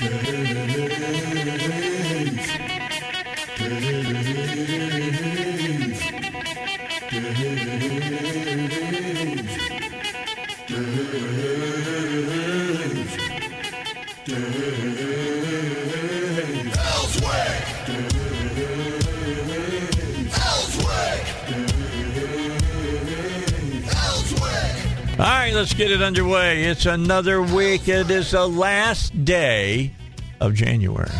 [0.00, 0.57] Right,
[25.58, 26.62] let's get it underway.
[26.66, 27.88] It's another week.
[27.88, 29.92] It is the last day
[30.40, 31.10] of January.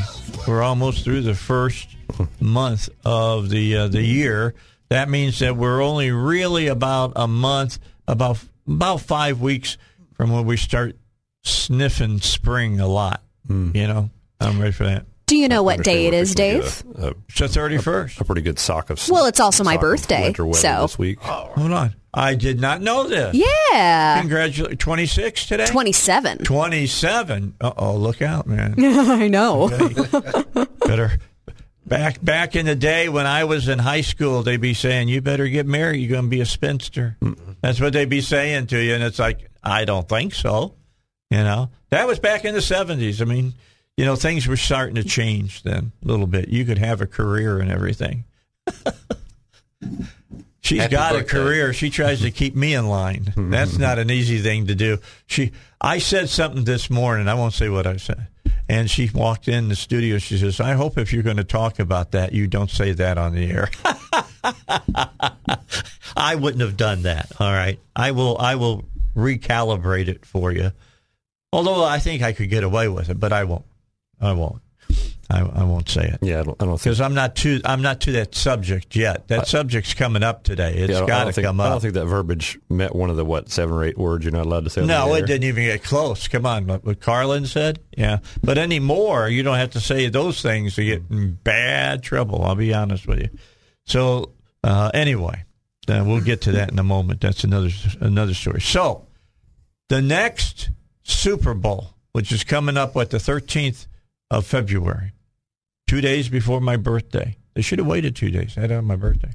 [0.47, 1.89] We're almost through the first
[2.39, 4.55] month of the uh, the year.
[4.91, 9.77] That means that we're only really about a month, about about five weeks
[10.14, 10.97] from when we start
[11.42, 13.25] sniffing spring a lot.
[13.48, 15.06] You know, I'm ready for that.
[15.27, 16.84] Do you know what day it is, Dave?
[16.97, 18.20] A, a, It's the thirty first.
[18.20, 19.05] a pretty good sock of.
[19.08, 21.19] Well, it's also my birthday, winter weather so- this week.
[21.23, 23.34] Hold on, I did not know this.
[23.34, 24.20] Yeah.
[24.20, 25.67] Congratulations, twenty six today.
[25.67, 26.39] 27.
[26.39, 27.55] 27.
[27.61, 28.75] Uh oh, look out, man.
[28.78, 29.69] I know.
[30.86, 31.19] better
[31.89, 35.20] back back in the day when I was in high school, they'd be saying, "You
[35.20, 35.98] better get married.
[35.98, 37.17] You're going to be a spinster."
[37.61, 40.75] That's what they'd be saying to you, and it's like, I don't think so.
[41.31, 43.20] You know, that was back in the '70s.
[43.20, 43.55] I mean,
[43.97, 46.48] you know, things were starting to change then a little bit.
[46.48, 48.25] You could have a career and everything.
[50.69, 51.72] She's Happy got a career.
[51.72, 53.33] She tries to keep me in line.
[53.38, 54.98] That's not an easy thing to do.
[55.27, 57.27] She, I said something this morning.
[57.27, 58.27] I won't say what I said.
[58.69, 60.19] And she walked in the studio.
[60.19, 63.17] She says, "I hope if you're going to talk about that, you don't say that
[63.17, 63.70] on the air."
[66.14, 67.33] I wouldn't have done that.
[67.40, 68.36] All right, I will.
[68.36, 68.84] I will
[69.17, 70.73] recalibrate it for you.
[71.51, 73.64] Although I think I could get away with it, but I won't.
[74.20, 74.61] I won't.
[75.30, 76.84] I, I won't say it Yeah, I don't, I don't think.
[76.84, 79.28] because I'm not to I'm not to that subject yet.
[79.28, 80.74] That subject's coming up today.
[80.74, 83.16] It's yeah, I got to think- come I don't think that verbiage met one of
[83.16, 84.86] the what seven or eight words you're not allowed to say.
[84.86, 86.28] No, it didn't even get close.
[86.28, 87.78] Come on, what Carlin said.
[87.96, 92.42] Yeah, but anymore, you don't have to say those things to get in bad trouble.
[92.45, 93.28] I'll be honest with you.
[93.84, 94.33] So
[94.64, 95.45] uh, anyway,
[95.89, 97.20] uh, we'll get to that in a moment.
[97.20, 97.68] That's another
[98.00, 98.62] another story.
[98.62, 99.06] So
[99.90, 100.70] the next
[101.02, 103.86] Super Bowl, which is coming up what the 13th
[104.30, 105.12] of February,
[105.89, 107.37] two days before my birthday.
[107.55, 108.57] They should have waited two days.
[108.57, 109.33] I had on my birthday.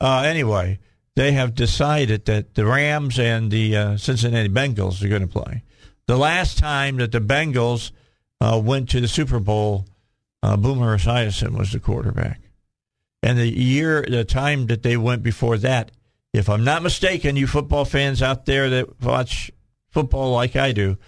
[0.00, 0.78] Uh, anyway,
[1.16, 5.62] they have decided that the Rams and the uh, Cincinnati Bengals are going to play.
[6.06, 7.92] The last time that the Bengals
[8.40, 9.86] uh, went to the Super Bowl,
[10.42, 12.40] uh, Boomer Esiason was the quarterback.
[13.22, 15.92] And the year, the time that they went before that,
[16.32, 19.52] if I'm not mistaken, you football fans out there that watch
[19.90, 20.98] football like I do,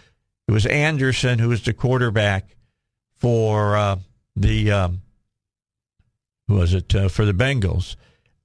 [0.47, 2.57] it was Anderson who was the quarterback
[3.17, 3.97] for uh,
[4.37, 5.03] the um,
[6.49, 7.97] who was it uh, for the Bengals,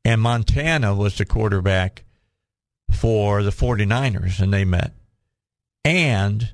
[0.05, 2.03] and Montana was the quarterback
[2.91, 4.93] for the 49ers, and they met,
[5.83, 6.53] and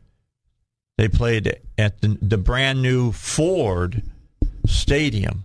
[0.97, 4.03] they played at the, the brand new Ford
[4.65, 5.43] Stadium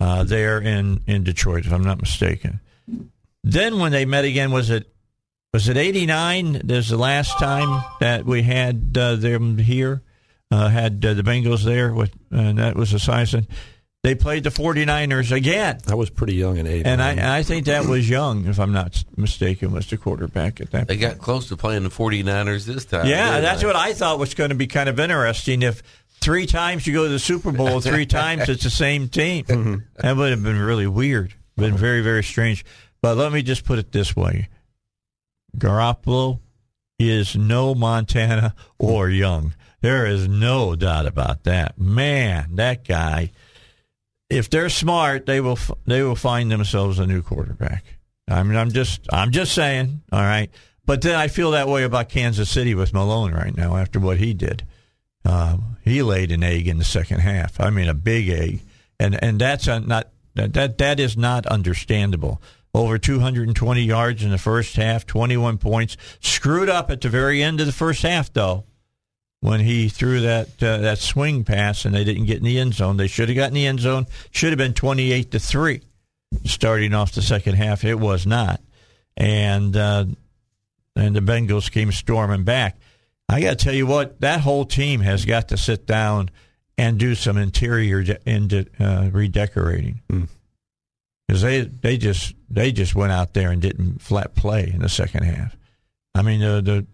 [0.00, 2.60] uh, there in in Detroit, if I'm not mistaken.
[3.44, 4.92] Then when they met again, was it
[5.52, 6.62] was it '89?
[6.64, 10.02] There's the last time that we had uh, them here,
[10.52, 13.46] uh, had uh, the Bengals there, with, and that was Esiason.
[14.02, 15.78] They played the 49ers again.
[15.88, 16.86] I was pretty young in eight.
[16.88, 20.72] And I, I think that was Young, if I'm not mistaken, was the quarterback at
[20.72, 21.18] that They point.
[21.18, 23.06] got close to playing the 49ers this time.
[23.06, 23.66] Yeah, that's they?
[23.68, 25.62] what I thought was going to be kind of interesting.
[25.62, 25.84] If
[26.20, 29.84] three times you go to the Super Bowl, three times it's the same team.
[29.98, 31.34] That would have been really weird.
[31.56, 32.64] Been very, very strange.
[33.02, 34.48] But let me just put it this way
[35.56, 36.40] Garoppolo
[36.98, 39.54] is no Montana or Young.
[39.82, 41.78] There is no doubt about that.
[41.78, 43.32] Man, that guy.
[44.30, 47.84] If they're smart, they will they will find themselves a new quarterback.
[48.28, 50.02] I mean, I'm just I'm just saying.
[50.10, 50.50] All right,
[50.86, 54.18] but then I feel that way about Kansas City with Malone right now after what
[54.18, 54.64] he did.
[55.24, 57.60] Uh, he laid an egg in the second half.
[57.60, 58.60] I mean, a big egg,
[58.98, 59.84] and and that's not
[60.36, 62.40] that that that is not understandable.
[62.72, 65.98] Over 220 yards in the first half, 21 points.
[66.20, 68.64] Screwed up at the very end of the first half, though,
[69.42, 72.74] when he threw that uh, that swing pass and they didn't get in the end
[72.74, 72.96] zone.
[72.96, 74.06] They should have gotten in the end zone.
[74.30, 75.82] Should have been 28 to three,
[76.44, 77.84] starting off the second half.
[77.84, 78.60] It was not,
[79.16, 80.04] and uh,
[80.94, 82.78] and the Bengals came storming back.
[83.28, 86.30] I got to tell you what, that whole team has got to sit down
[86.78, 88.48] and do some interior de- in
[88.78, 90.02] uh, redecorating
[91.26, 94.88] because they they just they just went out there and didn't flat play in the
[94.88, 95.56] second half.
[96.14, 96.86] I mean the the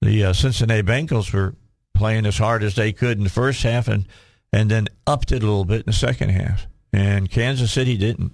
[0.00, 1.54] the uh, Cincinnati Bengals were
[1.94, 4.06] playing as hard as they could in the first half and
[4.52, 6.66] and then upped it a little bit in the second half.
[6.92, 8.32] And Kansas City didn't.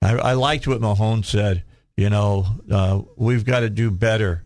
[0.00, 1.64] I, I liked what Mahomes said.
[1.96, 4.44] You know, uh, we've got to do better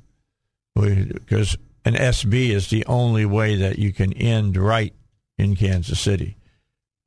[0.74, 4.92] because an SB is the only way that you can end right
[5.38, 6.36] in Kansas City.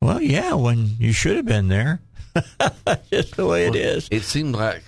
[0.01, 1.99] Well, yeah, when you should have been there.
[3.11, 4.07] Just the way it is.
[4.11, 4.83] It seemed like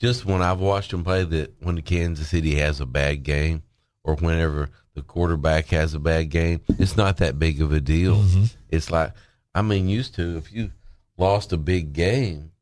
[0.00, 3.62] just when I've watched them play that when the Kansas City has a bad game
[4.08, 8.16] or whenever the quarterback has a bad game, it's not that big of a deal.
[8.16, 8.44] Mm-hmm.
[8.70, 9.12] It's like
[9.54, 10.70] I mean, used to if you
[11.18, 12.52] lost a big game,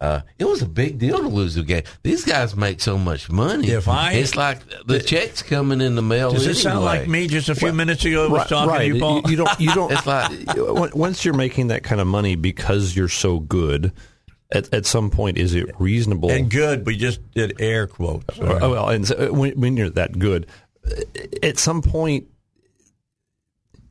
[0.00, 1.82] uh, it was a big deal to lose a game.
[2.02, 3.68] These guys make so much money.
[3.70, 6.32] If I- it's like the checks coming in the mail.
[6.32, 8.88] Does this sound like me just a few minutes ago was Right, talking right.
[8.88, 9.22] to you, Paul?
[9.26, 9.60] You, you don't.
[9.60, 9.92] You don't.
[9.92, 13.92] It's like once you're making that kind of money because you're so good,
[14.52, 16.30] at, at some point, is it reasonable?
[16.30, 18.38] and good, we just did air quotes.
[18.40, 20.46] Oh, well, and so when, when you're that good,
[21.42, 22.28] at some point,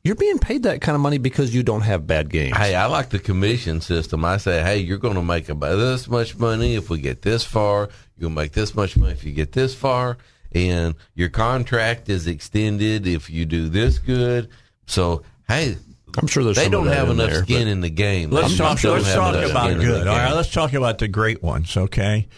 [0.04, 2.56] you're being paid that kind of money because you don't have bad games.
[2.56, 4.24] Hey, I like the commission system.
[4.24, 7.44] I say, hey, you're going to make about this much money if we get this
[7.44, 7.90] far.
[8.16, 10.16] You'll make this much money if you get this far,
[10.52, 14.48] and your contract is extended if you do this good.
[14.86, 15.76] So, hey,
[16.16, 18.30] I'm sure there's they don't have enough there, skin in the game.
[18.30, 18.78] Let's I'm talk.
[18.78, 20.08] sure Let's they don't have talk about skin in the good.
[20.08, 21.76] All right, let's talk about the great ones.
[21.76, 22.28] Okay,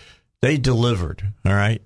[0.42, 1.22] they delivered.
[1.46, 1.80] All right,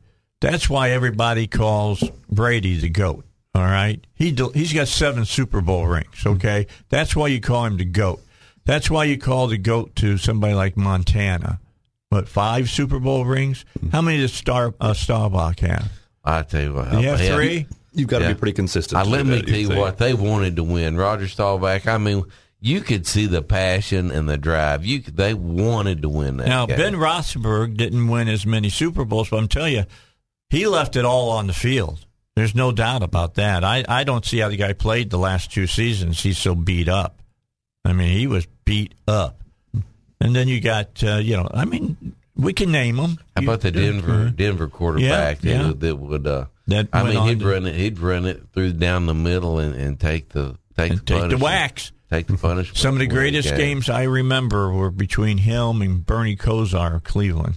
[0.45, 3.25] that's why everybody calls Brady the goat.
[3.55, 6.27] All right, he del- he's got seven Super Bowl rings.
[6.27, 8.21] Okay, that's why you call him the goat.
[8.65, 11.61] That's why you call the goat to somebody like Montana.
[12.09, 13.65] What five Super Bowl rings?
[13.93, 15.91] How many does Star uh, Staubach have?
[16.25, 17.35] I tell you what, You have yeah.
[17.35, 17.67] three.
[17.93, 18.33] You've got to Yeah.
[18.33, 18.99] be pretty consistent.
[19.01, 19.79] I, let do me that, tell you think.
[19.81, 20.97] what they wanted to win.
[20.97, 21.87] Roger Staubach.
[21.87, 22.25] I mean,
[22.61, 24.85] you could see the passion and the drive.
[24.85, 26.49] You they wanted to win that.
[26.49, 26.77] Now game.
[26.79, 29.85] Ben Roethlisberger didn't win as many Super Bowls, but I'm telling you,
[30.55, 32.05] he left it all on the field.
[32.37, 33.63] There's no doubt about that.
[33.63, 36.21] I, I don't see how the guy played the last two seasons.
[36.21, 37.21] He's so beat up.
[37.85, 39.43] I mean, he was beat up.
[40.21, 43.19] And then you got, uh, you know, I mean, we can name them.
[43.37, 45.63] How about the Denver Denver quarterback Yeah, yeah.
[45.69, 46.27] That, that would?
[46.27, 47.75] Uh, That I mean, he'd run it.
[47.75, 51.31] He'd run it through down the middle and, and take the take And the take
[51.31, 51.93] the wax.
[52.11, 52.79] Take the punishment.
[52.79, 53.59] Some of the greatest game.
[53.59, 57.57] games I remember were between him and Bernie Kosar of Cleveland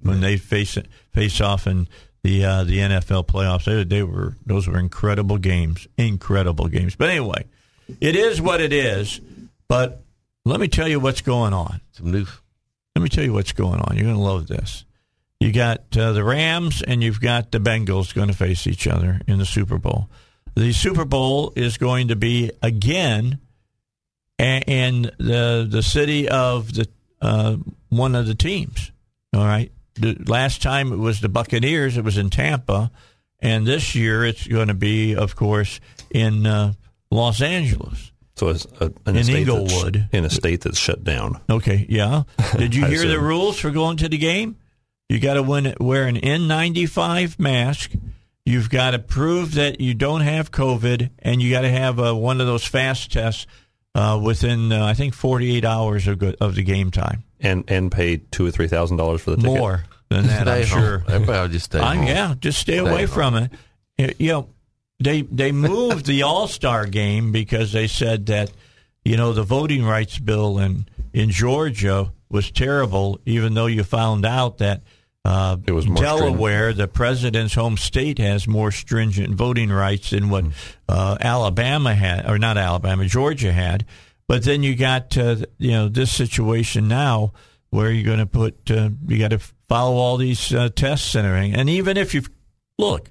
[0.00, 0.78] when they face
[1.12, 1.88] face off in
[2.22, 3.64] the uh, the NFL playoffs.
[3.64, 6.96] They, they were those were incredible games, incredible games.
[6.96, 7.44] But anyway,
[8.00, 9.20] it is what it is.
[9.68, 10.02] But
[10.44, 11.80] let me tell you what's going on.
[11.92, 12.26] Some new.
[12.96, 13.96] Let me tell you what's going on.
[13.96, 14.84] You're going to love this.
[15.40, 19.20] You got uh, the Rams and you've got the Bengals going to face each other
[19.28, 20.08] in the Super Bowl.
[20.56, 23.38] The Super Bowl is going to be again
[24.38, 26.88] in the the city of the
[27.20, 27.56] uh,
[27.88, 28.90] one of the teams.
[29.32, 29.70] All right.
[30.00, 31.96] The last time it was the Buccaneers.
[31.96, 32.90] It was in Tampa,
[33.40, 35.80] and this year it's going to be, of course,
[36.10, 36.72] in uh,
[37.10, 38.12] Los Angeles.
[38.36, 40.08] So it's a, in, a In state that's- Inglewood.
[40.12, 41.40] in a state that's shut down.
[41.50, 42.22] Okay, yeah.
[42.56, 44.56] Did you hear the rules for going to the game?
[45.08, 47.92] You got to wear an N95 mask.
[48.44, 52.14] You've got to prove that you don't have COVID, and you got to have uh,
[52.14, 53.46] one of those fast tests
[53.94, 57.24] uh, within, uh, I think, 48 hours of, go- of the game time.
[57.40, 59.58] And and pay two or three thousand dollars for the ticket.
[59.58, 60.80] More than that, Stay I'm home.
[60.80, 61.04] sure.
[61.08, 62.06] Everybody will just stay I'm, home.
[62.06, 63.14] yeah, just stay, Stay away home.
[63.14, 63.50] from it.
[63.98, 64.48] Y- You know,
[65.00, 68.50] they they moved the All Star game because they said that
[69.04, 74.24] you know the voting rights bill in in Georgia was terrible, even though you found
[74.26, 74.82] out that.
[75.24, 80.30] Uh, It was more Delaware, the president's home state, has more stringent voting rights than
[80.30, 80.44] what
[80.88, 83.84] uh, Alabama had, or not Alabama, Georgia had.
[84.28, 87.32] But then you got uh, you know this situation now
[87.70, 91.26] where you're going to put uh, you got to follow all these uh, tests and
[91.26, 91.54] everything.
[91.54, 92.22] And even if you
[92.78, 93.10] look,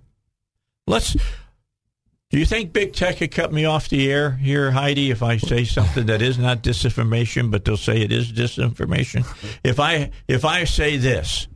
[0.86, 1.18] let's.
[2.30, 5.38] Do you think big tech could cut me off the air here, Heidi, if I
[5.38, 9.26] say something that is not disinformation, but they'll say it is disinformation?
[9.64, 11.48] If I if I say this,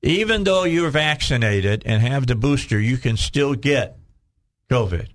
[0.00, 3.98] even though you're vaccinated and have the booster, you can still get
[4.70, 5.08] COVID.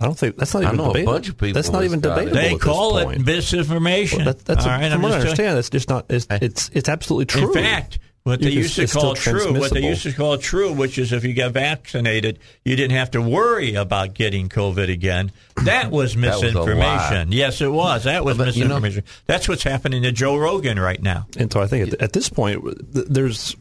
[0.00, 1.12] I don't think that's not I even know a debatable.
[1.12, 2.34] bunch of people That's not even debatable.
[2.34, 4.24] They call it misinformation.
[4.24, 5.56] Well, that, that's All a, right, from I'm what I understand.
[5.58, 6.06] That's just not.
[6.08, 7.48] It's it's, it's absolutely true.
[7.48, 10.72] In fact, what they can- used to call true, what they used to call true,
[10.72, 15.32] which is if you got vaccinated, you didn't have to worry about getting COVID again.
[15.64, 17.32] That was That was misinformation.
[17.32, 18.04] yes, it was.
[18.04, 19.04] That was But, you know- misinformation.
[19.26, 21.26] That's what's happening to Joe Rogan right now.
[21.36, 23.54] And so I think at, at this point, there's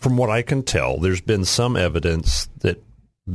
[0.00, 2.82] from what I can tell, there's been some evidence that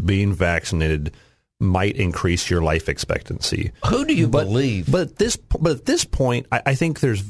[0.06, 1.14] being vaccinated
[1.60, 3.72] might increase your life expectancy.
[3.90, 4.92] Who do you But, believe?
[4.92, 7.24] But at this, but at this point, I, I think there's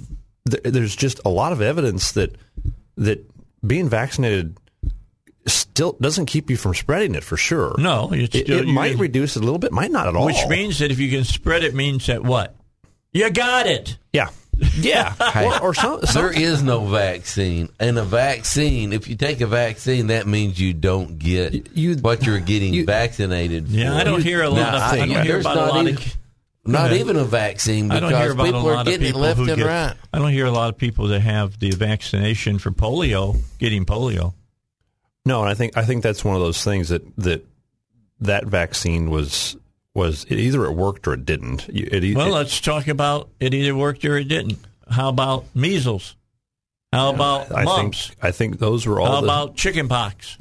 [0.45, 2.35] there's just a lot of evidence that
[2.97, 3.25] that
[3.65, 4.57] being vaccinated
[5.47, 7.75] still doesn't keep you from spreading it for sure.
[7.77, 10.15] No, it's it, still- it you- might reduce it a little bit, might not at
[10.15, 10.25] all.
[10.25, 12.55] Which means that if you can spread it, means that what?
[13.11, 13.97] You got it.
[14.13, 14.29] yeah,
[14.77, 15.13] yeah,
[15.61, 18.93] or, or some, some there is no vaccine, and a vaccine.
[18.93, 22.85] If you take a vaccine, that means you don't get You- what you're getting you-
[22.85, 23.67] vaccinated.
[23.67, 23.95] Yeah, for.
[23.97, 24.81] I don't hear a lot Now, of.
[24.93, 26.17] I don't hear about a lot even, of.
[26.65, 29.21] not even a vaccine I don't hear because people are lot of getting it people
[29.21, 29.65] left and get.
[29.65, 29.95] right.
[30.13, 34.33] I don't hear a lot of people that have the vaccination for polio getting polio.
[35.25, 37.45] No, and I think I think that's one of those things that that
[38.21, 39.55] that vaccine was
[39.99, 41.69] was it either it worked or it didn't.
[41.69, 43.53] It, e- Well, it- let's talk about it.
[43.53, 44.57] Either worked or it didn't.
[44.89, 46.15] How about measles?
[46.91, 48.07] How about I mumps?
[48.07, 49.05] think I think those were all.
[49.07, 50.37] How the, about chickenpox?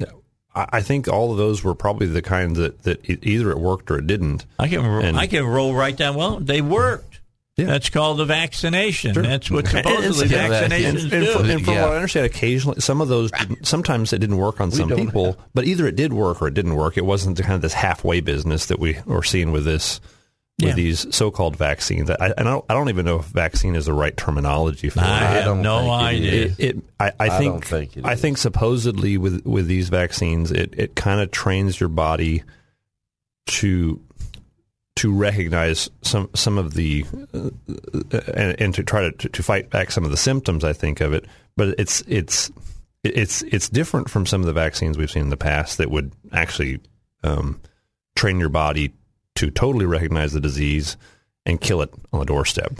[0.55, 3.59] I I think all of those were probably the kind that that it, either it
[3.59, 4.45] worked or it didn't.
[4.57, 6.15] I can And- I can roll right down.
[6.15, 7.08] Well, they worked.
[7.59, 7.65] Yeah.
[7.67, 9.13] That's called a vaccination.
[9.13, 9.23] Sure.
[9.23, 11.17] That's what And- and- supposedly and- vaccinations And, do.
[11.17, 11.83] and, from, and from Yeah.
[11.83, 14.97] what I understand, occasionally some of those didn't, sometimes it didn't work on some don't
[15.05, 16.97] people, but either it did work or it didn't work.
[16.97, 19.99] It wasn't the kind of this halfway business that we are seeing with this
[20.59, 20.73] with Yeah.
[20.75, 22.09] these so-called vaccines.
[22.09, 24.99] I, and I don't, I don't even know if vaccine is the right terminology for
[24.99, 25.33] I it.
[25.35, 26.43] have don't no think it idea.
[26.45, 28.19] It, it I, I I think don't think it I is.
[28.21, 32.43] think supposedly with with these vaccines, it it kind of trains your body
[33.47, 34.01] to
[34.99, 37.49] to recognize some some of the uh,
[38.33, 40.63] and, and to try to to fight back some of the symptoms.
[40.63, 41.25] I think of it,
[41.57, 42.51] but it's it's
[43.03, 46.11] it's it's different from some of the vaccines we've seen in the past that would
[46.31, 46.79] actually
[47.23, 47.59] um,
[48.15, 48.93] train your body
[49.35, 50.97] to totally recognize the disease
[51.45, 52.73] and kill it on the doorstep.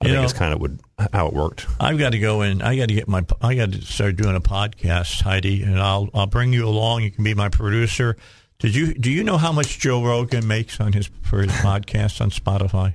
[0.00, 0.80] I You think know- it's kind of would
[1.12, 1.66] how it worked.
[1.80, 2.62] I've got to go in.
[2.62, 3.24] I got to get my.
[3.40, 7.02] I got to start doing a podcast, Heidi, and I'll I'll bring you along.
[7.02, 8.16] You can be my producer.
[8.58, 12.20] Did you do you know how much Joe Rogan makes on his for his podcast
[12.20, 12.94] on Spotify?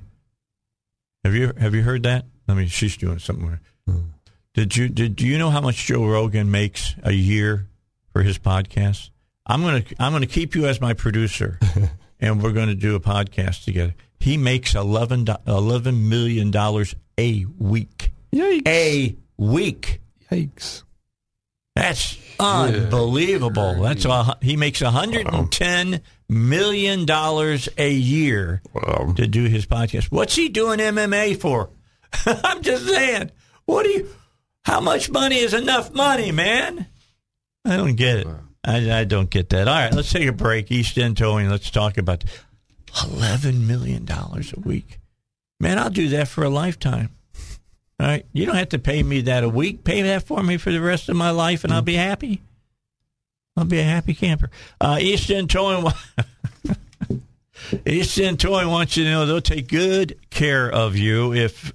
[1.23, 2.25] Have you have you heard that?
[2.47, 3.59] I mean, she's doing something.
[3.87, 3.97] Hmm.
[4.53, 7.67] Did you did do you know how much Joe Rogan makes a year
[8.11, 9.11] for his podcast?
[9.45, 11.59] I'm gonna I'm gonna keep you as my producer,
[12.19, 13.93] and we're gonna do a podcast together.
[14.19, 18.11] He makes 11, do- 11 million dollars a week.
[18.31, 18.67] Yikes!
[18.67, 19.99] A week.
[20.31, 20.83] Yikes!
[21.75, 23.81] That's unbelievable.
[23.81, 29.13] That's a, he makes 110 million dollars a year Wow.
[29.15, 30.05] to do his podcast.
[30.11, 31.69] What's he doing MMA for?
[32.25, 33.31] I'm just saying.
[33.65, 34.09] What do you?
[34.65, 36.87] How much money is enough money, man?
[37.65, 38.27] I don't get it.
[38.63, 39.67] I, I don't get that.
[39.67, 40.71] All right, let's take a break.
[40.71, 41.49] East End Towing.
[41.49, 42.23] Let's talk about
[43.03, 44.99] eleven million dollars a week.
[45.59, 47.09] Man, I'll do that for a lifetime.
[48.01, 49.83] All right, you don't have to pay me that a week.
[49.83, 52.41] Pay that for me for the rest of my life, and I'll be happy.
[53.55, 54.49] I'll be a happy camper.
[54.79, 55.85] Uh, East End Towing.
[57.85, 61.73] East End Towing wants you to know they'll take good care of you if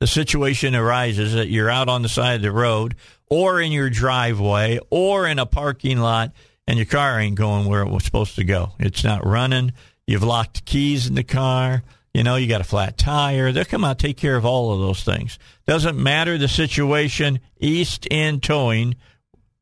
[0.00, 2.94] the situation arises that you're out on the side of the road
[3.28, 6.32] or in your driveway or in a parking lot
[6.66, 8.72] and your car ain't going where it was supposed to go.
[8.78, 9.74] It's not running.
[10.06, 11.82] You've locked keys in the car.
[12.18, 13.52] You know, you got a flat tire.
[13.52, 15.38] They'll come out take care of all of those things.
[15.68, 17.38] Doesn't matter the situation.
[17.60, 18.96] East End Towing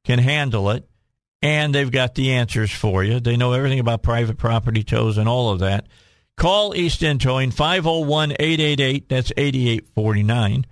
[0.04, 0.88] can handle it
[1.42, 3.20] and they've got the answers for you.
[3.20, 5.86] They know everything about private property tows and all of that.
[6.38, 10.64] Call East End Towing 501 888 that's 8849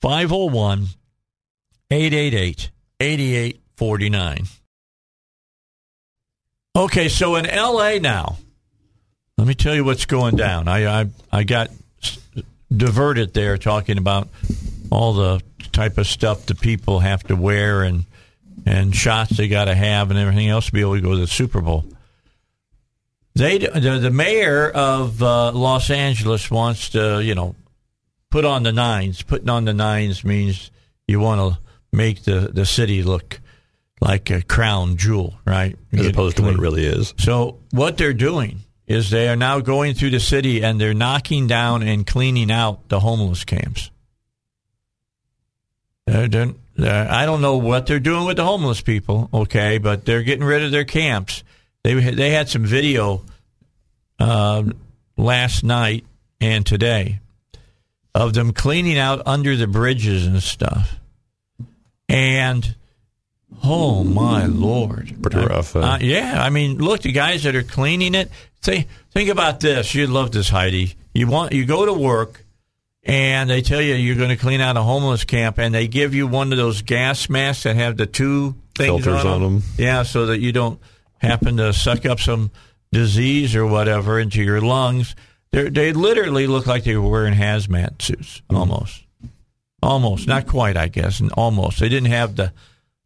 [0.00, 0.86] 501
[1.90, 4.44] 888 8849.
[6.76, 8.36] Okay, so in LA now,
[9.38, 10.68] let me tell you what's going down.
[10.68, 11.70] I I, I got
[12.74, 14.28] diverted there talking about
[14.90, 18.04] all the type of stuff the people have to wear and
[18.66, 21.18] and shots they got to have and everything else to be able to go to
[21.18, 21.84] the Super Bowl.
[23.34, 27.56] They the, the mayor of uh, Los Angeles wants to you know
[28.30, 29.22] put on the nines.
[29.22, 30.70] Putting on the nines means
[31.08, 31.60] you want to
[31.92, 33.40] make the the city look
[34.00, 35.76] like a crown jewel, right?
[35.92, 37.14] As opposed to what it really is.
[37.18, 41.46] So what they're doing is they are now going through the city and they're knocking
[41.46, 43.90] down and cleaning out the homeless camps.
[46.06, 50.04] They're, they're, they're- I don't know what they're doing with the homeless people, okay, but
[50.04, 51.42] they're getting rid of their camps.
[51.82, 53.22] They they had some video
[54.18, 54.64] uh,
[55.18, 56.06] last night
[56.40, 57.20] and today
[58.14, 60.98] of them cleaning out under the bridges and stuff,
[62.08, 62.74] and
[63.62, 67.62] oh my lord, Pretty rough, uh, uh, yeah, I mean, look, the guys that are
[67.62, 68.30] cleaning it.
[68.62, 69.94] Think think about this.
[69.94, 70.94] You'd love this, Heidi.
[71.12, 72.44] You want you go to work
[73.04, 76.14] and they tell you you're going to clean out a homeless camp, and they give
[76.14, 79.62] you one of those gas masks that have the two things Filters on them.
[79.76, 80.80] Yeah, so that you don't
[81.18, 82.50] happen to suck up some
[82.92, 85.14] disease or whatever into your lungs.
[85.52, 89.04] They're, they literally look like they were wearing hazmat suits, almost,
[89.82, 91.80] almost, not quite, I guess, and almost.
[91.80, 92.52] They didn't have the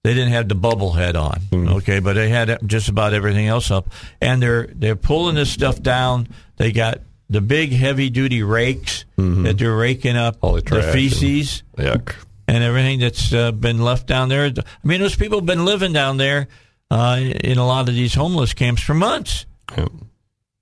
[0.05, 3.71] they didn't have the bubble head on, okay, but they had just about everything else
[3.71, 3.91] up,
[4.21, 6.29] and they're they're pulling this stuff down.
[6.57, 7.01] They got
[7.31, 12.15] the big heavy duty rakes that they're raking up All the and- feces Yuck.
[12.47, 14.47] and everything that's uh, been left down there.
[14.47, 16.49] I mean, those people have been living down there
[16.91, 19.45] uh, in a lot of these homeless camps for months.
[19.77, 19.89] Yeah.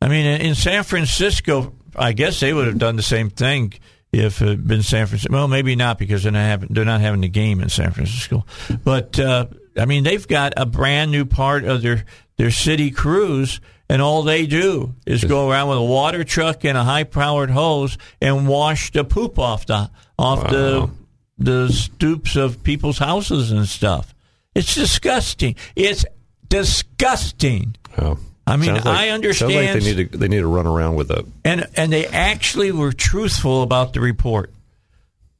[0.00, 3.72] I mean, in San Francisco, I guess they would have done the same thing
[4.12, 5.32] if it had been San Francisco.
[5.32, 8.44] Well, maybe not because they're not having, they're not having the game in San Francisco.
[8.84, 9.46] But uh,
[9.76, 12.04] I mean, they've got a brand new part of their
[12.36, 16.76] their city crews, and all they do is go around with a water truck and
[16.76, 20.90] a high powered hose and wash the poop off the off the
[21.38, 24.14] the stoops of people's houses and stuff.
[24.54, 25.56] It's disgusting.
[25.74, 26.04] It's
[26.48, 27.76] disgusting.
[27.98, 28.14] Yeah.
[28.46, 29.54] I mean, Sounds like- I Sounds understand.
[29.54, 32.70] like they need to they need to run around with a And and they actually
[32.72, 34.52] were truthful about the report.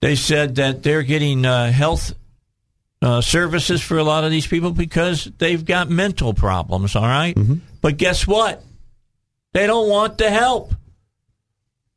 [0.01, 2.13] They said that they're getting uh, health
[3.03, 6.97] uh, services for a lot of these people because they've got mental problems.
[6.97, 7.37] All right?
[7.81, 8.63] but guess what?
[9.53, 10.75] They don't want the help.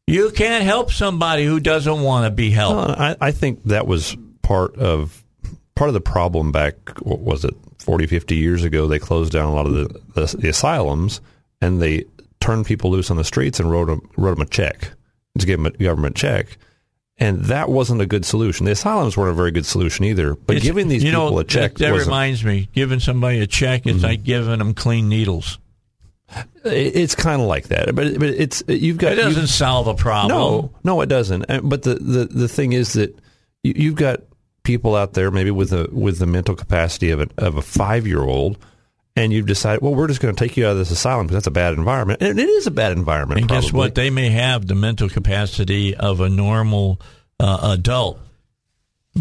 [0.07, 2.87] You can't help somebody who doesn't want to be helped.
[2.87, 5.23] Well, I, I think that was part of
[5.75, 6.75] part of the problem back.
[7.01, 7.55] What was it?
[7.79, 11.21] 40, 50 years ago, they closed down a lot of the, the, the asylums
[11.61, 12.05] and they
[12.39, 14.91] turned people loose on the streets and wrote them wrote them a check
[15.37, 16.57] to give them a government check.
[17.17, 18.65] And that wasn't a good solution.
[18.65, 20.35] The asylums weren't a very good solution either.
[20.35, 23.47] But It's- giving these people know, a check That, that reminds me, giving somebody a
[23.47, 24.05] check is mm-hmm.
[24.05, 25.59] like giving them clean needles.
[26.63, 27.93] it- it's kind of like that.
[27.93, 30.29] But, but it's you've got It doesn't solve a problem.
[30.37, 31.45] No, no, it doesn't.
[31.63, 33.13] But the, the, the thing is that
[33.63, 34.21] you, you've got
[34.69, 38.05] people out there maybe with a with the mental capacity of a of a five
[38.05, 38.59] year old,
[39.15, 41.37] and you've decided, well, we're just going to take you out of this asylum because
[41.37, 43.41] that's a bad environment, and it is a bad environment.
[43.41, 43.95] And guess what?
[43.95, 47.01] They may have the mental capacity of a normal
[47.39, 48.19] uh, adult,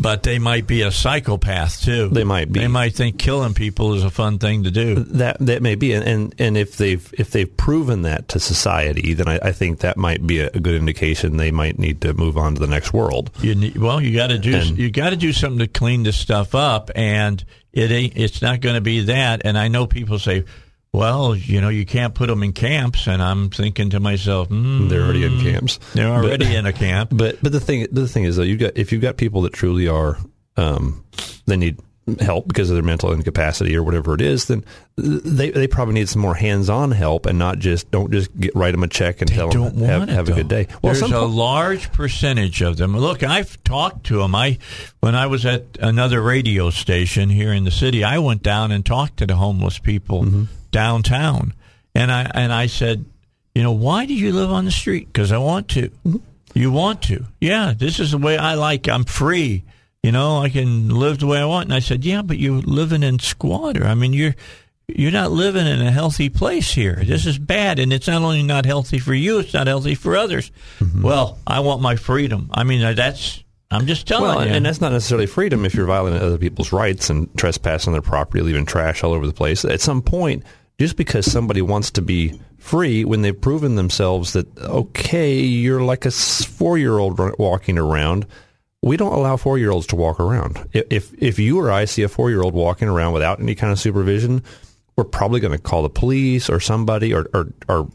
[0.01, 2.09] but they might be a psychopath too.
[2.09, 2.61] They might be.
[2.61, 4.95] They might think killing people is a fun thing to do.
[4.97, 9.29] That that may be, and, and if they've if they've proven that to society, then
[9.29, 12.37] I, I think that might be a, a good indication they might need to move
[12.39, 13.31] on to the next world.
[13.41, 16.03] You need, well, you got to do And- you got to do something to clean
[16.03, 19.43] this stuff up, and it ain't, it's not going to be that.
[19.45, 20.45] And I know people say,
[20.99, 24.89] "Well, you know, you can't put them in camps," and I'm thinking to myself, mm,
[24.89, 25.79] They're already in camps.
[25.95, 27.11] They're But- already in a camp.
[27.17, 29.53] But but the thing the thing is though you got if you've got people that
[29.53, 30.19] truly are
[30.57, 31.05] um,
[31.47, 31.77] they need
[32.21, 34.65] help because of their mental incapacity or whatever it is, then
[34.97, 38.55] they they probably need some more hands on help and not just don't just get
[38.57, 40.67] write them a check and tell don't them have, have a good day.
[40.83, 42.97] Well, There's a po- large percentage of them.
[42.97, 44.35] Look, I've talked to them.
[44.35, 44.57] I
[45.01, 48.85] when I was at another radio station here in the city, I went down and
[48.87, 50.43] talked to the homeless people Mm-hmm.
[50.71, 51.55] Downtown,
[51.95, 53.05] and I and I said,
[53.55, 55.09] you know, why do you live on the street?
[55.13, 55.91] Because I want to.
[56.55, 57.25] You want to?
[57.41, 58.89] Yeah, this is the way I like.
[58.89, 59.65] I'm free.
[60.03, 61.67] You know, I can live the way I want.
[61.67, 63.85] And I said, yeah, but you're living in squatter.
[63.85, 64.35] I mean, you're
[64.87, 67.03] you're not living in a healthy place here.
[67.05, 70.17] This is bad, and it's not only not healthy for you; it's not healthy for
[70.17, 70.51] others.
[70.79, 71.03] Mm-hmm.
[71.03, 72.49] Well, I want my freedom.
[72.53, 74.53] I mean, that's I'm just telling well, you.
[74.53, 78.43] and that's not necessarily freedom if you're violating other people's rights and trespassing their property,
[78.43, 79.65] leaving trash all over the place.
[79.65, 80.43] At some point,
[80.79, 86.07] just because somebody wants to be free when they've proven themselves that okay, you're like
[86.07, 88.27] a four year old walking around.
[88.81, 90.67] We don't allow four year olds to walk around.
[90.73, 93.73] If if you or I see a four year old walking around without any kind
[93.73, 94.43] of supervision,
[94.97, 97.89] we're probably going to call the police or somebody or or or,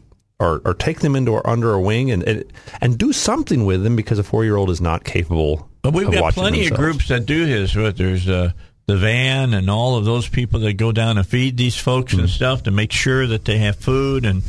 [0.44, 2.44] or, or take them into our, under our wing and, and
[2.80, 5.68] and do something with them because a four year old is not capable.
[5.82, 7.74] But we've got plenty of groups that do this.
[7.74, 8.52] But there's uh,
[8.86, 12.20] the van and all of those people that go down and feed these folks Mm-hmm.
[12.20, 14.24] and stuff to make sure that they have food.
[14.24, 14.42] And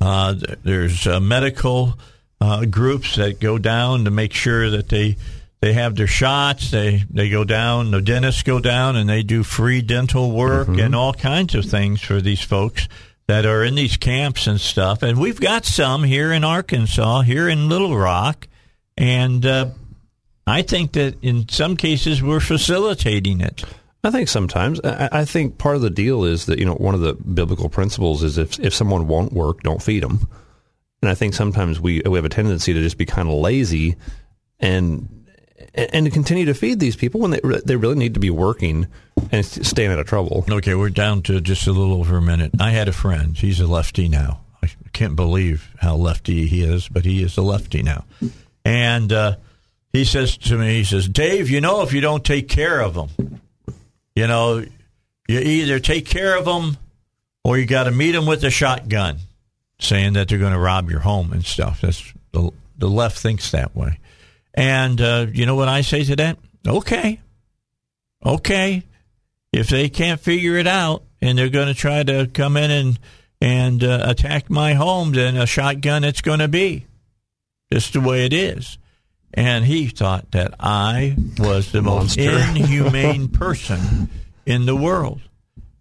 [0.00, 1.98] uh, there's uh, medical
[2.40, 5.16] uh, groups that go down to make sure that they
[5.60, 6.70] they have their shots.
[6.70, 7.90] They they go down.
[7.90, 10.80] The dentists go down and they do free dental work Mm-hmm.
[10.80, 12.88] and all kinds of things for these folks
[13.26, 15.02] that are in these camps and stuff.
[15.02, 18.48] And we've got some here in Arkansas, here in Little Rock,
[18.96, 19.44] and.
[19.44, 19.70] Uh,
[20.46, 23.64] I think that in some cases we're facilitating it.
[24.02, 24.80] I think sometimes.
[24.84, 27.68] I, I think part of the deal is that you know one of the biblical
[27.68, 30.28] principles is if if someone won't work, don't feed them.
[31.00, 33.96] And I think sometimes we we have a tendency to just be kind of lazy
[34.60, 35.23] and
[35.74, 38.86] and to continue to feed these people when they they really need to be working
[39.30, 40.44] and staying out of trouble.
[40.50, 42.52] Okay, we're down to just a little over a minute.
[42.60, 43.36] I had a friend.
[43.36, 44.40] He's a lefty now.
[44.62, 48.04] I can't believe how lefty he is, but he is a lefty now.
[48.64, 49.36] And uh,
[49.92, 52.94] he says to me, he says, Dave, you know, if you don't take care of
[52.94, 53.40] them,
[54.14, 54.64] you know,
[55.28, 56.76] you either take care of them
[57.44, 59.18] or you got to meet them with a shotgun,
[59.78, 61.82] saying that they're going to rob your home and stuff.
[61.82, 63.98] That's the, the left thinks that way.
[64.54, 66.38] And uh, you know what I say to that?
[66.66, 67.20] Okay,
[68.24, 68.84] okay.
[69.52, 72.98] If they can't figure it out and they're going to try to come in and
[73.40, 76.86] and uh, attack my home, then a shotgun it's going to be.
[77.72, 78.78] Just the way it is.
[79.32, 84.08] And he thought that I was the most inhumane person
[84.46, 85.20] in the world.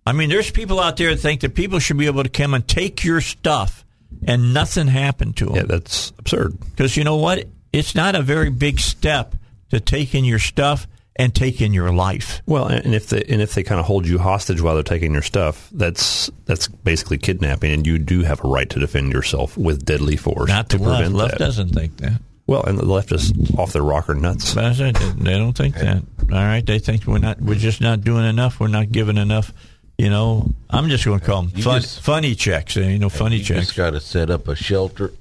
[0.05, 2.53] I mean, there's people out there that think that people should be able to come
[2.53, 3.85] and take your stuff
[4.25, 5.55] and nothing happened to them.
[5.55, 6.59] Yeah, that's absurd.
[6.59, 7.47] Because you know what?
[7.73, 9.35] It's not a very big step
[9.71, 12.41] to take in your stuff and take in your life.
[12.45, 15.11] Well, and if they and if they kind of hold you hostage while they're taking
[15.13, 19.57] your stuff, that's that's basically kidnapping, and you do have a right to defend yourself
[19.57, 20.97] with deadly force Not to left.
[20.97, 21.39] prevent Left that.
[21.39, 22.21] doesn't think that.
[22.45, 24.53] Well, and the left is off their rocker nuts.
[24.53, 25.97] But I said they, they don't think that.
[26.23, 27.39] All right, they think we're not.
[27.41, 28.59] We're just not doing enough.
[28.59, 29.53] We're not giving enough.
[29.97, 32.75] You know, I'm just going to call them fun, just- funny checks.
[32.75, 33.67] Eh, you know, funny you checks.
[33.67, 35.13] just got to set up a shelter,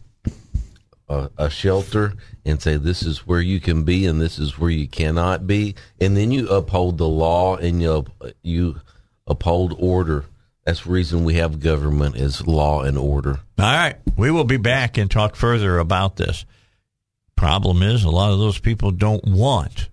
[1.09, 4.71] a, a shelter, and say this is where you can be and this is where
[4.71, 8.07] you cannot be, and then you uphold the law and you
[8.43, 8.81] you
[9.27, 10.25] uphold order.
[10.65, 13.41] That's the reason we have government is law and order.
[13.59, 16.45] All right, we will be back and talk further about this.
[17.37, 19.89] Problem is, a lot of those people don't want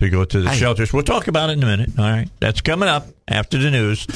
[0.00, 0.92] to go to the shelters.
[0.92, 1.90] We'll talk about it in a minute.
[1.98, 4.06] All right, that's coming up after the news.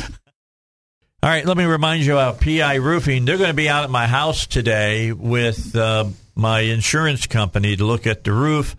[1.23, 3.25] All right, let me remind you about PI Roofing.
[3.25, 7.85] They're going to be out at my house today with uh, my insurance company to
[7.85, 8.77] look at the roof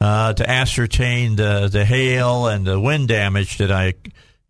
[0.00, 3.94] uh, to ascertain the, the hail and the wind damage that I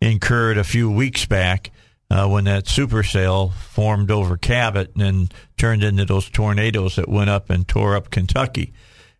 [0.01, 1.71] incurred a few weeks back
[2.11, 7.49] uh, when that supercell formed over Cabot and turned into those tornadoes that went up
[7.49, 8.73] and tore up Kentucky.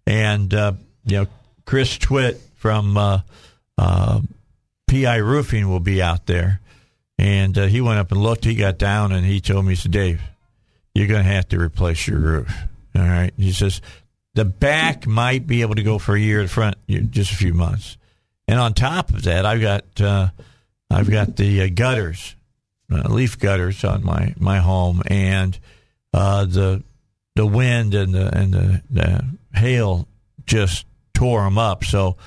[0.06, 0.74] And, uh,
[1.06, 1.28] you know,
[1.66, 3.22] Chris Twitt from uh,
[3.78, 4.22] uh,
[4.90, 6.62] PI Roofing will be out there.
[7.18, 8.46] And uh, he went up and looked.
[8.46, 10.22] He got down and he told me, he said, Dave,
[10.96, 12.52] you're going to have to replace your roof.
[13.00, 13.32] All right.
[13.38, 13.82] He says,
[14.34, 17.54] the back might be able to go for a year, the front just a few
[17.54, 17.98] months.
[18.48, 20.30] And on top of that, I've got uh,
[20.90, 22.36] I've got the uh, gutters,
[22.92, 25.58] uh, leaf gutters on my, my home, and
[26.14, 26.84] uh, the
[27.36, 30.08] the wind and the and the, the hail
[30.46, 31.84] just tore them up.
[31.84, 32.18] So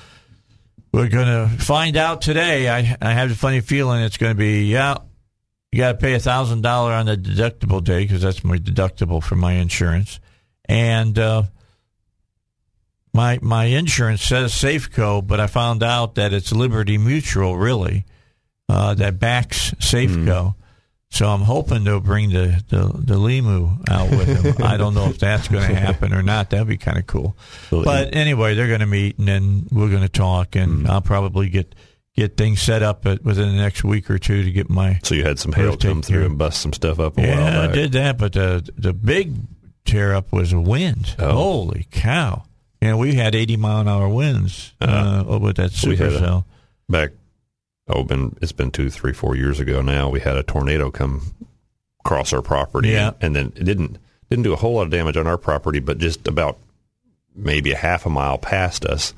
[0.93, 2.69] we're going to find out today.
[2.69, 4.97] I I have a funny feeling it's going to be yeah.
[5.71, 9.23] You got to pay a thousand dollar on the deductible day because that's my deductible
[9.23, 10.19] for my insurance,
[10.65, 11.43] and uh,
[13.13, 18.05] my my insurance says Safeco, but I found out that it's Liberty Mutual really
[18.69, 20.55] uh, that backs Safeco.
[21.09, 24.55] So I'm hoping they'll bring the, the, the Limu out with them.
[24.65, 26.49] I don't know if that's going to happen or not.
[26.49, 27.37] That'd be kind of cool.
[27.69, 31.49] But anyway, they're going to meet and then we're going to talk, and I'll probably
[31.49, 31.75] get
[32.15, 34.99] get things set up at, within the next week or two to get my.
[35.03, 37.67] So you had some hail come through and bust some stuff up a Yeah, I
[37.67, 39.35] did that, but the the big
[39.85, 41.15] tear up was a wind.
[41.19, 41.31] Oh.
[41.33, 42.43] Holy cow!
[42.81, 46.45] And we had 80 mile an hour winds uh, with that we had a- supercell.
[46.89, 47.11] back
[47.87, 51.33] oh been it's been two three four years ago now we had a tornado come
[52.05, 53.11] across our property Yeah.
[53.21, 53.97] and, and then it didn't
[54.29, 56.57] didn't do a whole lot of damage on our property but just about
[57.35, 59.13] maybe a half a mile past us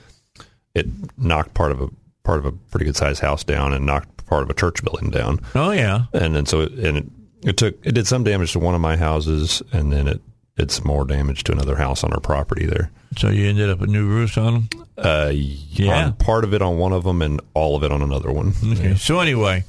[0.74, 1.90] it knocked part of a
[2.24, 5.10] part of a pretty good sized house down and knocked part of a church building
[5.12, 7.06] down Oh yeah, and then so it, and it,
[7.44, 10.22] it took it did some damage to one of my houses and then it
[10.68, 13.90] some more damage to another house on our property there so you ended up with
[13.90, 14.70] new roofs on them.
[14.98, 16.06] uh Yeah.
[16.06, 18.54] on part of it on one of them and all of it on another one
[18.64, 18.96] Okay.
[18.96, 19.64] So anyway,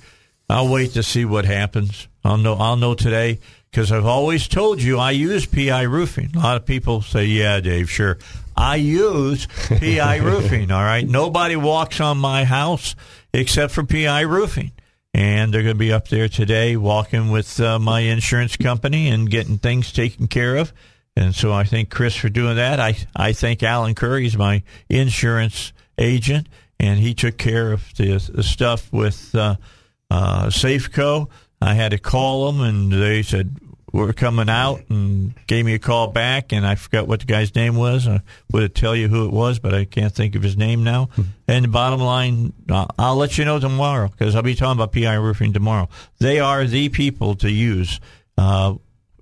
[0.48, 2.06] I'll wait to see what happens.
[2.24, 2.54] I'll know.
[2.54, 6.30] I'll know today because I've always told you I use PI roofing.
[6.36, 8.18] A lot of people say, "Yeah, Dave, sure."
[8.56, 10.70] I use PI roofing.
[10.70, 11.06] All right.
[11.06, 12.94] Nobody walks on my house
[13.34, 14.70] except for PI roofing.
[15.16, 19.30] And they're going to be up there today walking with uh, my insurance company and
[19.30, 20.74] getting things taken care of.
[21.16, 22.80] And so I thank Chris for doing that.
[22.80, 28.42] I, I thank Alan Curry's my insurance agent, and he took care of the, the
[28.42, 29.56] stuff with uh,
[30.10, 31.30] uh, Safeco.
[31.62, 33.56] I had to call them, and they said
[33.92, 37.54] we're coming out, and gave me a call back, and I forgot what the guy's
[37.54, 38.06] name was.
[38.06, 38.20] I
[38.52, 41.08] would tell you who it was, but I can't think of his name now.
[41.48, 44.92] And the bottom line, uh, I'll let you know tomorrow because I'll be talking about
[44.92, 45.88] PI roofing tomorrow.
[46.18, 48.00] They are the people to use
[48.36, 48.74] uh,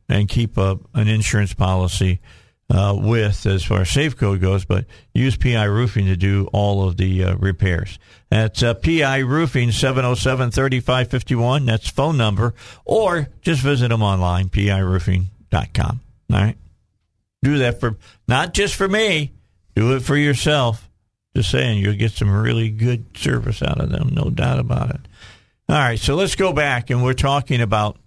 [0.08, 2.20] and keep a, an insurance policy
[2.70, 6.96] uh, with as far as Safeco goes, but use PI Roofing to do all of
[6.96, 7.98] the uh, repairs.
[8.30, 11.66] That's uh, PI Roofing, 707 3551.
[11.66, 12.54] That's phone number.
[12.84, 16.00] Or just visit them online, piroofing.com.
[16.32, 16.56] All right?
[17.42, 17.96] Do that for,
[18.26, 19.32] not just for me,
[19.74, 20.88] do it for yourself.
[21.36, 25.00] Just saying, you'll get some really good service out of them, no doubt about it.
[25.68, 27.98] All right, so let's go back and we're talking about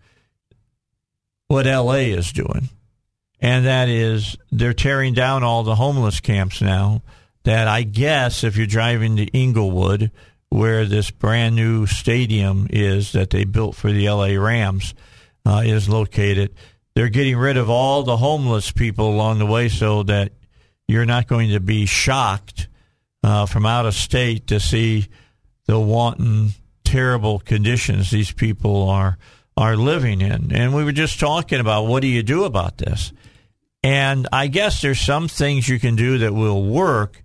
[1.48, 2.70] what LA is doing.
[3.39, 7.04] And that is they're tearing down all the homeless camps now.
[7.43, 10.12] That I guess if you're driving to Inglewood,
[10.50, 14.93] where this brand new stadium is that they built for the LA Rams
[15.45, 16.54] uh, is located,
[16.93, 20.34] they're getting rid of all the homeless people along the way so that
[20.88, 22.67] you're not going to be shocked
[23.23, 25.08] uh, from out of state to see
[25.67, 26.50] the wanton,
[26.84, 29.17] terrible conditions these people are
[29.58, 30.52] are living in.
[30.54, 33.12] And we were just talking about what do you do about this?
[33.88, 37.23] And I guess there's some things you can do that will work,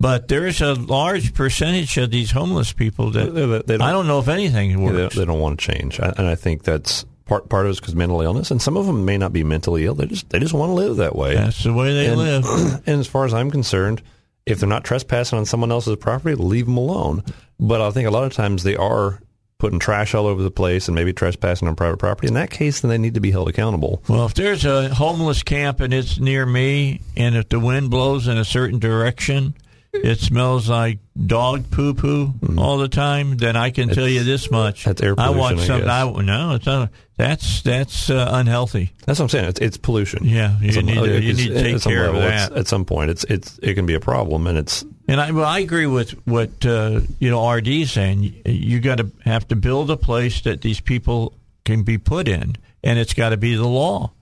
[0.00, 4.06] but there's a large percentage of these homeless people that They- they don't- I don't
[4.06, 5.16] know if anything Yeah, they, works.
[5.16, 7.80] they don't want to change, I- and I think that's part part of it is
[7.80, 9.94] because mental illness, and some of them may not be mentally ill.
[9.94, 11.34] They just they just want to live that way.
[11.34, 12.44] That's the way they and, live.
[12.86, 14.02] and as far as I'm concerned,
[14.46, 17.22] if they're not trespassing on someone else's property, leave them alone.
[17.60, 19.20] But I think a lot of times they are
[19.62, 22.26] putting trash all over the place and maybe trespassing on private property.
[22.26, 24.02] In that case, then they need to be held accountable.
[24.08, 28.26] Well, if there's a homeless camp and it's near me, and if the wind blows
[28.26, 29.54] in a certain direction,
[29.92, 34.50] it smells like dog poo poo all the time, then I can tell you this
[34.50, 34.84] much: Mm.
[34.86, 36.26] that's air I want pollution, I something.
[36.26, 36.32] guess.
[36.32, 36.88] I, no, it's not.
[37.18, 38.90] That's that's uh, unhealthy.
[39.06, 39.44] That's what I'm saying.
[39.50, 40.24] It's, it's pollution.
[40.24, 42.58] Yeah, you need to- you need to take care of level, it's- that.
[42.58, 45.44] At some point, it's it's it can be a problem, and it's And I, well,
[45.44, 48.34] I agree with what uh, you know RD is saying.
[48.46, 51.34] You, got to have to build a place that these people
[51.66, 54.12] can be put in, and it's got to be the law.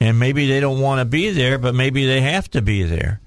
[0.00, 3.20] And maybe they don't want to be there, but maybe they have to be there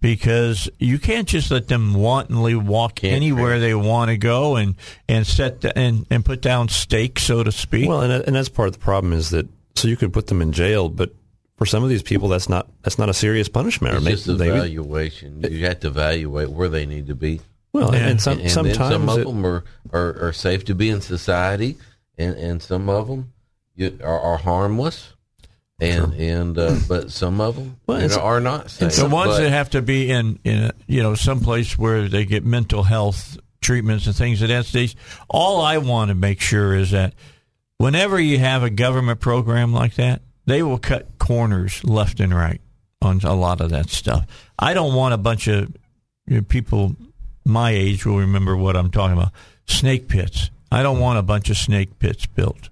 [0.00, 4.74] because you can't just let them wantonly walk Can't anywhere they want to go and
[5.08, 7.88] and set the, and and put down stakes, so to speak.
[7.88, 10.42] well, and and that's part of the problem is that so you could put them
[10.42, 11.14] in jail, but
[11.60, 13.94] for some of these people, that's not that's not a serious punishment.
[14.08, 15.42] It's just maybe- evaluation.
[15.42, 17.42] You have to evaluate where they need to be.
[17.74, 18.08] well, Yeah.
[18.08, 20.88] and, some, and, and sometimes some of it- them are, are, are safe to be
[20.88, 21.76] in society,
[22.16, 23.32] and, and some of them
[24.02, 25.12] are, are harmless,
[25.78, 28.96] and and uh, but some of them Well, you know, are not safe.
[28.96, 32.08] the ones But- that have to be in in a, you know some place where
[32.08, 34.96] they get mental health treatments and things of that stage.
[35.28, 37.12] All I want to make sure is that
[37.76, 42.60] whenever you have a government program like that, they will cut corners left and right
[43.00, 44.26] on a lot of that stuff.
[44.58, 45.72] I don't want a bunch of
[46.26, 46.96] you know, people
[47.44, 49.30] my age will remember what I'm talking about.
[49.64, 50.50] Snake pits.
[50.72, 52.68] I don't want a bunch of snake pits built.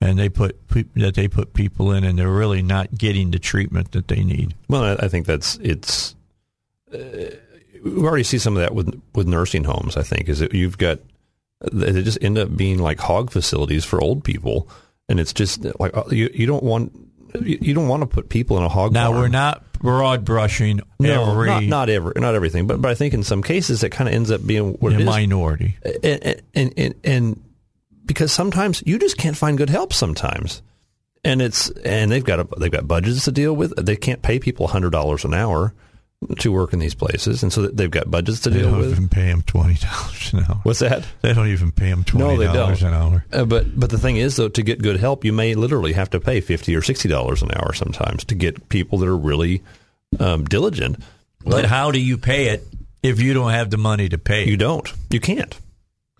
[0.00, 0.56] And they put
[0.94, 4.54] that they put people in, and they're really not getting the treatment that they need.
[4.66, 6.14] Well, I, I think that's it's.
[6.90, 7.36] Uh,
[7.84, 9.98] we already see some of that with with nursing homes.
[9.98, 11.00] I think is that you've got
[11.70, 14.70] they just end up being like hog facilities for old people,
[15.10, 16.92] and it's just like uh, you you don't want
[17.40, 18.92] you don't want to put people in a hog.
[18.92, 22.94] Now we're not broad brushing no, every not not every not everything, but but I
[22.94, 25.04] think in some cases it kind of ends up being what is.
[25.04, 25.76] minority.
[26.02, 27.42] and, and, and, and
[28.04, 30.62] because sometimes you just can't find good help sometimes
[31.24, 34.38] and it's and they've got a, they've got budgets to deal with they can't pay
[34.38, 35.74] people hundred dollars an hour
[36.38, 38.90] to work in these places and so they've got budgets to They deal don't with
[38.90, 40.60] even pay them twenty dollars an hour.
[40.64, 42.92] what's that They don't even pay them twenty they dollars don't.
[42.92, 43.24] an hour.
[43.32, 46.10] uh, but but the thing is though to get good help you may literally have
[46.10, 49.62] to pay 50 or 60 dollars an hour sometimes to get people that are really
[50.18, 51.02] um, diligent
[51.42, 52.66] But how do you pay it
[53.02, 54.46] if you don't have the money to pay?
[54.46, 54.58] You it?
[54.58, 54.92] don't.
[55.08, 55.56] You can't.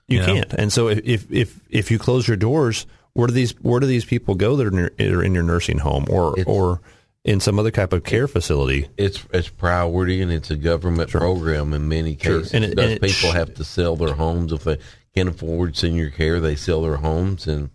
[0.08, 0.24] You Yeah.
[0.26, 0.52] can't.
[0.54, 3.86] And so if, if if if you close your doors, where do these where do
[3.86, 6.80] these people go that are in your, are in your nursing home or It's- or
[7.24, 8.88] in some other type of care facility?
[8.96, 12.38] it's it's priority and it's a government program in many Sure.
[12.40, 12.54] cases.
[12.54, 14.78] And it- Because and it people sh- have to sell their homes if they
[15.14, 17.70] can't afford senior care, they sell their homes and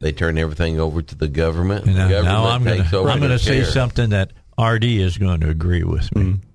[0.00, 1.84] they turn everything over to the government.
[1.86, 4.10] And the now, government now I'm going to over I'm going their to say something
[4.10, 6.22] that RD is going to agree with me.
[6.22, 6.46] Mm-hmm.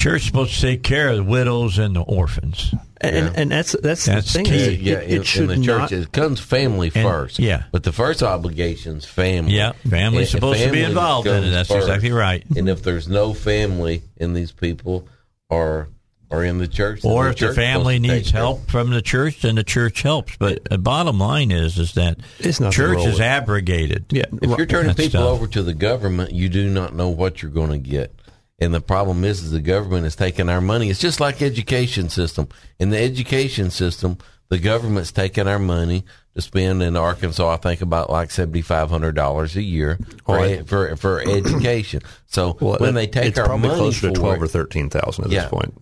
[0.00, 2.74] Church is supposed to take care of the widows and the orphans.
[3.00, 3.32] And, Yeah.
[3.36, 4.44] and that's that's, That's the thing.
[4.46, 4.54] key.
[4.54, 5.92] is it, yeah, it, in, it should in the church, not.
[5.92, 7.38] it comes family And- first.
[7.38, 7.64] yeah.
[7.72, 9.54] but the first obligation's family.
[9.56, 11.50] Yeah, family's And- supposed to be involved in it.
[11.50, 11.86] That's first.
[11.88, 12.44] exactly right.
[12.56, 15.08] And if there's no family and these people
[15.50, 15.88] are
[16.30, 18.90] are in the church, Or the if the family supposed to needs care help from
[18.90, 20.36] the church, then the church helps.
[20.36, 24.06] But the bottom line is, is that It's not the church role is abrogated.
[24.10, 25.28] yeah, If you're turning people tough.
[25.30, 28.12] over to the government, you do not know what you're going to get.
[28.58, 30.88] And the problem is, is the government is taking our money.
[30.88, 32.48] It's just like education system.
[32.78, 37.52] In the education system, the government's taking our money to spend in Arkansas.
[37.52, 40.68] I think about like seventy five hundred dollars a year for, Right.
[40.68, 42.02] for for education.
[42.26, 45.24] So well, when they take our money closer for to twelve it, or thirteen thousand
[45.24, 45.42] at Yeah.
[45.42, 45.74] this point.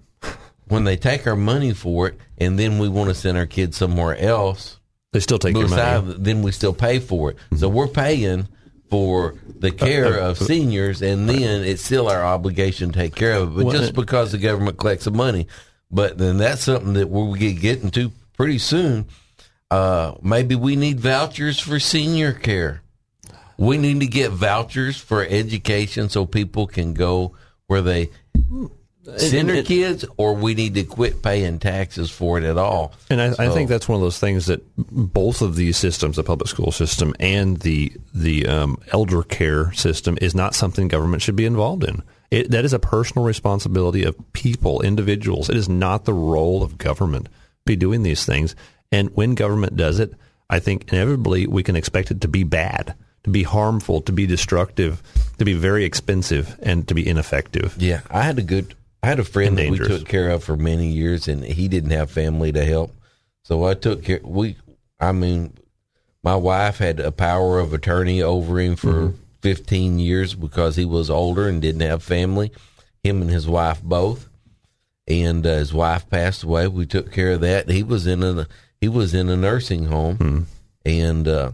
[0.68, 3.76] when they take our money for it, and then we want to send our kids
[3.76, 4.78] somewhere else,
[5.12, 6.14] They still take your money.
[6.18, 7.36] then we still pay for it.
[7.58, 8.48] So we're paying
[8.92, 12.98] for the uh, care uh, of seniors, and uh, then it's still our obligation to
[12.98, 13.64] take care of it.
[13.64, 15.46] But just because the government collects the money,
[15.90, 19.06] but then that's something that we'll get getting to pretty soon.
[19.70, 22.82] Uh, maybe we need vouchers for senior care.
[23.56, 27.34] We need to get vouchers for education so people can go
[27.68, 28.10] where they
[29.16, 32.92] send their kids, or we need to quit paying taxes for it at all.
[33.10, 36.22] And I, I think that's one of those things that both of these systems, the
[36.22, 41.36] public school system and the the um, elder care system, is not something government should
[41.36, 42.02] be involved in.
[42.30, 45.50] It, that is a personal responsibility of people, individuals.
[45.50, 47.30] It is not the role of government to
[47.66, 48.56] be doing these things.
[48.90, 50.14] And when government does it,
[50.48, 54.26] I think inevitably we can expect it to be bad, to be harmful, to be
[54.26, 55.02] destructive,
[55.38, 57.74] to be very expensive, and to be ineffective.
[57.78, 58.74] Yeah, I had a good.
[59.02, 61.90] I had a friend that we took care of for many years, and he didn't
[61.90, 62.94] have family to help.
[63.42, 64.20] So I took care.
[64.22, 64.56] We,
[65.00, 65.54] I mean,
[66.22, 69.16] my wife had a power of attorney over him for Mm-hmm.
[69.42, 72.52] 15 years because he was older and didn't have family.
[73.02, 74.28] Him and his wife both,
[75.08, 76.68] and uh, his wife passed away.
[76.68, 77.68] We took care of that.
[77.68, 78.46] He was in a
[78.80, 80.40] he was in a nursing home, Hmm.
[80.86, 81.50] and uh,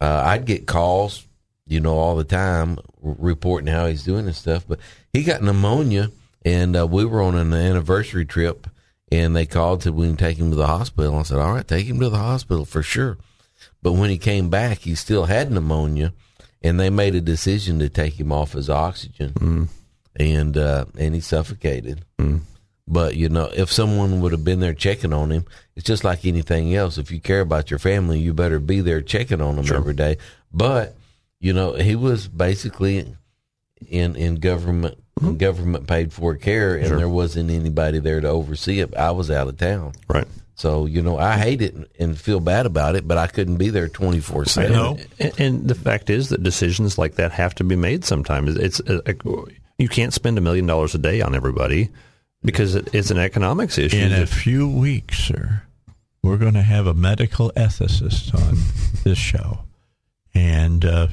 [0.00, 1.26] uh, I'd get calls,
[1.66, 4.64] you know, all the time reporting how he's doing and stuff.
[4.68, 4.78] But
[5.12, 6.12] he got pneumonia,
[6.44, 8.66] and uh, we were on an anniversary trip,
[9.10, 11.16] and they called said we can take him to the hospital.
[11.16, 13.18] I said, all right, take him to the hospital for sure.
[13.82, 16.12] But when he came back, he still had pneumonia,
[16.62, 19.68] and they made a decision to take him off his oxygen,
[20.16, 22.04] and uh, and he suffocated.
[22.86, 25.44] But you know, if someone would have been there checking on him,
[25.76, 26.96] it's just like anything else.
[26.98, 30.16] If you care about your family, you better be there checking on them every day.
[30.52, 30.96] But
[31.38, 33.14] you know, he was basically
[33.86, 34.98] in in government
[35.36, 38.94] government paid for care, and there wasn't anybody there to oversee it.
[38.96, 40.26] I was out of town, Right.
[40.54, 43.70] so you know, I hate it and feel bad about it, but I couldn't be
[43.70, 44.72] there twenty four seven.
[44.72, 44.98] know.
[45.18, 48.56] And, and the fact is that decisions like that have to be made sometimes.
[48.56, 49.00] It's uh,
[49.78, 51.90] you can't spend a million dollars a day on everybody
[52.42, 53.96] because it's an economics issue.
[53.96, 55.62] In a few weeks, sir,
[56.22, 58.58] we're going to have a medical ethicist on
[59.04, 59.60] this show.
[60.34, 61.08] And, uh,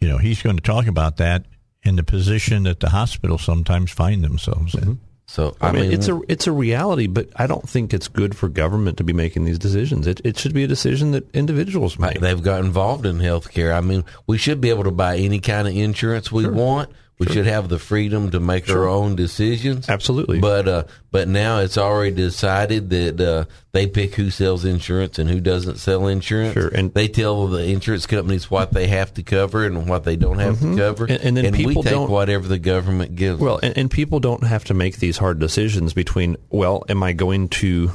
[0.00, 1.44] you know, he's going to talk about that
[1.82, 4.80] in the position that the hospitals sometimes find themselves in.
[4.80, 4.92] Mm-hmm.
[5.28, 7.92] So I, I, mean, mean, it's a uh, it's a reality, but I don't think
[7.92, 10.06] it's good for government to be making these decisions.
[10.06, 12.18] It it should be a decision that individuals make.
[12.18, 13.76] They've got involved in healthcare.
[13.76, 16.90] I mean, we should be able to buy any kind of insurance we want.
[17.18, 19.88] We should have the freedom to make our own decisions.
[19.88, 20.38] Absolutely.
[20.38, 25.28] But uh, but now it's already decided that uh, they pick who sells insurance and
[25.28, 26.54] who doesn't sell insurance.
[26.54, 30.14] Sure, and- they tell the insurance companies what they have to cover and what they
[30.14, 31.06] don't have to cover.
[31.06, 31.12] Mm-hmm.
[31.26, 33.40] And- and then we people take don't- whatever the government gives.
[33.40, 37.14] Well, and, and people don't have to make these hard decisions between, well, am I
[37.14, 37.90] going to,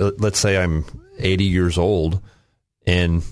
[0.00, 0.84] uh, let's say I'm
[1.18, 2.20] 80 years old
[2.86, 3.22] and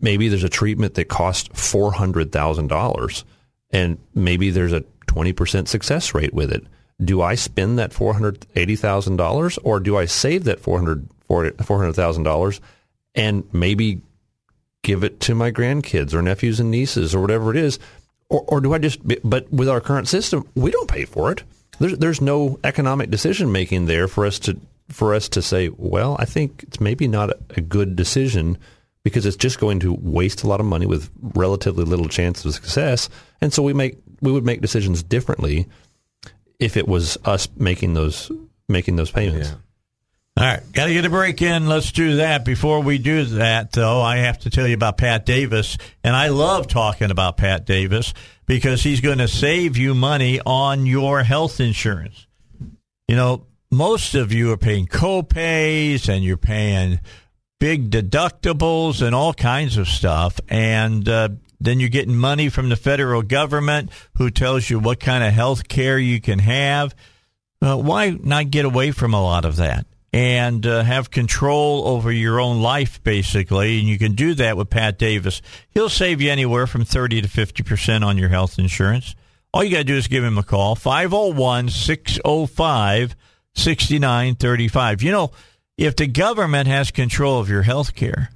[0.00, 3.24] maybe there's a treatment that costs $400,000
[3.70, 6.64] and maybe there's a 20% success rate with it.
[7.02, 12.60] Do I spend that $480,000 or do I save that $400 $400,000
[13.14, 14.00] and maybe
[14.82, 17.78] give it to my grandkids or nephews and nieces or whatever it is?
[18.28, 21.42] Or, or do I just, but with our current system, we don't pay for it.
[21.78, 26.16] There's, there's no economic decision making there for us to, for us to say, well,
[26.18, 28.58] I think it's maybe not a good decision
[29.08, 32.54] because it's just going to waste a lot of money with relatively little chance of
[32.54, 33.08] success.
[33.40, 35.66] And so we make, we would make decisions differently
[36.58, 38.30] if it was us making those,
[38.68, 39.54] making those payments.
[40.38, 41.66] All right, got to get a break in.
[41.66, 42.44] Let's do that.
[42.44, 45.76] Before we do that, though, I have to tell you about Pat Davis.
[46.04, 48.14] And I love talking about Pat Davis
[48.46, 52.28] because he's going to save you money on your health insurance.
[53.08, 57.00] You know, most of you are paying co-pays and you're paying
[57.58, 60.40] big deductibles and all kinds of stuff.
[60.48, 65.24] And uh, then you're getting money from the federal government who tells you what kind
[65.24, 66.94] of health care you can have.
[67.60, 72.12] Uh, why not get away from a lot of that and uh, have control over
[72.12, 73.80] your own life, basically?
[73.80, 75.42] And you can do that with Pat Davis.
[75.70, 79.16] He'll save you anywhere from 30 to 50% on your health insurance.
[79.52, 83.16] All you got to do is give him a call, 501 605
[83.54, 85.02] 6935.
[85.02, 85.32] You know,
[85.78, 88.30] if the government has control of your health care,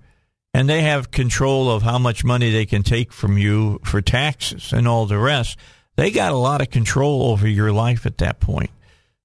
[0.55, 4.73] and they have control of how much money they can take from you for taxes
[4.73, 5.59] and all the rest.
[5.97, 8.71] They got a lot of control over your life at that point.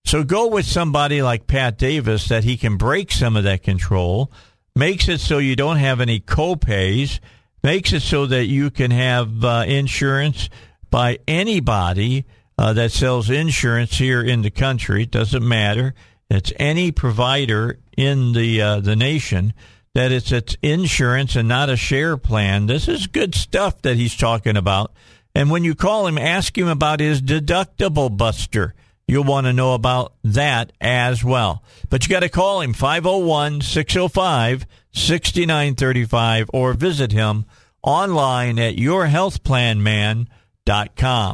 [0.05, 4.31] So go with somebody like Pat Davis that he can break some of that control,
[4.75, 7.19] makes it so you don't have any co-pays,
[7.61, 10.49] makes it so that you can have uh, insurance
[10.89, 12.25] by anybody
[12.57, 15.03] uh, that sells insurance here in the country.
[15.03, 15.93] It doesn't matter.
[16.29, 19.53] It's any provider in the uh, the nation
[19.93, 22.67] that it's it's insurance and not a share plan.
[22.67, 24.93] This is good stuff that he's talking about.
[25.35, 28.73] And when you call him, ask him about his deductible buster.
[29.07, 31.63] You'll want to know about that as well.
[31.89, 37.45] But you got to call him 501 605 6935 or visit him
[37.81, 41.33] online at yourhealthplanman.com.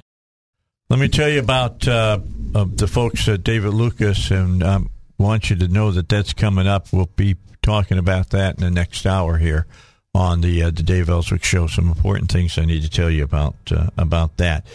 [0.90, 2.20] Let me tell you about uh,
[2.54, 4.92] uh, the folks at David Lucas, and um,
[5.24, 6.92] want you to know that that's coming up.
[6.92, 9.66] We'll be talking about that in the next hour here
[10.14, 11.68] on the uh, the Dave Elswick Show.
[11.68, 14.68] Some important things I need to tell you about uh, about that.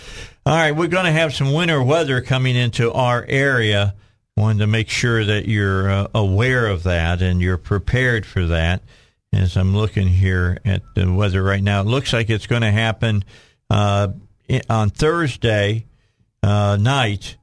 [0.47, 3.95] All right, we're going to have some winter weather coming into our area.
[4.39, 8.83] Wanted to make sure that you're uh, aware of that and you're prepared for that.
[9.31, 12.71] As I'm looking here at the weather right now, it looks like it's going to
[12.71, 13.25] happen
[13.69, 14.09] uh,
[14.71, 15.85] on Thursday
[16.43, 17.37] uh, night,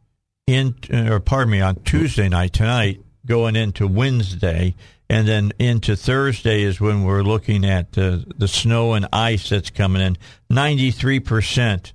[0.48, 4.76] in or pardon me, on Tuesday night tonight, going into Wednesday,
[5.10, 9.72] and then into Thursday is when we're looking at uh, the snow and ice that's
[9.72, 10.18] coming in.
[10.50, 11.94] Ninety three percent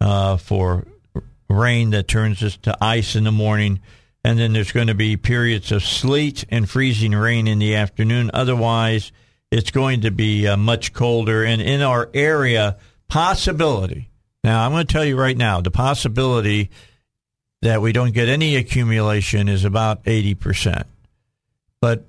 [0.00, 0.86] uh, for
[1.48, 3.80] rain that turns us to ice in the morning,
[4.24, 8.30] and then there's going to be periods of sleet and freezing rain in the afternoon.
[8.32, 9.12] Otherwise,
[9.50, 12.78] it's going to be uh, much colder, and in our area,
[13.08, 14.10] possibility
[14.42, 16.70] now, I'm going to tell you right now the possibility
[17.62, 20.84] that we don't get any accumulation is about 80%.
[21.80, 22.04] But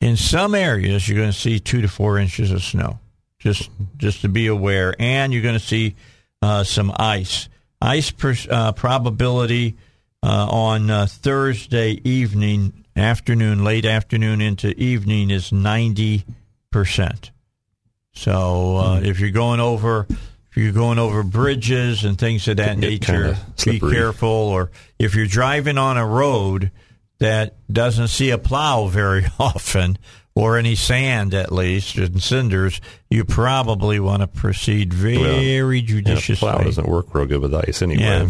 [0.00, 2.98] in some areas, you're going to see two to four inches of snow,
[3.38, 4.94] just, just to be aware.
[4.98, 5.94] And you're going to see
[6.42, 7.48] uh, some ice.
[7.80, 9.76] Ice per, uh, probability
[10.22, 16.24] uh, on uh, Thursday evening, afternoon, late afternoon into evening is 90%.
[18.12, 20.06] So uh, if you're going over
[20.56, 24.28] if you're going over bridges and things of that nature, be careful.
[24.28, 26.70] Or if you're driving on a road
[27.18, 29.98] that doesn't see a plow very often,
[30.36, 36.46] or any sand at least and cinders, you probably want to proceed very well, judiciously.
[36.46, 38.02] Yeah, plow doesn't work real good with ice anyway.
[38.02, 38.28] Yeah,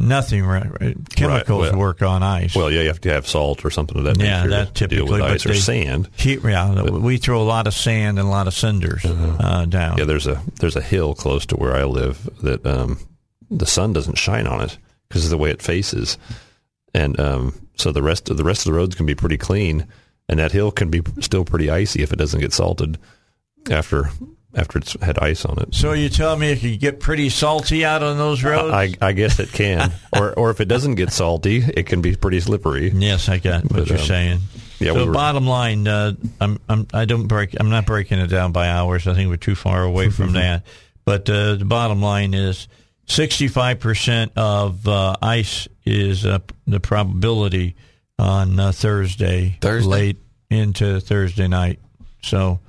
[0.00, 0.42] nothing.
[0.44, 2.54] Chemicals right, well, work on ice.
[2.54, 4.50] Well, yeah, you have to have salt or something of that yeah, nature.
[4.50, 5.04] Yeah, that typically.
[5.04, 6.08] Deal with ice or sand.
[6.16, 9.36] Heat, yeah, but, we throw a lot of sand and a lot of cinders uh,
[9.40, 9.98] uh, down.
[9.98, 13.00] Yeah, there's a there's a hill close to where I live that um,
[13.50, 14.78] the sun doesn't shine on it
[15.08, 16.16] because of the way it faces,
[16.94, 19.88] and um, so the rest of the rest of the roads can be pretty clean
[20.30, 22.96] and that hill can be still pretty icy if it doesn't get salted
[23.68, 24.10] after
[24.54, 25.74] after it's had ice on it.
[25.74, 28.72] So you tell me it can get pretty salty out on those roads?
[28.72, 32.14] I, I guess it can, or or if it doesn't get salty, it can be
[32.14, 32.90] pretty slippery.
[32.90, 34.38] Yes, I got what you're um, saying.
[34.78, 34.92] Yeah.
[34.92, 37.56] So we were, bottom line, uh, I'm I'm I don't break.
[37.58, 39.08] I'm not breaking it down by hours.
[39.08, 40.64] I think we're too far away from that.
[41.04, 42.68] But uh, the bottom line is,
[43.06, 47.74] 65 percent of uh, ice is uh, the probability
[48.20, 50.18] on uh, Thursday, Thursday, late
[50.50, 51.80] into Thursday night.
[52.22, 52.60] So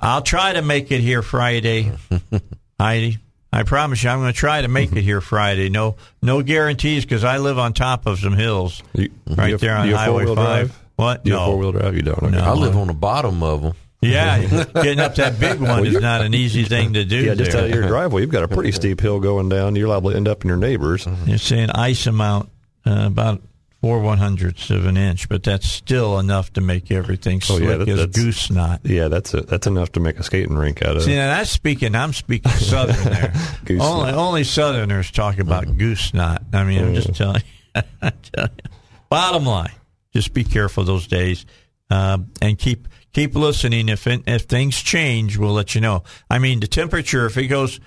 [0.00, 1.92] I'll try to make it here Friday,
[2.80, 3.18] Heidi.
[3.52, 5.68] I promise you, I'm going to try to make it here Friday.
[5.68, 9.76] No, no guarantees because I live on top of some hills you, right you there
[9.76, 10.34] on Highway Five.
[10.34, 10.80] Drive?
[10.96, 11.26] What?
[11.26, 11.94] You no, four wheel drive.
[11.94, 12.22] You don't.
[12.22, 12.36] Okay.
[12.36, 13.74] No, I live on the bottom of them.
[14.00, 17.24] Yeah, getting up that big one well, is not an easy thing to do.
[17.24, 17.62] Yeah, just there.
[17.62, 19.76] out your driveway, you've got a pretty steep hill going down.
[19.76, 21.06] You're liable to end up in your neighbors.
[21.24, 22.50] You're saying ice amount
[22.84, 23.40] uh, about
[23.84, 27.70] four one hundredths of an inch, but that's still enough to make everything slick oh,
[27.70, 28.80] yeah, that, as goose snot.
[28.82, 31.02] Yeah, that's a, that's enough to make a skating rink out of.
[31.02, 31.94] See, now that's speaking.
[31.94, 33.34] I'm speaking southern there.
[33.72, 34.14] only snot.
[34.14, 35.76] only Southerners talk about mm-hmm.
[35.76, 36.44] goose snot.
[36.54, 37.42] I mean, I'm just telling
[37.74, 37.82] you,
[38.32, 38.70] telling you.
[39.10, 39.74] Bottom line,
[40.14, 41.44] just be careful those days,
[41.90, 43.90] uh, and keep keep listening.
[43.90, 46.04] If if things change, we'll let you know.
[46.30, 47.80] I mean, the temperature if it goes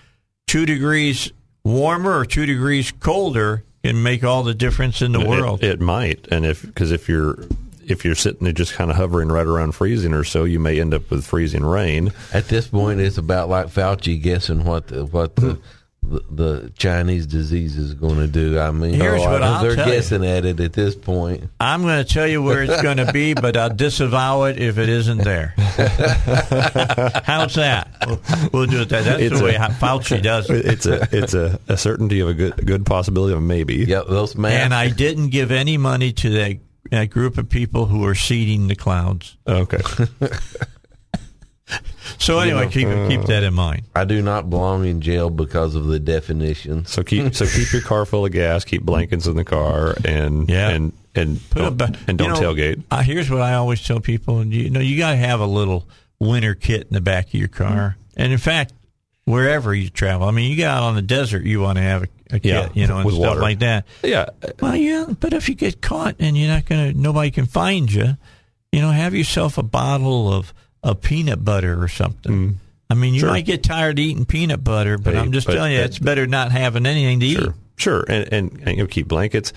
[0.46, 1.32] two degrees
[1.64, 5.64] warmer or two degrees colder can make all the difference in the it, world.
[5.64, 7.46] It, might, and if because if you're
[7.86, 10.80] if you're sitting there just kind of hovering right around freezing or so, you may
[10.80, 12.12] end up with freezing rain.
[12.34, 15.60] At this point, it's about like Fauci guessing what the, what the
[16.10, 18.60] the, the Chinese disease is going to do.
[18.60, 20.30] I mean, Here's oh, what I'll they're tell guessing you.
[20.30, 21.50] at it at this point.
[21.60, 24.78] I'm going to tell you where it's going to be, but I'll disavow it if
[24.78, 25.54] it isn't there.
[25.58, 27.90] How's that?
[28.06, 28.22] We'll,
[28.54, 29.04] we'll, do it that.
[29.04, 30.66] That's it's the way Fauci does it.
[30.66, 33.76] It's a it's a, a certainty of a good good possibility of maybe.
[33.76, 34.54] Yep, those math.
[34.54, 36.60] And I didn't give any money to that,
[36.92, 39.38] that group of people who are seeding the clouds.
[39.48, 39.82] Okay.
[42.18, 43.84] So anyway, you know, keep uh, keep that in mind.
[43.96, 46.86] I do not belong in jail because of the definition.
[46.86, 48.64] So keep so keep your car full of gas.
[48.66, 50.70] Keep blankets in the car, and yeah.
[50.70, 52.84] and and Put don't, and don't know, tailgate.
[52.90, 55.46] Uh, here's what I always tell people: and you know, you got to have a
[55.46, 55.88] little
[56.20, 57.98] winter kit in the back of your car.
[57.98, 58.22] Mm-hmm.
[58.22, 58.74] And in fact,
[59.26, 62.04] wherever you travel, I mean, you get out on the desert, you want to have
[62.04, 63.42] a, a kit, yeah, you know, and stuff water.
[63.42, 63.86] like that.
[64.04, 64.30] Yeah.
[64.62, 68.18] Well, yeah, but if you get caught and you're not gonna, nobody can find you,
[68.72, 70.54] you know, have yourself a bottle of
[70.84, 72.60] of peanut butter or something.
[72.90, 73.22] I mean, you Mm.
[73.22, 73.30] Sure.
[73.32, 75.86] might get tired of eating peanut butter, but Hey, I'm just but- telling you, but-
[75.88, 77.38] it's better not having anything to eat.
[77.38, 79.52] Sure, sure, and, and, and you know, keep blankets.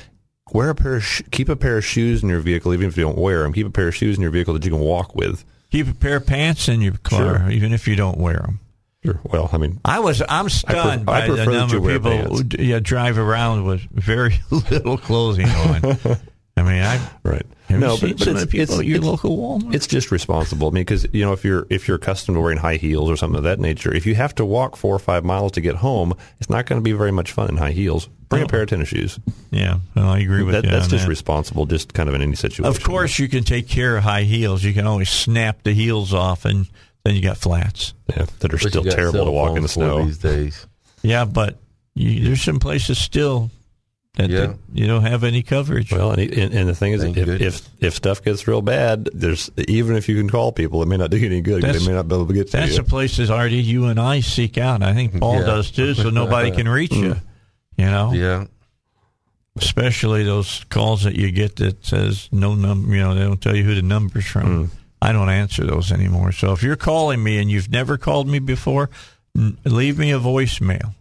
[0.53, 2.97] Wear a pair of sh- keep a pair of shoes in your vehicle, even if
[2.97, 3.53] you don't wear them.
[3.53, 5.45] Keep a pair of shoes in your vehicle that you can walk with.
[5.71, 7.51] Keep a pair of pants in your car, Sure.
[7.51, 8.59] even if you don't wear them.
[9.05, 9.21] Sure.
[9.23, 12.37] Well, I mean, I was I'm stunned I by the prefer that number of people
[12.37, 15.99] who yeah, drive around with very little clothing on.
[16.61, 17.47] I mean, I right?
[17.69, 19.75] have no, you seen but, but some it's, people it's, at your it's- local Walmart.
[19.75, 20.69] It's just responsible.
[20.69, 23.17] I mean, because you know, if you're if you're accustomed to wearing high heels or
[23.17, 25.77] something of that nature, if you have to walk four or five miles to get
[25.77, 28.09] home, it's not going to be very much fun in high heels.
[28.29, 28.49] Bring a oh.
[28.49, 29.19] pair of tennis shoes.
[29.51, 30.71] yeah, well, I agree with That, you.
[30.71, 31.09] that's on just that.
[31.11, 32.65] responsible, just kind of in any situation.
[32.67, 34.63] Of course, you can take care of high heels.
[34.63, 36.69] You can always snap the heels off, and
[37.05, 37.93] then you got flats.
[38.09, 40.05] yeah, that are But still terrible to walk in the snow.
[40.05, 40.67] these days.
[41.03, 41.59] Yeah, but
[41.95, 43.51] you, there's some places still
[44.15, 44.55] that Yeah.
[44.73, 45.93] you don't have any coverage.
[45.93, 49.51] Well, and, and, and the thing is, if, if if stuff gets real bad, there's
[49.69, 51.63] even if you can call people, it may not do you any good.
[51.63, 52.79] That's- They may not be able to get to That's you.
[52.79, 54.83] the places already you and I seek out.
[54.83, 55.47] I think Paul Yeah.
[55.47, 57.17] does too, so nobody can reach you.
[57.77, 58.45] You know, Yeah.
[59.57, 62.95] especially those calls that you get that says no number.
[62.95, 64.69] You know, they don't tell you who the number's from.
[64.69, 64.71] Mm.
[65.03, 66.33] I don't answer those anymore.
[66.33, 68.91] So if you're calling me and you've never called me before,
[69.37, 70.95] n- leave me a voicemail.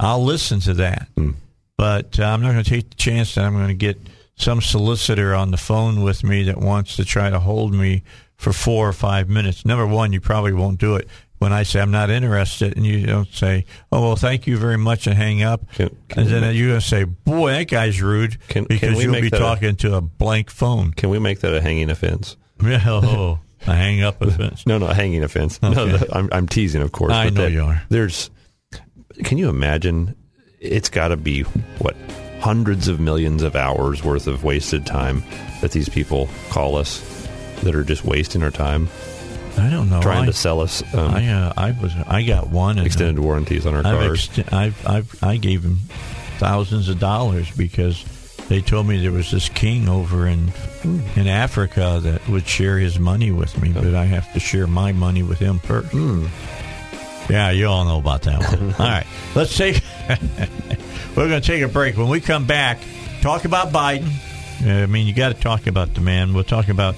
[0.00, 1.08] I'll listen to that.
[1.16, 1.34] Mm.
[1.78, 3.98] But uh, I'm not going to take the chance that I'm going to get
[4.36, 8.02] some solicitor on the phone with me that wants to try to hold me
[8.36, 9.64] for four or five minutes.
[9.64, 11.08] Number one, you probably won't do it.
[11.38, 14.78] When I say I'm not interested, and you don't say, "Oh well, thank you very
[14.78, 17.68] much," and hang up, Can- can and then make- you're going to say, "Boy, that
[17.68, 20.92] guy's rude," Can- because you'll be that a- talking to a blank phone.
[20.92, 22.38] Can we make that a hanging offense?
[22.62, 24.64] oh, a hang up offense.
[24.66, 25.60] No, no, a hanging offense.
[25.60, 27.12] No, the, I'm, I'm teasing, of course.
[27.12, 27.82] I but know that- you are.
[27.90, 28.30] There's.
[29.22, 30.14] Can you imagine?
[30.66, 31.42] It's got to be
[31.78, 31.96] what
[32.40, 35.24] hundreds of millions of hours worth of wasted time
[35.60, 37.00] that these people call us
[37.62, 38.88] that are just wasting our time
[39.58, 40.02] I don't know.
[40.02, 43.66] trying I, to sell us um, I, uh, I was, I got one extended warranties
[43.66, 44.30] on our I've, cars.
[44.52, 45.78] I've, I've, I gave him
[46.38, 48.04] thousands of dollars because
[48.48, 50.52] they told me there was this king over in
[51.16, 54.92] in Africa that would share his money with me, but I have to share my
[54.92, 55.92] money with him first.
[57.28, 58.74] Yeah, you all know about that one.
[58.78, 59.82] all right, let's take.
[61.16, 61.96] we're going to take a break.
[61.96, 62.78] When we come back,
[63.20, 64.10] talk about Biden.
[64.64, 66.32] I mean, you got to talk about the man.
[66.34, 66.94] We'll talk about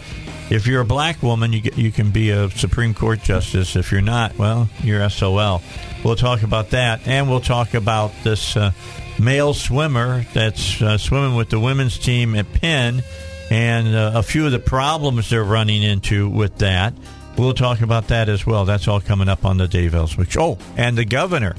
[0.50, 3.76] if you're a black woman, you get, you can be a Supreme Court justice.
[3.76, 5.62] If you're not, well, you're SOL.
[6.04, 8.72] We'll talk about that, and we'll talk about this uh,
[9.18, 13.02] male swimmer that's uh, swimming with the women's team at Penn,
[13.50, 16.94] and uh, a few of the problems they're running into with that.
[17.38, 18.64] We'll talk about that as well.
[18.64, 20.36] That's all coming up on the Dave Elswick.
[20.36, 21.54] Oh, and the governor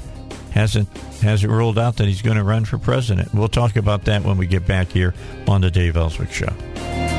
[0.52, 0.88] hasn't
[1.22, 3.32] hasn't ruled out that he's going to run for president.
[3.34, 5.14] We'll talk about that when we get back here
[5.48, 7.09] on the Dave Elswick Show.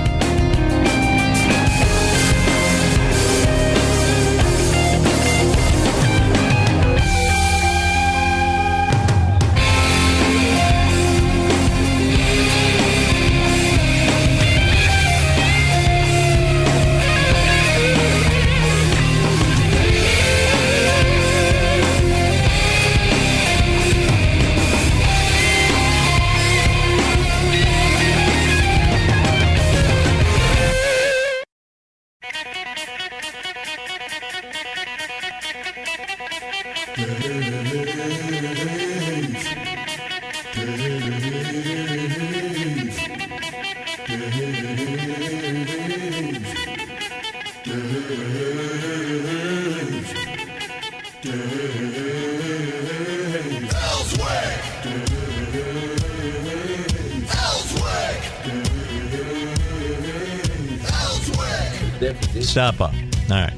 [62.51, 62.93] Stop up.
[62.93, 63.53] All right.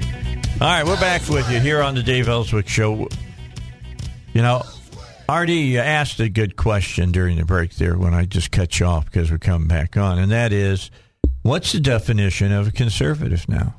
[0.62, 3.08] All right, we're back with you here on the Dave Elswick Show.
[4.34, 4.63] You know,
[5.34, 8.86] Artie you asked a good question during the break there when I just cut you
[8.86, 10.92] off because we're coming back on, and that is
[11.42, 13.74] what's the definition of a conservative now?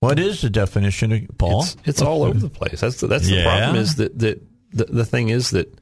[0.00, 1.62] What is the definition of Paul?
[1.62, 2.80] It's, it's all over the place.
[2.80, 3.44] That's the, that's the Yeah.
[3.44, 3.76] problem.
[3.76, 4.42] Is that that
[4.72, 5.72] the, the thing is that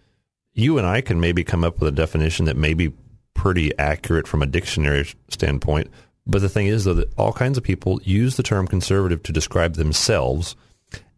[0.52, 2.92] you and I can maybe come up with a definition that may be
[3.32, 5.90] pretty accurate from a dictionary standpoint.
[6.26, 9.32] But the thing is, though, that all kinds of people use the term conservative to
[9.32, 10.54] describe themselves,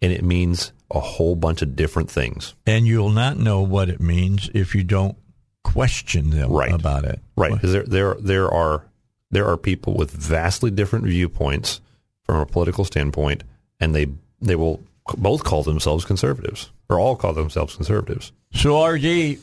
[0.03, 2.55] and it means a whole bunch of different things.
[2.67, 5.17] and you'll not know what it means if you don't
[5.63, 6.73] question them Right.
[6.73, 7.21] about it.
[7.37, 7.53] Right?
[7.53, 8.85] Because there there there are
[9.31, 11.81] there are people with vastly different viewpoints
[12.23, 13.43] from a political standpoint,
[13.81, 14.07] and they
[14.41, 14.81] they will
[15.17, 18.33] both call themselves conservatives, or all call themselves conservatives.
[18.53, 19.39] So, RD,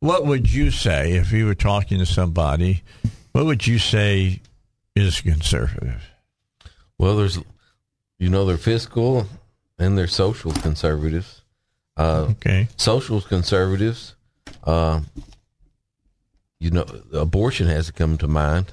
[0.00, 2.82] what would you say if you were talking to somebody?
[3.32, 4.40] What would you say
[4.96, 6.02] is conservative?
[6.98, 7.38] Well, there's
[8.18, 9.26] you know, they're fiscal
[9.82, 11.42] and they're social conservatives.
[11.96, 12.68] Uh, Okay.
[12.76, 14.14] social conservatives,
[14.64, 15.00] uh,
[16.58, 18.72] you know, abortion has to come to mind.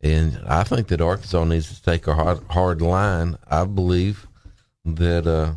[0.00, 3.38] And I think that Arkansas needs to take a hard, hard line.
[3.50, 4.26] I believe
[4.84, 5.54] that uh,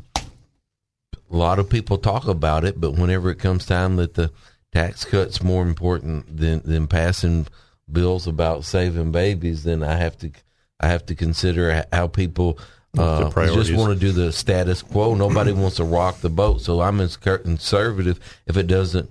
[1.30, 4.32] a lot of people talk about it, but whenever it comes time that the
[4.74, 7.46] tax cut's more important than, than passing
[7.92, 10.32] bills about saving babies, then I have to
[10.80, 12.60] I have to consider how people
[12.98, 15.16] uh, just want to do the status quo.
[15.16, 19.10] Nobody wants to rock the boat, so I'm as conservative if it doesn't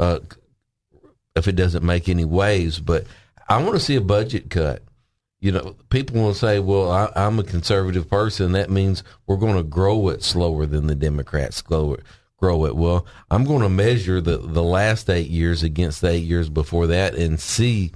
[0.00, 0.20] uh,
[1.36, 2.80] if it doesn't make any waves.
[2.80, 3.06] But
[3.48, 4.82] I want to see a budget cut.
[5.40, 8.52] You know, people will say, "Well, I, I'm a conservative person.
[8.52, 12.02] That means we're going to grow it slower than the Democrats grow it."
[12.38, 12.76] Grow it.
[12.76, 16.86] Well, I'm going to measure the the last eight years against the eight years before
[16.86, 17.90] that and see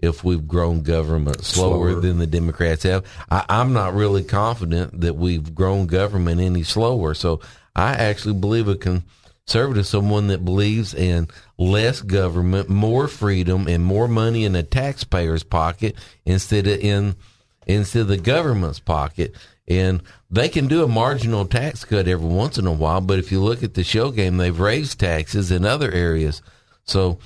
[0.00, 2.00] if we've grown government slower, Slower.
[2.00, 3.04] than the Democrats have.
[3.30, 7.14] I, I'm not really confident that we've grown government any slower.
[7.14, 7.40] So
[7.74, 14.06] I actually believe a conservative, someone that believes in less government, more freedom, and more
[14.06, 17.16] money in the taxpayer's pocket instead of in
[17.66, 19.34] instead of the government's pocket.
[19.66, 23.30] And they can do a marginal tax cut every once in a while, but if
[23.30, 26.40] you look at the show game, they've raised taxes in other areas.
[26.84, 27.18] So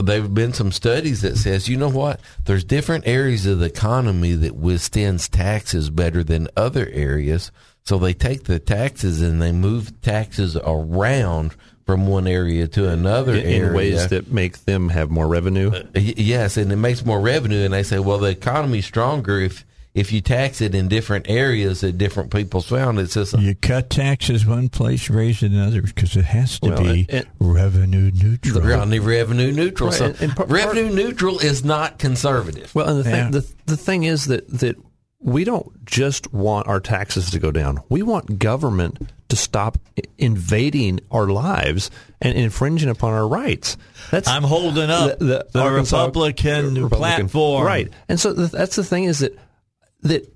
[0.00, 2.20] there have been some studies that says, you know what?
[2.44, 7.50] There's different areas of the economy that withstands taxes better than other areas.
[7.84, 13.34] So they take the taxes and they move taxes around from one area to another
[13.34, 15.70] in, area ways that make them have more revenue.
[15.94, 17.64] Y- Yes, and it makes more revenue.
[17.64, 19.64] And they say, well, the economy's stronger if
[19.94, 22.98] if you tax it in different areas that different people found.
[22.98, 26.70] It's just You cut taxes one place, raise it in others because it has to
[26.70, 28.72] Well, be it- revenue neutral.
[28.72, 29.90] only revenue neutral.
[29.90, 32.74] Right, So and- and part- revenue neutral is not conservative.
[32.74, 33.30] Well, and the thing Yeah.
[33.30, 34.76] the, the thing is that that
[35.24, 37.78] we don't just want our taxes to go down.
[37.88, 39.78] We want government to stop
[40.18, 41.90] invading our lives
[42.20, 43.76] and infringing upon our rights.
[44.10, 46.88] That's I'm holding up the, Arkansas- Republican, Republican-
[47.28, 47.64] platform.
[47.66, 47.88] right?
[48.08, 49.38] And so th- that's the thing is that
[50.02, 50.32] that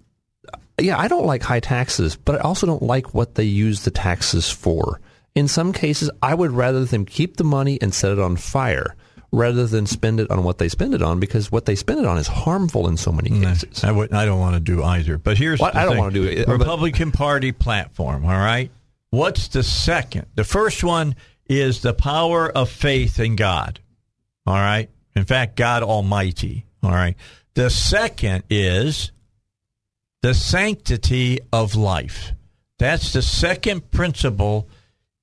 [0.81, 3.91] yeah, I don't like high taxes, but I also don't like what they use the
[3.91, 5.01] taxes for.
[5.35, 8.95] In some cases, I would rather them keep the money and set it on fire
[9.33, 12.07] rather than spend it on what they spend it on because what they spend it
[12.07, 13.45] on is harmful in so many mm-hmm.
[13.45, 13.85] cases.
[13.85, 14.13] I would.
[14.13, 15.19] I don't want to do either.
[15.19, 15.99] But here's Well, the I don't thing.
[16.01, 18.25] wanna do it, but- Republican Party platform.
[18.25, 18.71] All right.
[19.11, 20.27] What's the second?
[20.35, 21.15] The first one
[21.49, 23.81] is the power of faith in God.
[24.47, 24.91] All right.
[25.15, 26.67] In fact, God Almighty.
[26.83, 27.17] All right.
[27.55, 29.13] The second is
[30.27, 32.33] the sanctity of life.
[32.81, 34.69] That's the second principle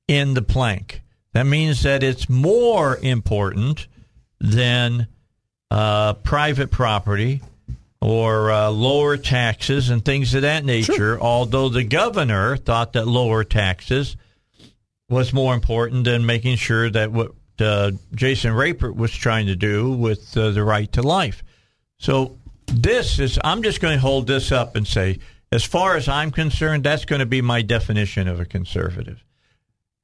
[0.08, 1.02] in the plank.
[1.34, 3.88] That means that it's more important
[4.40, 5.08] than
[5.70, 7.42] uh, private property
[8.02, 11.20] or uh, lower taxes and things of that nature.
[11.20, 14.16] Although the governor thought that lower taxes
[15.10, 19.92] was more important than making sure that what uh, Jason Rapert was trying to do
[19.92, 21.44] with uh, the right to life.
[21.98, 22.38] So
[22.74, 25.20] this is, I'm just going to hold this up and say,
[25.52, 29.24] as far as I'm concerned, that's going to be my definition of a conservative.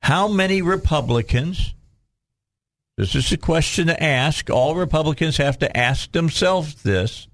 [0.01, 1.73] How many Republicans?
[2.97, 4.49] This is a question to ask.
[4.49, 7.27] All Republicans have to ask themselves this.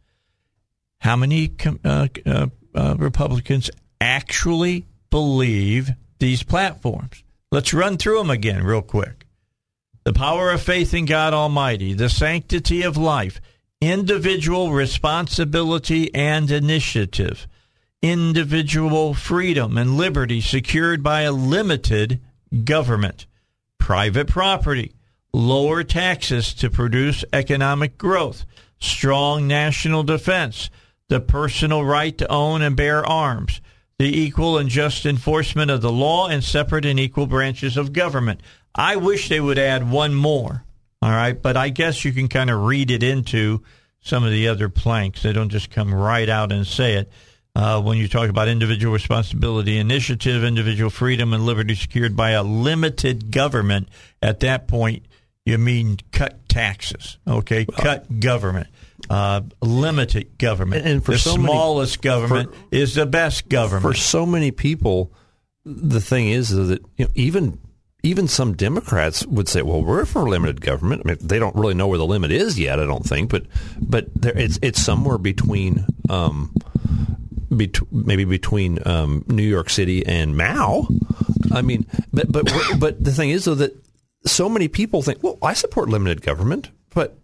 [0.99, 1.51] How many
[1.83, 3.69] uh, uh, uh, Republicans
[3.99, 7.23] actually believe these platforms?
[7.51, 9.25] Let's run through them again, real quick.
[10.03, 13.41] The power of faith in God Almighty, the sanctity of life,
[13.91, 17.47] individual responsibility and initiative,
[18.01, 22.19] individual freedom and liberty secured by a limited
[22.63, 23.25] government,
[23.77, 24.93] private property,
[25.33, 28.45] lower taxes to produce economic growth,
[28.79, 30.69] strong national defense,
[31.09, 33.61] the personal right to own and bear arms,
[33.99, 38.41] the equal and just enforcement of the law, and separate and equal branches of government.
[38.73, 40.65] I wish they would add one more.
[41.05, 43.61] All right, but I guess you can kind of read it into
[44.01, 45.21] some of the other planks.
[45.21, 47.11] They don't just come right out and say it.
[47.55, 52.41] Uh, when you talk about individual responsibility, initiative, individual freedom, and liberty secured by a
[52.41, 53.87] limited government,
[54.19, 55.05] at that point,
[55.45, 57.65] you mean cut taxes, okay?
[57.65, 58.65] cut government,
[59.07, 60.87] uh, limited government.
[60.87, 63.83] And- for the so many- smallest government is the best government.
[63.83, 65.13] For so many people,
[65.63, 67.59] the thing is that you know, even
[68.05, 71.73] even some Democrats would say, "Well, we're for limited government." I mean, they don't really
[71.73, 72.79] know where the limit is yet.
[72.79, 73.45] I don't think, but
[73.79, 75.85] but there, it's it's somewhere between.
[76.09, 76.53] Um,
[77.49, 80.87] bet- maybe between um, New York City and Mao.
[81.51, 83.75] I mean, but but but the thing is though that
[84.25, 87.17] so many people think, well, I support limited government, but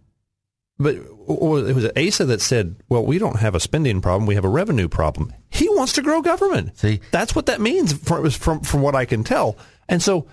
[0.79, 4.45] but it was Asa that said, "Well, we don't have a spending problem; we have
[4.45, 6.77] a revenue problem." He wants to grow government.
[6.77, 7.01] See?
[7.11, 9.57] that's what that means from from from what I can tell.
[9.88, 10.27] And so,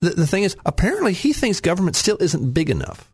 [0.00, 3.10] the, the thing is, apparently, he thinks government still isn't big enough.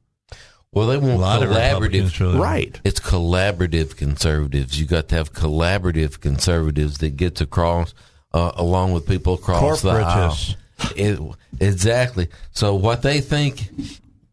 [0.73, 2.11] Well, they want lot collaborative.
[2.11, 2.39] feel that.
[2.39, 2.81] Right.
[2.85, 4.79] It's collaborative conservatives.
[4.79, 7.95] You got to have collaborative conservatives that gets across
[8.35, 10.37] uh, along with people across the aisle.
[10.95, 11.19] It,
[11.61, 12.29] exactly.
[12.51, 13.71] So what they think,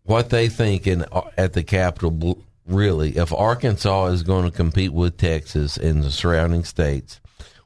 [0.04, 1.06] what they think in
[1.38, 6.66] at the Capitol, really, if Arkansas is going to compete with Texas and the surrounding
[6.66, 7.22] states,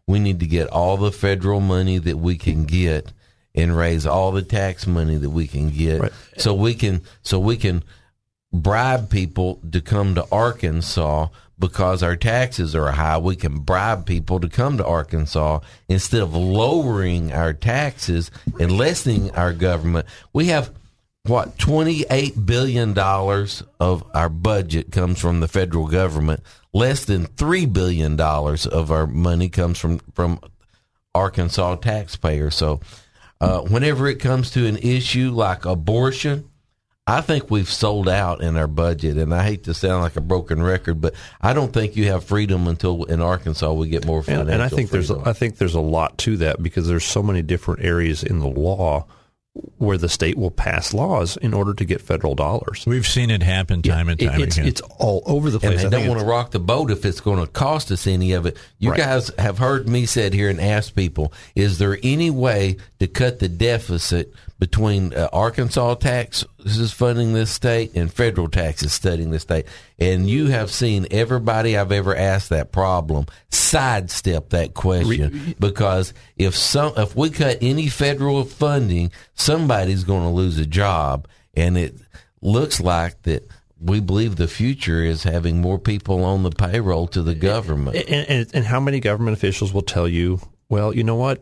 [0.06, 3.12] we need to get all the federal money that we can get
[3.58, 6.12] and raise all the tax money that we can get, Right.
[6.38, 7.84] so we can so we can
[8.54, 11.28] bribe people to come to Arkansas
[11.60, 13.18] because our taxes are high.
[13.18, 18.30] We can bribe people to come to Arkansas instead of lowering our taxes
[18.60, 20.06] and lessening our government.
[20.34, 20.72] We have
[21.24, 22.98] what $28 billion
[23.80, 26.42] of our budget comes from the federal government.
[26.74, 30.40] Less than $3 billion of our money comes from, from
[31.16, 32.56] Arkansas taxpayers.
[32.56, 32.80] So,
[33.40, 36.50] uh, whenever it comes to an issue like abortion,
[37.06, 40.22] I think we've sold out in our budget, and I hate to sound like a
[40.22, 44.22] broken record, but I don't think you have freedom until in Arkansas we get more
[44.22, 44.52] financial.
[44.52, 45.10] And, and I think there's.
[45.10, 48.48] I think there's a lot to that because there's so many different areas in the
[48.48, 49.06] law
[49.78, 52.84] where the state will pass laws in order to get federal dollars.
[52.88, 54.68] We've seen it happen time and It- time it's, again.
[54.68, 55.82] it's all over the and place.
[55.82, 58.32] they I don't want to rock the boat if it's going to cost us any
[58.34, 58.58] of it.
[58.80, 58.98] You Right.
[59.00, 63.40] guys have heard me sit here and ask people: Is there any way to cut
[63.40, 69.66] the deficit between uh, Arkansas taxes funding this state and federal taxes studying this state?
[70.00, 76.56] And you have seen everybody I've ever asked that problem sidestep that question because if
[76.56, 81.96] some if we cut any federal funding, somebody's going to lose a job, and it
[82.42, 83.48] looks like that
[83.80, 87.96] we believe the future is having more people on the payroll to the government.
[87.96, 90.40] and, and, and how many government officials will tell you,
[90.70, 91.42] well, you know what,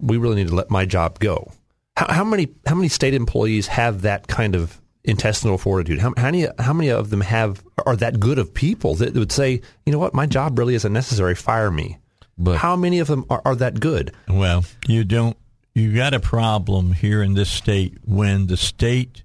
[0.00, 1.52] we really need to let my job go.
[1.96, 6.00] How, how many how many state employees have that kind of intestinal fortitude?
[6.00, 9.32] How, how many how many of them have are that good of people that would
[9.32, 11.98] say, you know what, my job really isn't necessary, fire me.
[12.36, 14.12] But- how many of them are, are that good?
[14.28, 15.36] Well, you don't.
[15.74, 19.24] You got a problem here in this state when the state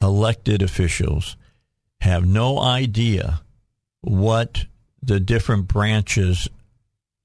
[0.00, 1.36] elected officials
[2.00, 3.42] have no idea
[4.00, 4.66] what
[5.02, 6.48] the different branches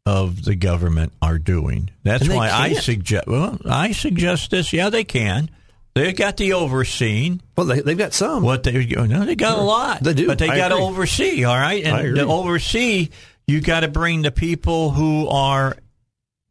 [0.06, 1.90] of the government are doing.
[2.04, 2.84] That's why I can't.
[2.84, 3.28] suggest.
[3.28, 4.74] Well, I suggest this.
[4.74, 5.50] Yeah, they can.
[5.96, 7.42] They got the overseeing.
[7.56, 8.44] Well, they, they've got some.
[8.44, 10.02] What they no, they got a lot.
[10.04, 10.28] They do.
[10.28, 11.44] but they got to oversee.
[11.44, 13.10] All right, and to oversee,
[13.48, 15.78] you got to bring the people who are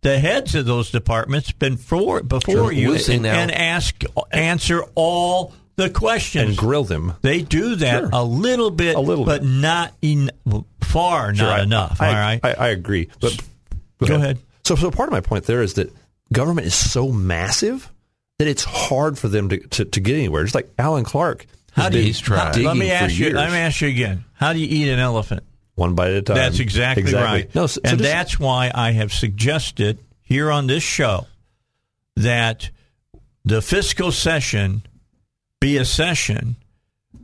[0.02, 2.72] the heads of those departments before before Sure.
[2.72, 7.14] you seen and ask answer all the questions and grill them.
[7.22, 8.10] They do that Sure.
[8.12, 9.48] a little bit, A little but bit.
[9.48, 10.30] not en-
[10.80, 12.00] far, Sure, not I- enough.
[12.00, 13.08] I, all right, I, I agree.
[13.20, 13.40] But
[14.06, 14.38] Go ahead.
[14.64, 15.92] So, so part of my point there is that
[16.32, 17.90] government is so massive
[18.38, 20.42] that it's hard for them to, to, to get anywhere.
[20.42, 21.46] Just like Alan Clark.
[21.72, 22.12] how do you?
[22.12, 23.30] Digging let me ask you.
[23.30, 24.24] Let me ask you again.
[24.34, 25.42] How do you eat an elephant?
[25.74, 26.36] One bite at a time.
[26.36, 27.52] That's exactly, right.
[27.54, 31.26] No, so, so and just- that's why I have suggested here on this show
[32.16, 32.70] that
[33.44, 34.82] the fiscal session
[35.62, 36.56] be a session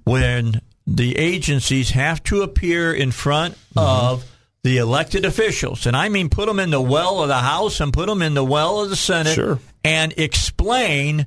[0.04, 3.78] when the agencies have to appear in front Mm-hmm.
[4.14, 4.24] of
[4.64, 5.86] the elected officials.
[5.86, 8.34] And I mean, put them in the well of the House and put them in
[8.34, 9.58] the well of the Senate Sure.
[9.84, 11.26] and explain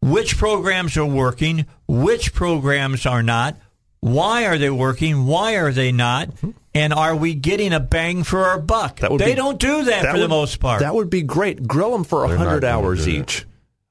[0.00, 3.56] which programs are working, which programs are not,
[4.00, 6.30] why are they working, why are they not,
[6.74, 8.96] and are we getting a bang for our buck?
[8.96, 9.00] Mm-hmm.
[9.02, 10.80] That would they be- don't do that, for the most part.
[10.80, 11.66] That would be great.
[11.66, 13.18] Grill them for a hundred hours do that.
[13.20, 13.46] each.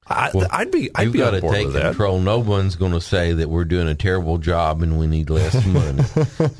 [0.08, 0.90] I, Well, I'd be.
[0.94, 1.82] I'd You've got to take with that.
[1.90, 2.20] control.
[2.20, 5.64] No one's going to say that we're doing a terrible job and we need less
[5.66, 6.02] money.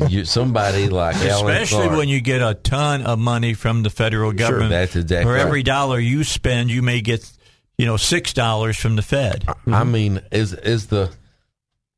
[0.08, 3.90] you, somebody like Alan Especially Clark, when you get a ton of money from the
[3.90, 4.70] federal government.
[4.70, 7.30] that's exactly For every dollar you spend, you may get,
[7.78, 9.44] you know, six dollars from the Fed.
[9.66, 11.12] I mean, is is the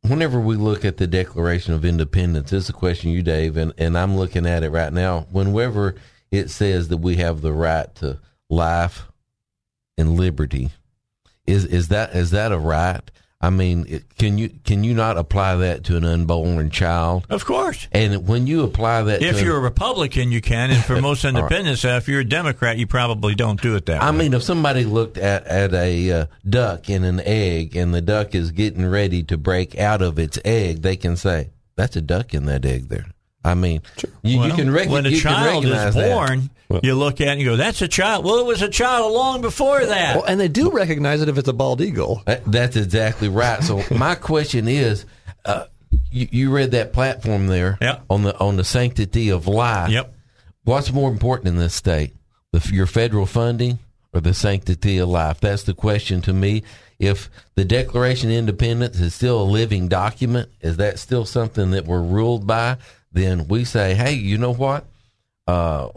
[0.03, 3.97] whenever we look at the Declaration of Independence, it's a question you, Dave, and, and
[3.99, 5.27] I'm looking at it right now.
[5.31, 5.95] Whenever
[6.31, 8.19] it says that we have the right to
[8.51, 9.07] life
[9.97, 10.71] and liberty,
[11.49, 13.03] is is that is that a right?
[13.41, 17.25] I mean, it, can you can you not apply that to an unborn child?
[17.31, 17.87] Of course.
[17.93, 21.85] And when you apply that, If you're a Republican, you can, and for most independents,
[21.85, 24.07] uh, if you're a Democrat, you probably don't do it that way.
[24.07, 24.19] I way.
[24.19, 28.35] mean, if somebody looked at, at a uh, duck in an egg and the duck
[28.35, 32.35] is getting ready to break out of its egg, they can say, that's a duck
[32.35, 33.07] in that egg there.
[33.49, 36.13] I mean, you, you Well, can, rec- when a child recognize is that.
[36.15, 36.51] born,
[36.83, 39.13] you look at it and you go, "That's a child." Well, it was a child
[39.13, 40.17] long before that.
[40.17, 42.23] Well, and they do recognize it if it's a bald eagle.
[42.47, 43.63] That's exactly right.
[43.63, 45.05] So my question is,
[45.45, 45.65] uh,
[46.11, 48.05] you, you read that platform there Yep.
[48.11, 49.91] on the on the sanctity of life.
[49.91, 50.15] Yep.
[50.65, 52.15] What's more important in this state,
[52.53, 53.79] the, your federal funding
[54.13, 55.41] or the sanctity of life?
[55.41, 56.63] That's the question to me.
[56.99, 61.87] If the Declaration of Independence is still a living document, is that still something that
[61.87, 62.77] we're ruled by?
[63.13, 64.87] Then we say, hey, you know what?
[65.47, 65.89] Uh,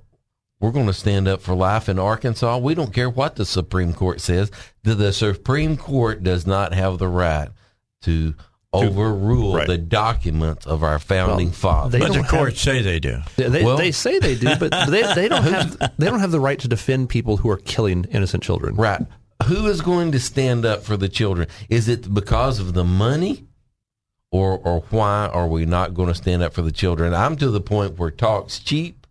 [0.60, 2.58] we're going to stand up for life in Arkansas.
[2.60, 4.52] We don't care what the Supreme Court says.
[4.84, 7.50] The, the Supreme Court does not have the right
[8.04, 8.36] to
[8.74, 9.68] overrule right.
[9.68, 11.92] the documents of our founding Well, fathers.
[11.92, 13.18] they But the don't have- courts say they do.
[13.36, 16.32] They, they, Well- they say they do, but they, they don't have they don't have
[16.32, 18.76] the right to defend people who are killing innocent children.
[18.76, 19.02] Right.
[19.48, 21.48] Who is going to stand up for the children?
[21.70, 23.46] Is it because of the money?
[24.32, 27.14] Or, or why are we not going to stand up for the children?
[27.14, 29.06] I'm to the point where talk's cheap.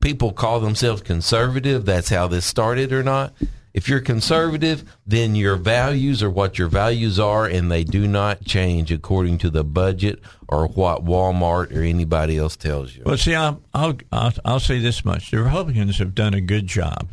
[0.00, 1.86] People call themselves conservative.
[1.86, 3.32] That's how this started or not.
[3.72, 8.44] If you're conservative, then your values are what your values are, and they do not
[8.44, 13.02] change according to the budget or what Walmart or anybody else tells you.
[13.06, 16.66] Well, see, I'll, I'll I'll I'll say this much: the Republicans have done a good
[16.66, 17.08] job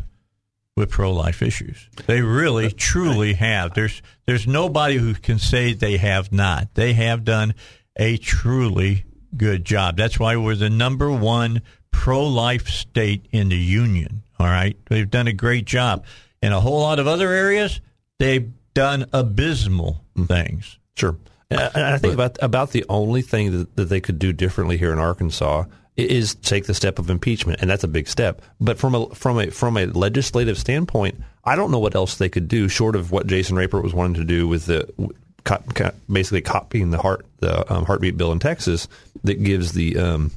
[0.75, 1.89] with pro-life issues.
[2.05, 3.73] They really, truly have.
[3.73, 6.73] There's there's nobody who can say they have not.
[6.75, 7.55] They have done
[7.95, 9.05] a truly
[9.37, 9.97] good job.
[9.97, 11.61] That's why we're the number one
[11.91, 14.23] pro-life state in the union.
[14.37, 16.05] All right, they've done a great job.
[16.41, 17.79] In a whole lot of other areas,
[18.19, 20.25] they've done abysmal mm-hmm.
[20.25, 20.77] things.
[20.97, 21.17] Sure.
[21.49, 24.91] And I- think about about the only thing that, that they could do differently here
[24.91, 25.65] in Arkansas
[25.97, 28.41] is take the step of impeachment, and that's a big step.
[28.59, 32.29] But from a from a from a legislative standpoint, I don't know what else they
[32.29, 34.91] could do short of what Jason Rapert was wanting to do with the
[36.11, 38.87] basically copying the heart the um, heartbeat bill in Texas
[39.23, 40.31] that gives the um,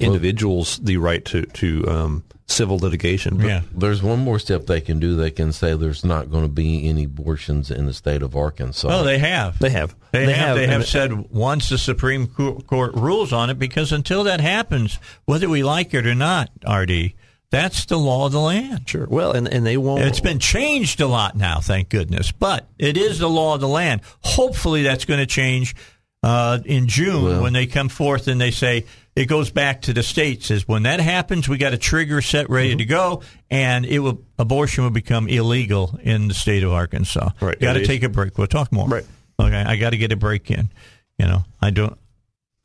[0.00, 3.38] individuals the right to to um, civil litigation.
[3.38, 3.60] But Yeah.
[3.74, 5.16] There's one more step they can do.
[5.16, 8.88] They can say there's not going to be any abortions in the state of Arkansas.
[8.90, 9.58] Oh, they have.
[9.58, 13.58] they have They, have, They have and- said once the Supreme Court rules on it,
[13.58, 17.14] because until that happens, whether we like it or not, RD,
[17.50, 18.88] that's the law of the land.
[18.88, 19.06] Sure.
[19.08, 20.02] Well, and and they won't.
[20.02, 23.68] It's been changed a lot now, thank goodness, but it is the law of the
[23.68, 24.00] land.
[24.22, 25.74] Hopefully, that's going to change
[26.24, 30.02] uh, in June when they come forth and they say it goes back to the
[30.02, 30.50] states.
[30.50, 32.78] Is when that happens, we got a trigger set ready Mm-hmm.
[32.78, 37.30] to go, and it will abortion will become illegal in the state of Arkansas.
[37.40, 37.58] Right.
[37.60, 38.38] Got to take a break.
[38.38, 38.88] We'll talk more.
[38.88, 39.04] Right.
[39.38, 39.62] Okay.
[39.62, 40.70] I got to get a break in.
[41.18, 41.96] You know, I don't.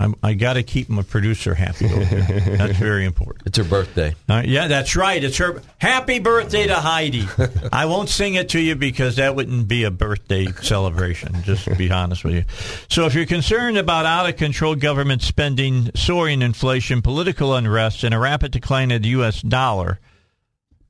[0.01, 2.55] I'm, I got to keep my producer happy over here.
[2.55, 3.45] That's very important.
[3.45, 4.15] it's her birthday.
[4.29, 5.21] Right, yeah, that's right.
[5.21, 7.27] It's her happy birthday to Heidi.
[7.73, 11.75] I won't sing it to you because that wouldn't be a birthday celebration, just to
[11.75, 12.45] be honest with you.
[12.87, 18.13] So if you're concerned about out of control government spending, soaring inflation, political unrest, and
[18.13, 19.41] a rapid decline of the U.S.
[19.41, 19.99] dollar,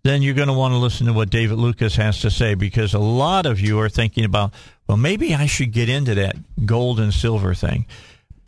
[0.04, 2.94] then you're going to want to listen to what David Lucas has to say because
[2.94, 4.54] a lot of you are thinking about,
[4.88, 6.36] well, maybe I should get into that
[6.66, 7.88] gold and silver thing.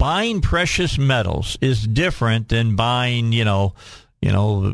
[0.02, 3.76] Buying precious metals is different than buying, you know,
[4.20, 4.74] you know,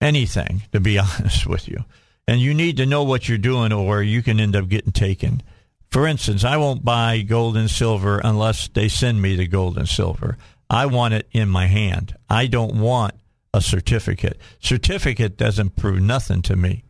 [0.00, 1.84] anything, to be honest with you.
[2.26, 5.42] And you need to know what you're doing or you can end up getting taken.
[5.90, 9.86] For instance, I won't buy gold and silver unless they send me the gold and
[9.86, 10.38] silver.
[10.70, 12.16] I want it in my hand.
[12.30, 13.12] I don't want
[13.52, 14.40] a certificate.
[14.60, 16.84] Certificate doesn't prove nothing to me.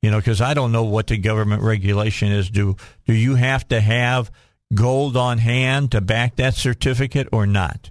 [0.00, 2.50] You know, because I don't know what the government regulation is.
[2.50, 4.30] Do do you have to have
[4.74, 7.90] gold on hand to back that certificate or not?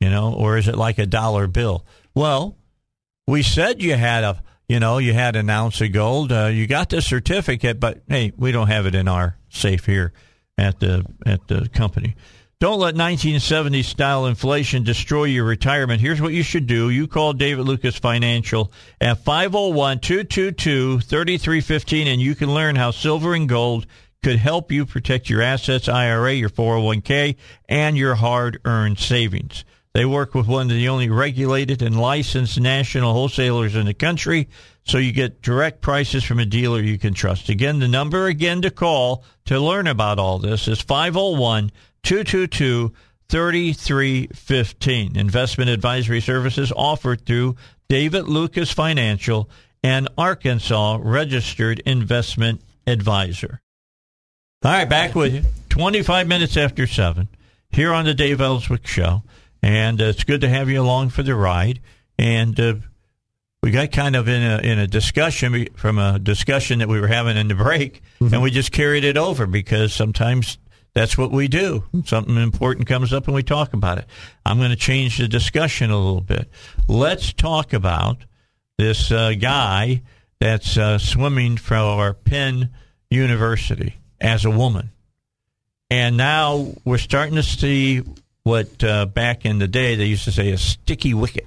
[0.00, 1.84] You know, or is it like a dollar bill?
[2.14, 2.56] Well,
[3.26, 6.66] we said you had a you know you had an ounce of gold uh, you
[6.66, 10.12] got the certificate but hey we don't have it in our safe here
[10.58, 12.14] at the at the company
[12.58, 17.32] don't let 1970s style inflation destroy your retirement here's what you should do you call
[17.32, 23.86] david lucas financial at 501-222-3315 and you can learn how silver and gold
[24.22, 27.36] could help you protect your assets ira your 401k
[27.68, 29.64] and your hard-earned savings
[29.96, 34.50] they work with one of the only regulated and licensed national wholesalers in the country,
[34.84, 37.48] so you get direct prices from a dealer you can trust.
[37.48, 42.92] Again, the number again to call to learn about all this is 501 222
[43.30, 45.16] 3315.
[45.16, 47.56] Investment advisory services offered through
[47.88, 49.48] David Lucas Financial
[49.82, 53.62] and Arkansas Registered Investment Advisor.
[54.64, 55.42] All right, back with you.
[55.68, 57.28] 25 minutes after 7
[57.70, 59.22] here on the Dave Elswick Show.
[59.62, 61.80] And uh, it's good to have you along for the ride.
[62.18, 62.74] And uh,
[63.62, 67.06] we got kind of in a, in a discussion from a discussion that we were
[67.06, 70.56] having in the break, and we just carried it over because sometimes
[70.94, 71.84] that's what we do.
[72.04, 74.06] Something important comes up and we talk about it.
[74.46, 76.48] I'm going to change the discussion a little bit.
[76.88, 78.24] Let's talk about
[78.78, 80.02] this uh, guy
[80.40, 82.70] that's uh, swimming for our Penn
[83.10, 84.90] University as a woman.
[85.90, 88.02] And now we're starting to see
[88.42, 91.46] what uh, back in the day they used to say a sticky wicket.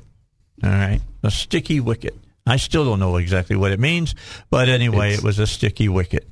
[0.63, 2.15] All right, a sticky wicket.
[2.45, 4.15] I still don't know exactly what it means,
[4.49, 6.27] but anyway, It's- it was a sticky wicket.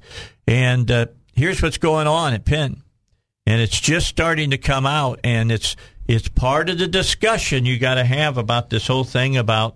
[0.47, 2.81] And uh, here's what's going on at Penn,
[3.45, 5.75] and it's just starting to come out, and it's
[6.07, 9.75] it's part of the discussion you got to have about this whole thing about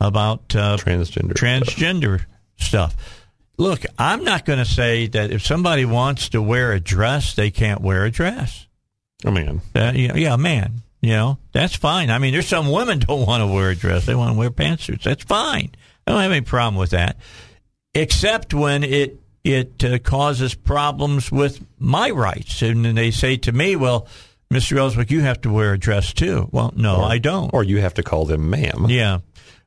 [0.00, 1.32] about uh, Transgender.
[1.34, 2.24] transgender
[2.56, 2.96] stuff.
[3.58, 7.50] Look, I'm not going to say that if somebody wants to wear a dress, they
[7.50, 8.66] can't wear a dress.
[9.24, 12.10] I mean, Uh, yeah, yeah, man, you know that's fine.
[12.10, 14.50] I mean, there's some women don't want to wear a dress; they want to wear
[14.50, 15.02] pantsuits.
[15.04, 15.70] That's fine.
[16.06, 17.18] I don't have any problem with that,
[17.94, 23.52] except when it it uh, causes problems with my rights, and then they say to
[23.52, 24.06] me, "Well,
[24.52, 24.76] Mr.
[24.78, 27.52] Elswick, you have to wear a dress too." Well, no, I don't.
[27.54, 28.86] or you have to call them ma'am.
[28.88, 29.18] Yeah.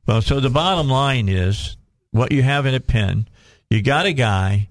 [0.06, 1.76] Well, so the bottom line is
[2.10, 3.26] what you have in a Penn.
[3.70, 4.68] You got a guy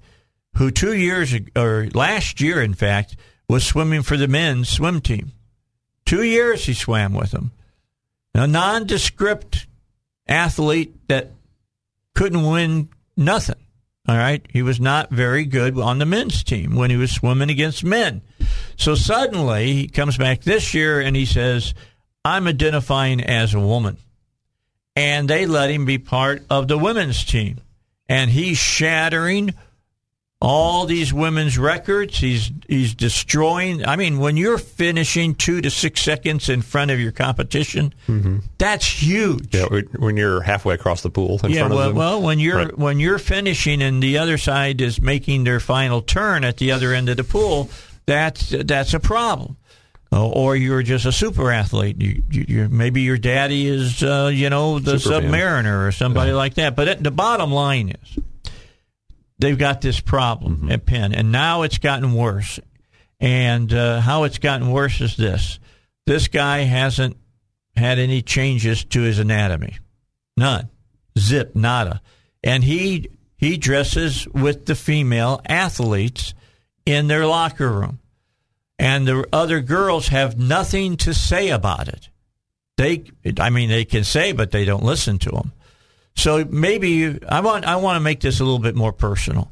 [0.58, 3.16] who two years ag- or last year, in fact,
[3.50, 5.32] was swimming for the men's swim team.
[6.06, 7.52] Two years he swam with them.
[8.34, 9.68] A nondescript
[10.28, 11.32] athlete that
[12.14, 13.56] couldn't win nothing.
[14.08, 14.46] All right.
[14.50, 18.22] He was not very good on the men's team when he was swimming against men.
[18.78, 21.74] So suddenly he comes back this year and he says,
[22.24, 23.98] I'm identifying as a woman.
[24.96, 27.60] And they let him be part of the women's team.
[28.08, 29.54] And he's shattering
[30.42, 32.18] all these women's records.
[32.20, 33.84] He's he's destroying.
[33.86, 38.40] I mean, when you're finishing two to six seconds in front of your competition, mm-hmm.
[38.58, 39.56] that's huge.
[39.56, 39.66] Yeah,
[39.98, 41.98] when you're halfway across the pool in Yeah, front of well, them.
[41.98, 42.78] well, when you're Right.
[42.78, 46.94] when you're finishing and the other side is making their final turn at the other
[46.94, 47.70] end of the pool,
[48.06, 49.58] that's that's a problem.
[50.16, 52.02] Uh, or you're just a super athlete.
[52.02, 55.32] You, you, maybe your daddy is, uh, you know, the Superman.
[55.66, 56.74] Submariner or somebody like that.
[56.74, 58.20] But it, the bottom line is,
[59.40, 60.72] they've got this problem Mm-hmm.
[60.72, 62.62] at Penn, and now it's gotten worse.
[63.20, 65.60] And uh, how it's gotten worse is this:
[66.06, 67.18] this guy hasn't
[67.76, 69.78] had any changes to his anatomy,
[70.38, 70.70] none,
[71.20, 72.02] zip, nada,
[72.42, 76.34] and he he dresses with the female athletes
[76.86, 78.00] in their locker room,
[78.78, 82.10] and the other girls have nothing to say about it.
[82.78, 83.06] They,
[83.40, 85.54] I mean, they can say, but they don't listen to them.
[86.16, 89.52] So maybe I want I want to make this a little bit more personal.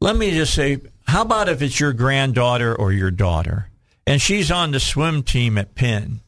[0.00, 3.68] Let me just say, how about if it's your granddaughter or your daughter,
[4.06, 6.20] and she's on the swim team at Penn,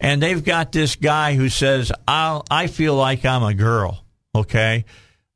[0.00, 4.04] and they've got this guy who says, "I I feel like I'm a girl."
[4.34, 4.84] Okay,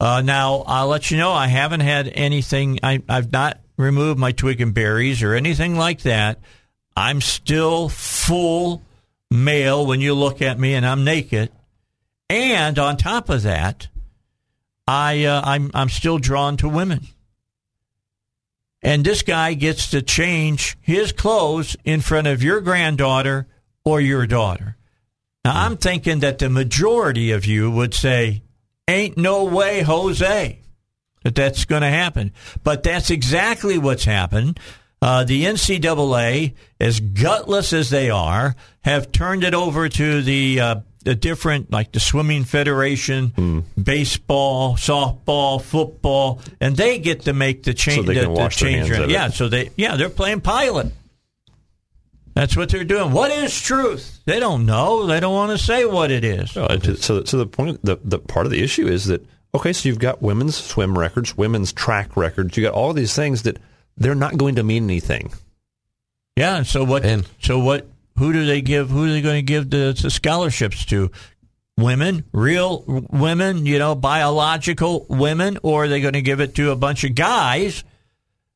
[0.01, 2.81] uh, now I'll let you know I haven't had anything.
[2.83, 6.41] I, I've not removed my twig and berries or anything like that.
[6.97, 8.83] I'm still full
[9.31, 11.51] male when you look at me, and I'm naked.
[12.29, 13.89] And on top of that,
[14.87, 17.07] I uh, I'm I'm still drawn to women.
[18.83, 23.49] And this guy gets to change his clothes in front of your granddaughter
[23.85, 24.77] or your daughter.
[25.45, 28.43] Now I'm thinking that the majority of you would say,
[28.89, 30.61] "Ain't no way, Jose."
[31.27, 32.31] That that's going to happen.
[32.63, 34.61] But that's exactly what's happened.
[35.03, 40.77] Uh, the NCAA, as gutless as they are, have turned it over to the uh,
[41.03, 47.75] the different, like the swimming federation, baseball, softball, football, and they get to make the
[47.75, 48.07] change.
[48.07, 48.89] they the, can the change.
[48.89, 50.93] hands yeah, so they yeah they're playing Pilate.
[52.35, 53.11] That's what they're doing.
[53.11, 54.21] What is truth?
[54.27, 55.07] They don't know.
[55.07, 56.53] They don't want to say what it is.
[56.53, 59.99] So, so the point, the, the part of the issue is that okay, so you've
[59.99, 63.59] got women's swim records, women's track records, you got all these things that
[63.97, 65.33] they're not going to mean anything.
[66.37, 66.57] Yeah.
[66.59, 67.05] and So what?
[67.05, 67.87] And- so what?
[68.19, 68.89] Who do they give?
[68.89, 71.11] Who are they going to give the, the scholarships to?
[71.79, 76.71] Women, real women, you know, biological women, or are they going to give it to
[76.71, 77.85] a bunch of guys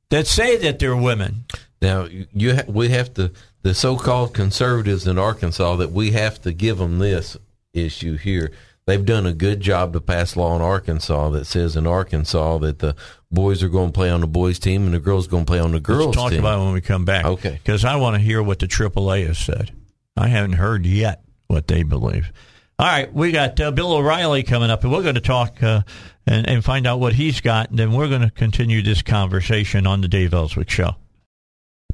[0.08, 1.44] that say that they're women?
[1.82, 6.52] Now you ha- we have to the so-called conservatives in Arkansas that we have to
[6.54, 7.36] give them this
[7.74, 8.52] issue here.
[8.86, 12.80] They've done a good job to pass law in Arkansas that says in Arkansas that
[12.80, 12.96] the
[13.30, 15.50] boys are going to play on the boys team and the girls are going to
[15.50, 16.40] play on the girls Let's talk team.
[16.40, 17.24] about it when we come back.
[17.24, 17.60] Okay.
[17.62, 19.72] Because I want to hear what the AAA has said.
[20.16, 22.32] I haven't heard yet what they believe.
[22.78, 25.82] All right, we got uh, Bill O'Reilly coming up, and we're going to talk uh,
[26.26, 29.86] and, and find out what he's got, and then we're going to continue this conversation
[29.86, 30.96] on the Dave Elswick Show.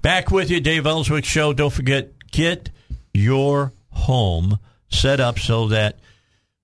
[0.00, 1.52] Back with you, Dave Elswick Show.
[1.52, 2.70] Don't forget, get
[3.12, 5.98] your home set up so that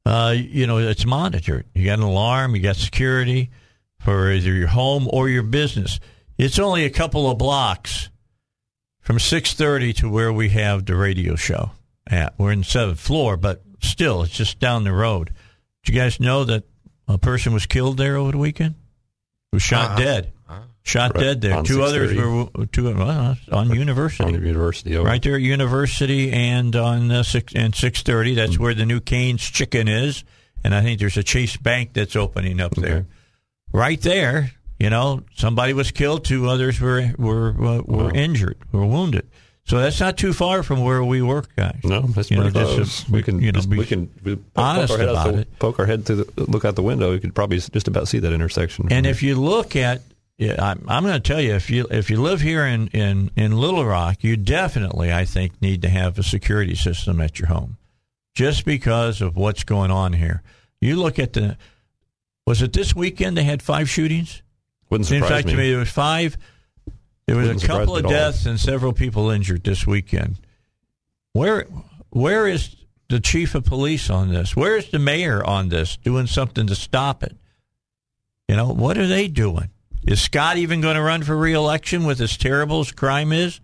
[0.04, 1.66] uh, you know it's monitored.
[1.74, 3.50] You got an alarm, you got security
[4.00, 6.00] for either your home or your business.
[6.38, 8.08] It's only a couple of blocks
[9.00, 11.70] from 6:30 to where we have the radio show
[12.06, 12.34] at.
[12.38, 15.30] We're in the seventh floor, but still, it's just down the road.
[15.84, 16.64] Did you guys know that
[17.08, 18.74] a person was killed there over the weekend?
[19.52, 19.96] Was shot Uh-uh.
[19.98, 20.32] dead.
[20.84, 21.62] Shot Right, dead there.
[21.62, 24.24] Two others were two well, on University.
[24.24, 24.96] on the university.
[24.96, 28.34] Oh, right there at University and on uh, six and six thirty.
[28.34, 28.62] That's Hmm.
[28.62, 30.24] where the new Canes Chicken is,
[30.64, 33.06] and I think there's a Chase Bank that's opening up there.
[33.72, 36.24] Right there, you know, somebody was killed.
[36.24, 38.10] Two others were were uh, were Wow.
[38.10, 39.26] injured, were wounded.
[39.64, 41.78] So that's not too far from where we work, guys.
[41.84, 43.04] No, that's You pretty just close.
[43.04, 45.40] to- we can, you know, we can we poke, honest our head out about the,
[45.42, 45.58] it.
[45.60, 47.12] poke our head through the look out the window.
[47.12, 48.88] We could probably just about see that intersection.
[48.90, 50.02] And if you look at,
[50.38, 53.30] yeah, I'm, I'm going to tell you, if you if you live here in, in,
[53.36, 57.48] in Little Rock, you definitely, I think, need to have a security system at your
[57.48, 57.76] home,
[58.34, 60.42] just because of what's going on here.
[60.80, 61.56] You look at the,
[62.46, 64.42] was it this weekend they had five shootings?
[64.90, 65.52] wouldn't Seems surprise like me.
[65.52, 66.36] to me there was five.
[67.26, 68.30] There was Wouldn't a couple of me at all.
[68.30, 70.40] deaths and several people injured this weekend.
[71.34, 71.66] Where
[72.10, 72.74] where is
[73.08, 74.56] the chief of police on this?
[74.56, 77.36] Where is the mayor on this doing something to stop it?
[78.48, 79.70] You know, what are they doing?
[80.04, 83.60] Is Scott even going to run for reelection with as terrible as crime is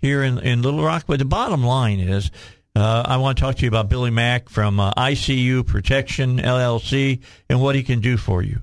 [0.00, 1.04] here in, in Little Rock?
[1.06, 2.30] But the bottom line is,
[2.74, 7.20] uh, I want to talk to you about Billy Mack from uh, ICU Protection LLC
[7.48, 8.62] and what he can do for you.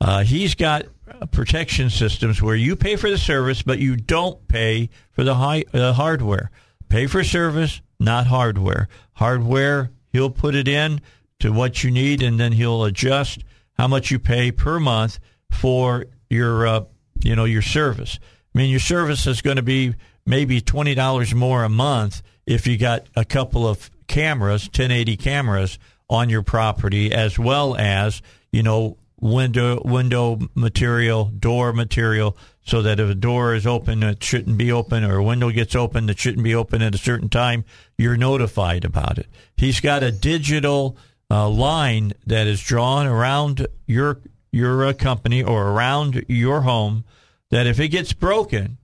[0.00, 0.86] Uh, he's got
[1.30, 5.64] protection systems where you pay for the service, but you don't pay for the high,
[5.72, 6.50] hardware.
[6.88, 8.88] Pay for service, not hardware.
[9.14, 11.00] Hardware, he'll put it in
[11.40, 13.44] to what you need, and then he'll adjust
[13.74, 15.18] how much you pay per month
[15.50, 16.84] for your, uh,
[17.22, 18.18] you know, your service.
[18.54, 19.94] I mean, your service is going to be
[20.26, 25.78] maybe twenty dollars more a month if you got a couple of cameras, 1080 cameras
[26.10, 28.20] on your property, as well as
[28.50, 34.22] you know window window material, door material, so that if a door is open it
[34.22, 37.28] shouldn't be open, or a window gets open that shouldn't be open at a certain
[37.28, 37.64] time,
[37.96, 39.26] you're notified about it.
[39.56, 40.96] He's got a digital
[41.30, 44.20] uh, line that is drawn around your
[44.52, 47.04] your uh, company or around your home
[47.50, 48.78] that if it gets broken,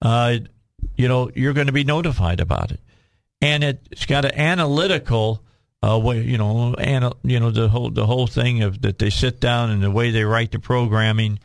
[0.00, 0.38] uh,
[0.96, 2.80] you know you're going to be notified about it,
[3.40, 5.42] and it's got an analytical
[5.82, 6.22] uh, way.
[6.22, 9.70] You know, ana, you know the whole the whole thing of that they sit down
[9.70, 11.38] and the way they write the programming.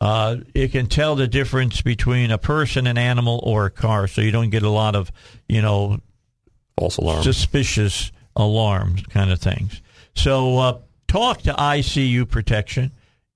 [0.00, 4.20] Uh, it can tell the difference between a person, an animal, or a car, so
[4.20, 5.12] you don't get a lot of
[5.48, 6.00] you know
[6.76, 9.80] false alarms, suspicious alarms kind of things.
[10.14, 10.78] So uh,
[11.12, 12.90] talk to ICU Protection.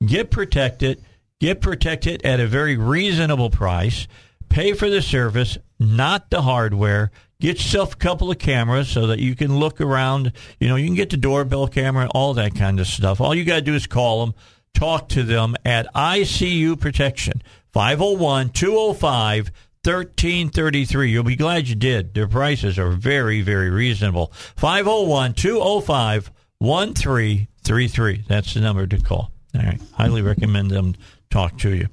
[0.04, 1.02] Get protected.
[1.40, 4.08] Get protected at a very reasonable price.
[4.48, 7.10] Pay for the service, not the hardware.
[7.38, 10.32] Get yourself a couple of cameras so that you can look around.
[10.58, 13.20] You know, you can get the doorbell camera, all that kind of stuff.
[13.20, 14.34] All you got to do is call them,
[14.72, 17.42] talk to them at ICU Protection,
[17.74, 19.52] 501 205
[19.84, 21.10] 1333.
[21.10, 22.14] You'll be glad you did.
[22.14, 24.32] Their prices are very, very reasonable.
[24.56, 27.48] 501 205 1333.
[28.28, 29.30] That's the number to call.
[29.54, 29.80] All right.
[29.92, 30.94] Highly recommend them
[31.30, 31.88] talk to you.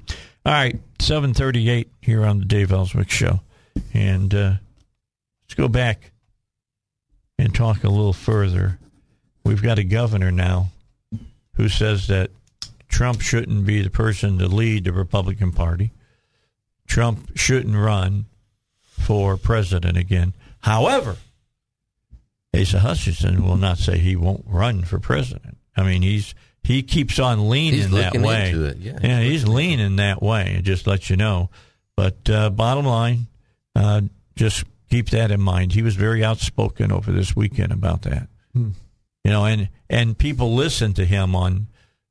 [0.46, 0.80] All right.
[1.00, 3.42] 738 here on the Dave Elswick Show.
[3.94, 4.54] And uh,
[5.44, 6.12] let's go back
[7.38, 8.80] and talk a little further.
[9.44, 10.72] We've got a governor now
[11.56, 12.32] who says that
[12.88, 15.92] Trump shouldn't be the person to lead the Republican Party.
[16.88, 18.26] Trump shouldn't run
[18.82, 20.34] for president again.
[20.62, 21.18] However,
[22.56, 25.58] Asa Hutchinson will not say he won't run for president.
[25.76, 28.50] I mean, he's he keeps on leaning He's that way.
[28.52, 29.00] into it, yeah.
[29.04, 30.60] yeah, he's leaning that way.
[30.64, 31.50] Just let you know.
[31.98, 33.28] But uh, bottom line,
[33.76, 34.02] uh,
[34.36, 35.74] just keep that in mind.
[35.74, 38.28] He was very outspoken over this weekend about that.
[38.56, 38.74] You
[39.26, 41.68] know, and and people listen to him on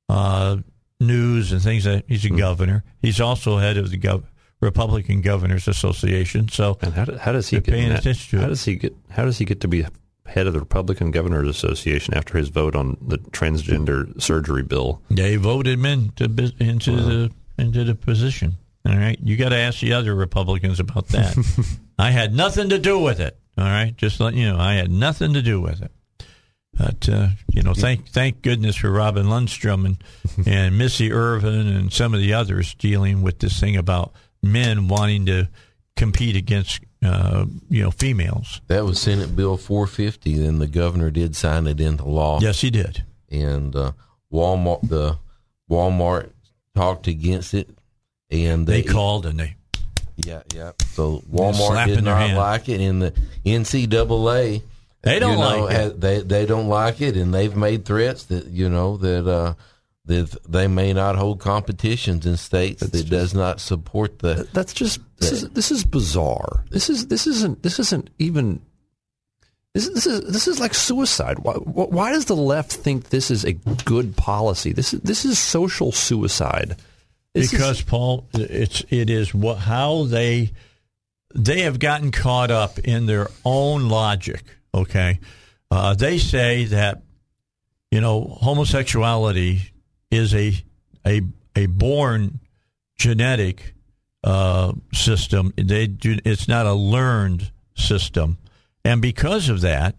[0.09, 0.59] uh,
[1.01, 1.85] news and things.
[1.85, 2.85] That he's a governor.
[3.01, 4.25] He's also head of the gov-
[4.61, 6.49] Republican Governors Association.
[6.49, 7.73] So and how, do, how does he get?
[7.75, 8.51] paying that- attention to how it.
[8.51, 8.95] does he get?
[9.11, 9.85] How does he get to be
[10.33, 15.03] head of the Republican Governors Association after his vote on the transgender surgery bill?
[15.11, 16.25] they voted him into
[16.59, 18.57] into the into the position.
[18.87, 21.37] All right, you got to ask the other Republicans about that.
[21.99, 23.39] I had nothing to do with it.
[23.57, 25.93] All right, just let you know, I had nothing to do with it.
[26.73, 30.03] But uh, you know, thank thank goodness for Robin Lundstrum and
[30.47, 35.27] and Missy Irvin and some of the others dealing with this thing about men wanting
[35.27, 35.49] to
[35.97, 38.61] compete against uh, you know females.
[38.69, 40.39] That was Senate Bill 450.
[40.39, 42.41] Then the governor did sign it into law.
[42.41, 43.05] Yes, he did.
[43.31, 43.93] and uh,
[44.33, 45.19] Walmart the
[45.71, 46.31] Walmart
[46.75, 47.71] talked against it,
[48.31, 49.57] and They they, called and they
[50.17, 50.73] yeah yeah.
[50.93, 53.13] So Walmart did not like it, and the
[53.45, 54.63] NCAA
[55.03, 56.01] They don't you know, like it.
[56.01, 59.55] They they don't like it, and they've made threats that you know that uh,
[60.07, 64.49] that they may not hold competitions in states that does not support the.
[64.53, 66.65] That's just this is this is bizarre.
[66.71, 68.61] This is this isn't this isn't even.
[69.75, 71.39] This, this is this is like suicide.
[71.39, 74.73] Why, why does the left think this is a good policy?
[74.73, 76.77] This is this is social suicide.
[77.33, 80.53] This is- because Paul, it's it is what how they
[81.35, 84.43] they have gotten caught up in their own logic.
[84.75, 85.21] Okay,
[85.71, 87.03] uh, they say that
[87.91, 89.72] you know homosexuality
[90.13, 90.55] is a
[91.05, 91.23] a
[91.57, 92.39] a born
[92.97, 93.75] genetic
[94.23, 95.53] uh, system.
[95.57, 98.39] They do, it's not a learned system,
[98.85, 99.97] and because of that,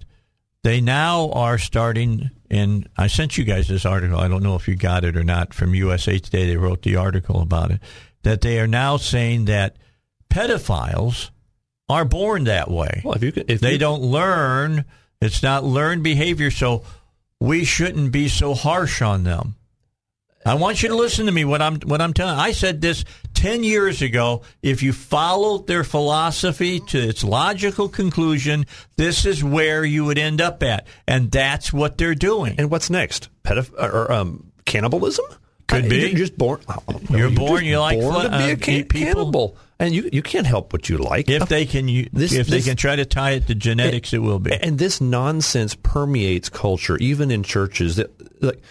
[0.63, 2.29] they now are starting.
[2.49, 4.19] And I sent you guys this article.
[4.19, 6.47] I don't know if you got it or not from USA Today.
[6.47, 7.81] They wrote the article about it.
[8.21, 9.75] That they are now saying that
[10.29, 11.31] pedophiles
[11.89, 13.01] are born that way.
[13.03, 14.85] Well, if you could, if they you, don't learn.
[15.19, 16.51] It's not learned behavior.
[16.51, 16.83] So
[17.39, 19.55] we shouldn't be so harsh on them.
[20.45, 21.45] I want you to listen to me.
[21.45, 22.37] What I'm what I'm telling.
[22.37, 24.41] I said this ten years ago.
[24.61, 28.65] If you followed their philosophy to its logical conclusion,
[28.97, 32.55] this is where you would end up at, and that's what they're doing.
[32.57, 33.29] And what's next?
[33.43, 35.25] Pedoph- or um, cannibalism?
[35.67, 35.97] Could Uh, be.
[35.97, 36.59] You're just born.
[37.09, 40.45] You're born, you like born to be uh, a can- cannibal, and you you can't
[40.45, 41.29] help what you like.
[41.29, 44.19] if they can, you, This- if they can try to tie it to genetics, it
[44.19, 44.51] will be.
[44.53, 47.95] and this nonsense permeates culture, even in churches.
[47.95, 48.11] That
[48.43, 48.61] like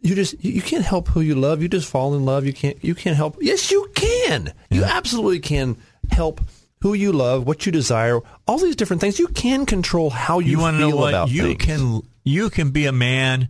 [0.00, 1.60] you just you can't help who you love.
[1.62, 2.46] You just fall in love.
[2.46, 3.36] You can't you can't help.
[3.40, 4.52] Yes, you can.
[4.70, 5.76] You absolutely can
[6.10, 6.40] help
[6.80, 9.18] who you love, what you desire, all these different things.
[9.18, 11.64] You can control how you, you feel know what about you things.
[11.64, 13.48] can you can be a man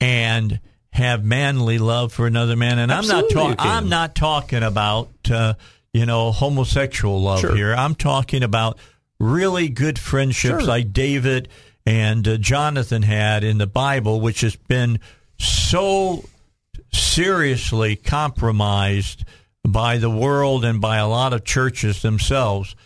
[0.00, 0.58] and
[0.90, 5.54] have manly love for another man and i'm not talking i'm not talking about uh,
[5.92, 7.54] you know homosexual love Sure.
[7.56, 8.78] here i'm talking about
[9.18, 10.62] really good friendships Sure.
[10.62, 11.48] like david
[11.84, 15.00] and uh, jonathan had in the bible which has been
[15.46, 16.24] so
[16.92, 19.24] seriously compromised
[19.66, 22.76] by the world and by a lot of churches themselves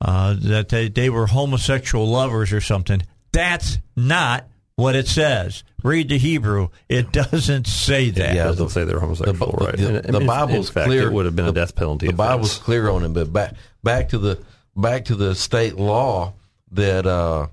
[0.00, 3.02] uh, that they, they were homosexual lovers or something.
[3.32, 4.46] That's not
[4.76, 5.62] what it says.
[5.82, 6.68] Read the Hebrew.
[6.88, 8.30] It doesn't say that.
[8.32, 9.76] It Yeah, doesn't the- say they're homosexual, the, right?
[9.76, 11.08] The, And- the Bible's in fact, clear.
[11.08, 12.06] It would have been the, a death penalty.
[12.06, 14.42] The Bible's clear on it, but back back to the
[14.76, 16.34] back to the state law
[16.72, 17.48] that uh,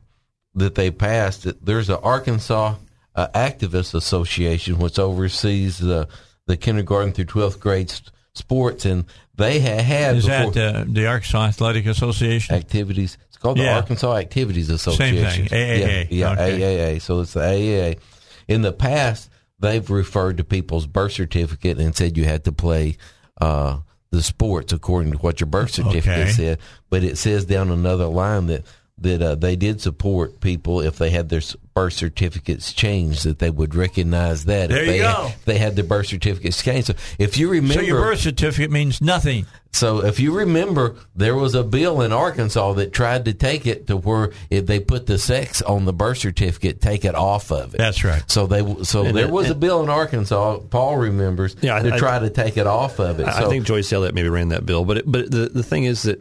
[0.55, 1.47] that they passed.
[1.65, 2.75] There's an Arkansas
[3.17, 6.07] uh, Activist Association which oversees the
[6.45, 8.01] the kindergarten through twelfth grade s-
[8.33, 9.03] sports, and
[9.35, 12.55] they ha- had Is before that uh, the Arkansas Athletic Association?
[12.55, 13.17] activities.
[13.27, 15.47] It's called the Arkansas Activities Association.
[15.47, 16.07] Same thing, AAA.
[16.09, 16.59] Yeah, yeah Okay.
[16.95, 17.01] AAA.
[17.01, 17.99] So it's the AAA.
[18.47, 19.29] In the past,
[19.59, 22.97] they've referred to people's birth certificate and said you had to play
[23.41, 23.79] uh,
[24.11, 26.31] the sports according to what your birth certificate Okay.
[26.31, 26.59] said.
[26.89, 28.63] But it says down another line that
[28.99, 31.41] that uh, they did support people if they had their
[31.75, 35.25] birth certificates changed, that they would recognize that There if you they go.
[35.29, 36.87] if they had their birth certificates changed.
[36.87, 39.45] So if you remember, So your birth certificate means nothing.
[39.71, 43.85] so if you remember, there was a bill in Arkansas that tried to take it
[43.85, 47.75] to where if they put the sex on the birth certificate, take it off of
[47.75, 47.77] it.
[47.77, 48.23] That's right.
[48.31, 50.57] So they so And there it- was a bill in Arkansas.
[50.71, 53.27] Paul remembers Yeah, I- to I- try to take it off of it.
[53.27, 55.83] I I think Joyce Elliott maybe ran that bill, but it, but the the thing
[55.83, 56.19] is that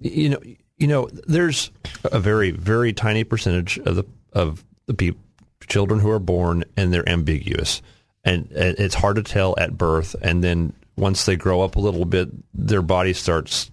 [0.00, 0.40] you know
[0.82, 1.70] you know there's
[2.04, 5.20] a very very tiny percentage of the of the people
[5.68, 7.80] children who are born and they're ambiguous
[8.24, 11.80] and, and it's hard to tell at birth and then once they grow up a
[11.80, 13.70] little bit their body starts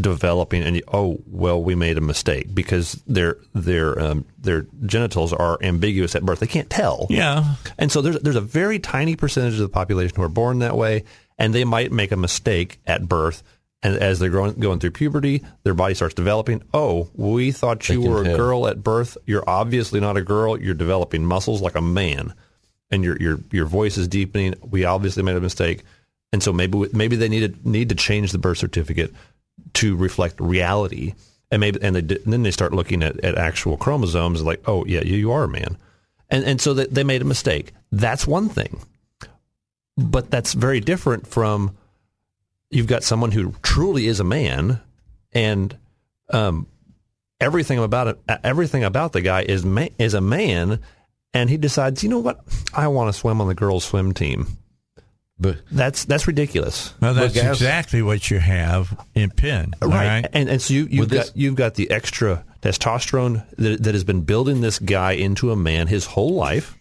[0.00, 5.32] developing and you, oh well we made a mistake because their their um, their genitals
[5.32, 7.56] are ambiguous at birth they can't tell Yeah.
[7.78, 10.76] and so there's there's a very tiny percentage of the population who are born that
[10.76, 11.04] way,
[11.38, 13.42] and they might make a mistake at birth.
[13.82, 16.62] And as they're growing, going through puberty, their body starts developing.
[16.72, 18.36] Oh, we thought you were a tell.
[18.36, 19.18] girl at birth.
[19.26, 20.60] You're obviously not a girl.
[20.60, 22.32] You're developing muscles like a man,
[22.90, 24.54] and your your your voice is deepening.
[24.62, 25.82] We obviously made a mistake,
[26.32, 29.12] and so maybe maybe they need to need to change the birth certificate
[29.74, 31.14] to reflect reality.
[31.50, 34.62] And maybe and, they, and then they start looking at, at actual chromosomes and like,
[34.66, 35.76] oh yeah, you, you are a man
[36.32, 37.72] and and so that they made a mistake.
[37.92, 38.80] That's one thing,
[39.96, 41.76] but that's very different from
[42.72, 44.80] you've got someone who truly is a man,
[45.32, 45.76] and
[46.30, 46.66] um,
[47.40, 50.80] everything about it, everything about the guy is ma- is a man,
[51.34, 52.40] and he decides, you know what,
[52.74, 54.46] I want to swim on the girls' swim team.
[55.38, 56.94] but That's that's ridiculous.
[57.00, 59.72] Well, that's guys- exactly what you have in Penn.
[59.82, 60.26] right?
[60.32, 63.94] And and so you you've With got this- you've got the extra testosterone that, that
[63.94, 66.76] has been building this guy into a man his whole life.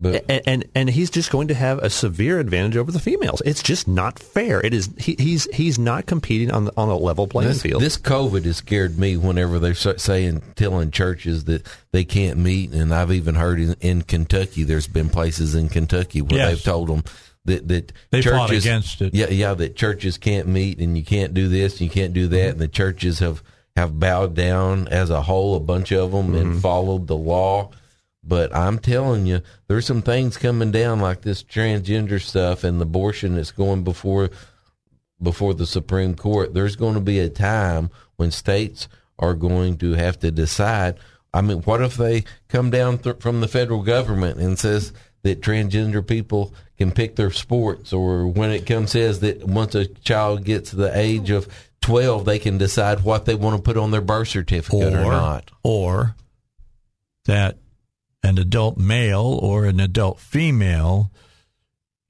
[0.00, 3.42] But and, and and he's just going to have a severe advantage over the females.
[3.44, 4.60] It's just not fair.
[4.64, 7.82] It is he, he's he's not competing on the, on a level playing this, field.
[7.82, 12.94] this COVID has scared me whenever they're saying telling churches that they can't meet, and
[12.94, 16.50] I've even heard in, in Kentucky there's been places in Kentucky where Yes.
[16.54, 17.02] they've told them
[17.46, 19.14] that that They churches fought against it.
[19.14, 22.28] Yeah, yeah, that churches can't meet and you can't do this, and you can't do
[22.28, 22.50] that, Mm-hmm.
[22.52, 23.42] and the churches have
[23.74, 26.36] have bowed down as a whole, a bunch of them, Mm-hmm.
[26.36, 27.70] and followed the law.
[28.28, 32.84] But I'm telling you, there's some things coming down like this transgender stuff and the
[32.84, 34.28] abortion that's going before
[35.20, 36.52] before the Supreme Court.
[36.52, 38.86] There's going to be a time when states
[39.18, 40.98] are going to have to decide.
[41.32, 44.92] I mean, what if they come down th- from the federal government and says
[45.22, 49.86] that transgender people can pick their sports, or when it comes says that once a
[49.86, 51.48] child gets to the age of
[51.80, 55.12] 12, they can decide what they want to put on their birth certificate or, or
[55.12, 55.50] not.
[55.62, 56.14] or
[57.24, 57.56] that
[58.22, 61.10] an adult male or an adult female,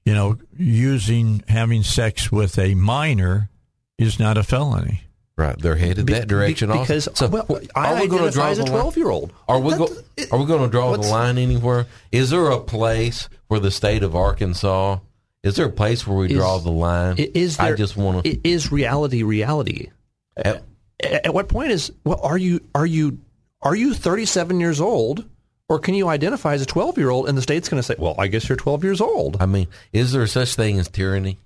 [0.04, 3.50] you know, using having sex with a minor
[3.98, 5.02] is not a felony.
[5.36, 6.94] Right, they're headed Be- that direction be- also.
[6.94, 8.82] because So, well, are I we going to identify draw as a the line?
[8.86, 9.32] 12-year-old.
[9.48, 11.86] Are we That- go, it- Are we going to draw the line anywhere?
[12.10, 14.98] Is there a place where the state of Arkansas?
[15.44, 17.14] Is there a place where we Is- draw the line?
[17.20, 18.48] I- Is I just want to.
[18.48, 19.90] Is reality reality?
[20.36, 20.64] At,
[21.00, 22.18] at what point is well?
[22.20, 23.18] Are you are you
[23.62, 25.24] are you 37 years old,
[25.68, 27.28] or can you identify as a 12 year old?
[27.28, 29.36] And the state's going to say, well, I guess you're 12 years old.
[29.40, 31.38] I mean, is there such thing as tyranny?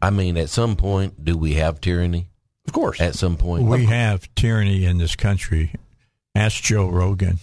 [0.00, 2.28] I mean, at some point, do we have tyranny?
[2.66, 3.00] Of course.
[3.00, 5.74] At some point, We have tyranny in this country.
[6.34, 7.38] Ask Joe Rogan.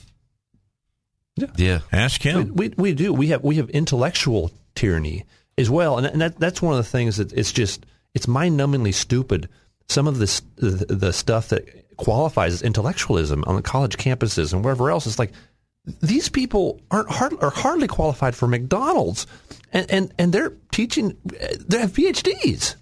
[1.36, 1.48] yeah.
[1.58, 1.80] yeah.
[1.92, 2.56] Ask we, him.
[2.56, 5.26] we we do we have we have intellectual tyranny
[5.58, 8.60] as well, and, and that that's one of the things that it's just it's mind
[8.60, 9.50] numbingly stupid.
[9.88, 11.66] Some of this the, the stuff that
[12.00, 15.32] qualifies as intellectualism on the college campuses and wherever else It's like
[16.02, 19.26] these people aren't hard, are hardly qualified for McDonald's,
[19.74, 22.76] and and and they're teaching they have PhDs.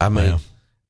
[0.00, 0.38] I mean, Yeah.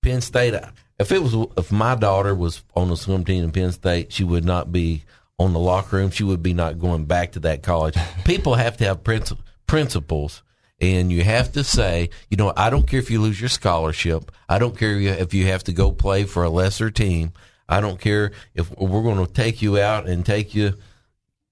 [0.02, 0.54] Penn State.
[0.98, 4.24] If it was, if my daughter was on the swim team in Penn State, she
[4.24, 5.04] would not be
[5.38, 6.10] on the locker room.
[6.10, 7.96] She would be not going back to that college.
[8.24, 10.42] People have to have princi- principles,
[10.80, 14.32] and you have to say, you know, I don't care if you lose your scholarship.
[14.48, 17.32] I don't care if you have to go play for a lesser team.
[17.68, 20.74] I don't care if we're going to take you out and take you,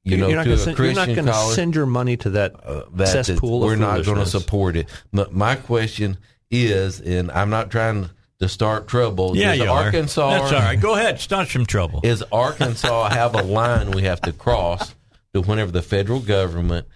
[0.04, 1.74] you know, you're not to gonna a send, you're not Christian going to college send
[1.74, 3.60] your money to that, uh, that cesspool.
[3.60, 4.88] that we're of not going to support it.
[5.12, 6.18] But my question
[6.50, 8.10] is, and I'm not trying
[8.40, 9.36] to start trouble.
[9.36, 10.38] Yeah, does you Arkansas are.
[10.40, 10.80] That's all right.
[10.80, 11.20] Go ahead.
[11.20, 12.00] Start some trouble.
[12.02, 14.94] is Arkansas have a line we have to cross
[15.32, 16.86] to whenever the federal government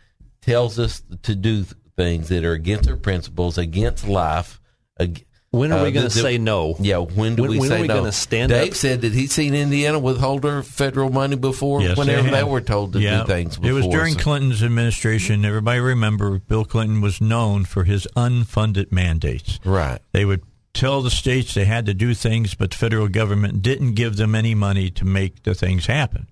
[0.42, 1.64] tells us to do
[1.96, 4.60] things that are against our principles, against life.
[5.00, 5.24] ag-
[5.56, 6.76] When are uh, we going to say no?
[6.78, 7.96] Yeah, when do When- we when are we no?
[7.98, 8.74] gonna stand Dave up?
[8.76, 11.82] said that he's seen Indiana withhold their federal money before.
[11.82, 12.48] Yes, whenever they, have.
[12.48, 13.20] were told to Yeah.
[13.20, 13.70] do things before.
[13.70, 15.44] It was during so- Clinton's administration.
[15.44, 19.58] Everybody remember Bill Clinton was known for his unfunded mandates.
[19.64, 19.98] right.
[20.12, 20.42] They would
[20.74, 24.34] tell the states they had to do things, but the federal government didn't give them
[24.34, 26.26] any money to make the things happen.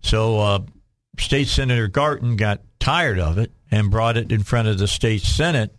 [0.00, 0.58] So, uh,
[1.18, 5.22] State Senator Garton got tired of it and brought it in front of the state
[5.22, 5.74] Senate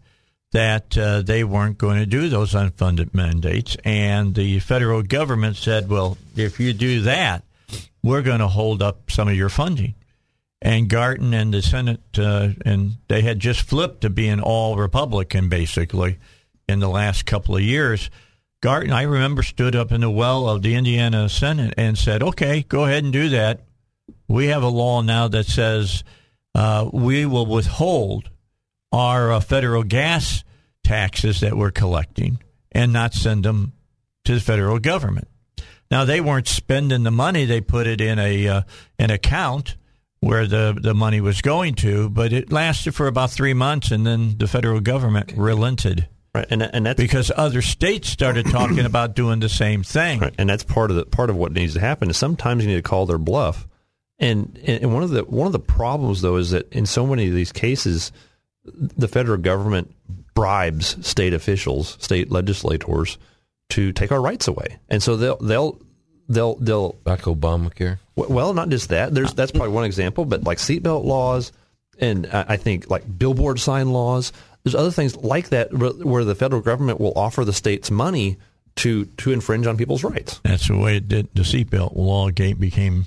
[0.56, 3.76] that uh, they weren't going to do those unfunded mandates.
[3.84, 7.44] And the federal government said, well, if you do that,
[8.02, 9.96] we're going to hold up some of your funding.
[10.62, 15.50] And Garton and the Senate, uh, and they had just flipped to being all Republican,
[15.50, 16.20] basically,
[16.70, 18.10] in the last couple of years.
[18.62, 22.64] Garton, I remember, stood up in the well of the Indiana Senate and said, okay,
[22.64, 23.60] go ahead and do that.
[24.30, 26.06] We have a law now that says
[26.56, 28.30] uh, we will withhold
[28.92, 30.44] our uh, federal gas
[30.84, 32.40] taxes that we're collecting
[32.72, 33.74] and not send them
[34.24, 35.28] to the federal government.
[35.92, 38.62] Now they weren't spending the money; they put it in a uh,
[38.98, 39.76] an account
[40.20, 42.10] where the the money was going to.
[42.10, 46.62] But it lasted for about three months, and then the federal government relented Right, and
[46.62, 50.20] and that's because other states started talking about doing the same thing.
[50.20, 52.10] Right, and that's part of the part of what needs to happen.
[52.10, 53.66] Is sometimes you need to call their bluff,
[54.20, 57.30] and and one of the one of the problems though is that in so many
[57.30, 58.12] of these cases,
[58.66, 59.94] the federal government
[60.34, 63.18] bribes state officials, state legislators,
[63.70, 65.80] to take our rights away, and so they'll they'll
[66.28, 68.00] they'll they'll Like Obamacare.
[68.16, 69.14] well, not just that.
[69.14, 71.52] There's that's probably one example, but like seatbelt laws,
[72.00, 74.32] and I I think like billboard sign laws.
[74.64, 78.38] There's other things like that where where the federal government will offer the states money
[78.78, 80.42] to to infringe on people's rights.
[80.44, 81.30] That's the way it did.
[81.34, 83.06] The seatbelt law gate became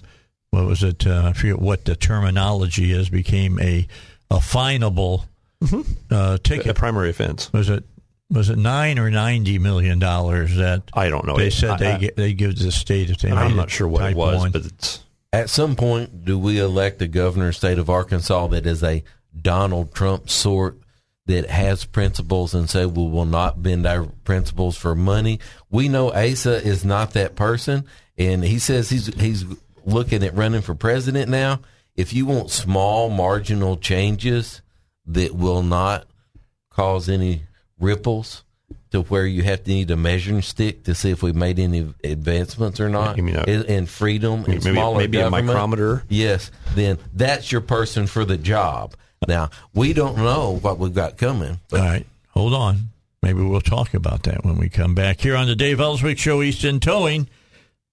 [0.50, 1.06] what was it?
[1.06, 3.10] Uh, I forget what the terminology is.
[3.10, 3.86] Became a
[4.30, 5.24] a finable
[5.62, 6.76] uh, A ticket.
[6.76, 7.52] primary offense.
[7.52, 7.84] Was it
[8.30, 11.36] was it nine or ninety million dollars that I don't know.
[11.36, 13.70] they It- said I- they I- get, they give the state if they I'm not
[13.70, 14.50] sure what it was, one.
[14.52, 15.00] but it's
[15.32, 18.82] At some point, do we elect a governor of the state of Arkansas that is
[18.82, 19.02] a
[19.40, 20.78] Donald Trump sort
[21.26, 25.38] that has principles and say we will not bend our principles for money?
[25.70, 27.84] We know Asa is not that person,
[28.16, 29.44] and he says he's he's
[29.84, 31.60] looking at running for president now.
[31.96, 34.60] If you want small marginal changes
[35.08, 36.06] that will not
[36.70, 37.42] cause any
[37.80, 38.44] ripples,
[38.90, 41.92] to where you have to need a measuring stick to see if we've made any
[42.04, 43.16] advancements or not.
[43.16, 46.04] You mean a- in, freedom and Maybe- smaller maybe a micrometer?
[46.08, 48.94] Yes, then that's your person for the job.
[49.26, 52.88] Now we don't know what we've got coming, but All right, hold on.
[53.22, 56.40] Maybe we'll talk about that when we come back here on the Dave Elswick Show,
[56.42, 57.28] East End Towing.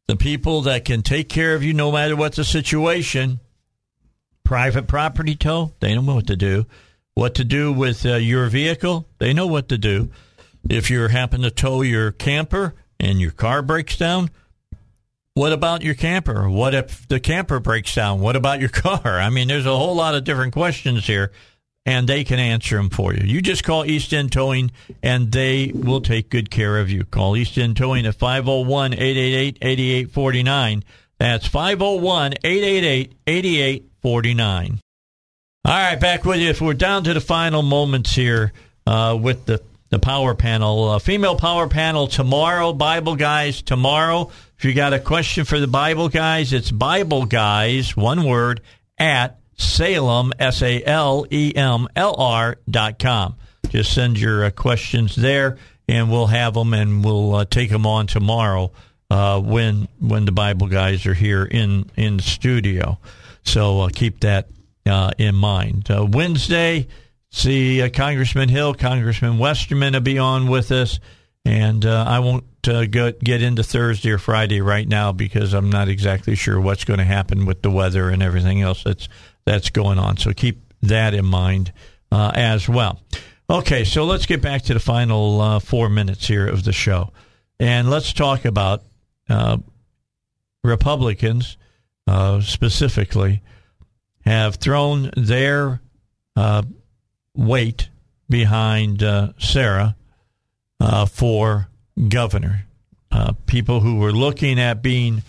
[0.08, 3.40] The people that can take care of you no matter what the situation.
[4.44, 6.68] Private property tow, they don't know what to do.
[7.16, 10.10] What to do with uh, your vehicle, they know what to do.
[10.70, 14.32] If you happen to tow your camper and your car breaks down,
[15.34, 16.50] what about your camper?
[16.50, 18.20] What if the camper breaks down?
[18.20, 19.00] What about your car?
[19.06, 21.32] I mean, there's a whole lot of different questions here,
[21.86, 23.26] and they can answer them for you.
[23.26, 24.72] You just call East End Towing,
[25.02, 27.06] and they will take good care of you.
[27.06, 30.84] Call East End Towing at 501 888 8849.
[31.18, 34.80] That's 501 888 8849.
[35.66, 36.50] All right, back with you.
[36.52, 38.54] If we're down to the final moments here
[38.86, 44.30] uh, with the, the power panel, uh, female power panel tomorrow, Bible guys tomorrow.
[44.60, 48.62] If you got a question for the Bible guys, it's Bible guys, one word,
[49.00, 53.36] at Salem, S A L E M L R dot com.
[53.70, 57.88] Just send your uh, questions there, and we'll have them, and we'll uh, take them
[57.88, 58.72] on tomorrow
[59.10, 63.00] uh, when when the Bible guys are here in in studio.
[63.44, 64.48] So uh, keep that
[64.86, 65.90] uh, in mind.
[65.90, 66.88] Uh, Wednesday,
[67.30, 71.00] see uh, Congressman Hill, Congressman Westerman will be on with us,
[71.44, 75.70] and uh, I won't uh, go, get into Thursday or Friday right now because I'm
[75.70, 79.08] not exactly sure what's going to happen with the weather and everything else that's
[79.46, 80.18] that's going on.
[80.18, 81.72] So keep that in mind
[82.12, 83.02] as well.
[83.48, 87.12] Okay, so let's get back to the final uh, four minutes here of the show,
[87.60, 88.82] and let's talk about
[89.30, 89.58] uh,
[90.64, 91.58] Republicans
[92.08, 93.44] uh, specifically
[94.26, 95.82] have thrown their
[96.36, 96.64] uh,
[97.36, 97.90] weight
[98.30, 99.96] behind uh, Sarah
[100.80, 101.68] uh, for
[102.10, 102.66] governor.
[103.12, 105.22] Uh, people who were looking at being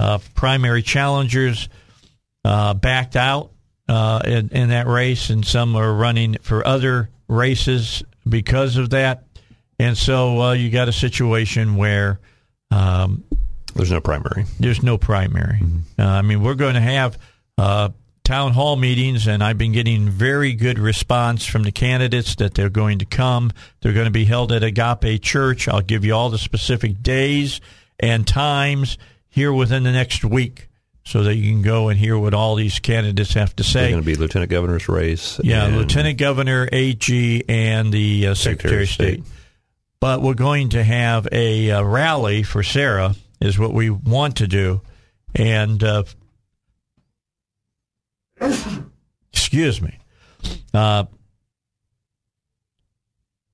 [0.00, 1.68] uh, primary challengers
[2.44, 3.50] uh, backed out
[3.88, 9.24] uh, in, in that race, and some are running for other races because of that.
[9.78, 12.18] And so uh, you got a situation where
[12.70, 13.22] um,
[13.74, 14.44] There's no primary.
[14.58, 15.60] there's no primary.
[15.98, 17.18] Uh, I mean, we're going to have
[17.56, 17.90] uh,
[18.28, 22.68] town hall meetings, and I've been getting very good response from the candidates that they're
[22.68, 23.52] going to come.
[23.80, 25.66] They're going to be held at Agape Church.
[25.66, 27.62] I'll give you all the specific days
[27.98, 28.98] and times
[29.30, 30.68] here within the next week
[31.04, 33.92] so that you can go and hear what all these candidates have to say.
[33.92, 35.40] going to be lieutenant governor's race.
[35.42, 39.22] Yeah, Lieutenant Governor, AG, and the uh, Secretary of State.
[40.00, 44.46] But we're going to have a uh, rally for Sarah, is what we want to
[44.46, 44.82] do.
[45.34, 46.02] And, uh,
[49.32, 49.98] excuse me,
[50.74, 51.04] uh,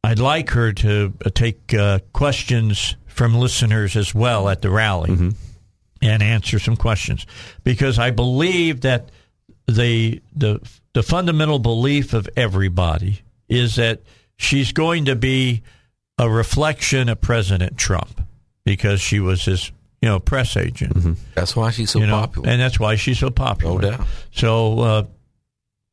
[0.02, 5.10] I'd like her to uh, take uh, questions from listeners as well at the rally
[6.02, 7.26] and answer some questions.
[7.62, 9.10] Because I believe that
[9.66, 10.60] the the
[10.92, 14.02] the fundamental belief of everybody is that
[14.36, 15.62] she's going to be
[16.18, 18.20] a reflection of President Trump
[18.64, 19.72] because she was his
[20.04, 22.48] you know press agent that's why she's so you know popular.
[22.50, 24.06] and that's why she's so popular No doubt.
[24.32, 25.02] so uh,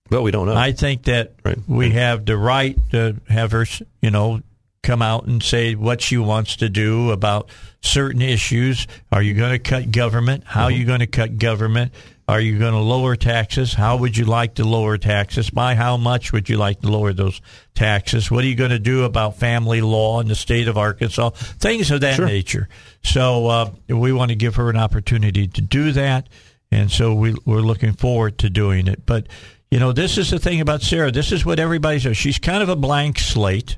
[0.10, 0.56] But we don't know.
[0.56, 1.58] I think that Right.
[1.68, 3.66] we have the right to have her,
[4.02, 4.42] you know,
[4.84, 7.48] come out and say what she wants to do about
[7.82, 8.88] certain issues.
[9.12, 10.44] Are you going to cut government?
[10.46, 11.94] How are you going to cut government?
[12.28, 13.74] Are you going to lower taxes?
[13.74, 15.50] How would you like to lower taxes?
[15.50, 17.42] By how much would you like to lower those
[17.76, 18.32] taxes?
[18.32, 21.32] What are you going to do about family law in the state of Arkansas?
[21.32, 22.70] Things of that nature.
[23.04, 26.30] So uh, we want to give her an opportunity to do that,
[26.72, 29.06] and so we, we're looking forward to doing it.
[29.06, 29.28] But
[29.70, 31.12] you know, this is the thing about Sarah.
[31.12, 32.18] This is what everybody says.
[32.18, 33.78] She's kind of a blank slate.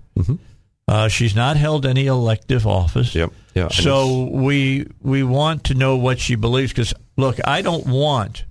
[0.88, 3.16] Uh, she's not held any elective office.
[3.16, 3.32] Yep.
[3.54, 3.68] Yeah.
[3.70, 8.46] So we we want to know what she believes because look, I don't want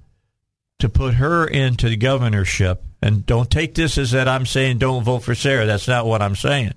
[0.78, 5.04] to put her into the governorship, and don't take this as that I'm saying don't
[5.04, 5.66] vote for Sarah.
[5.66, 6.74] That's not what I'm saying.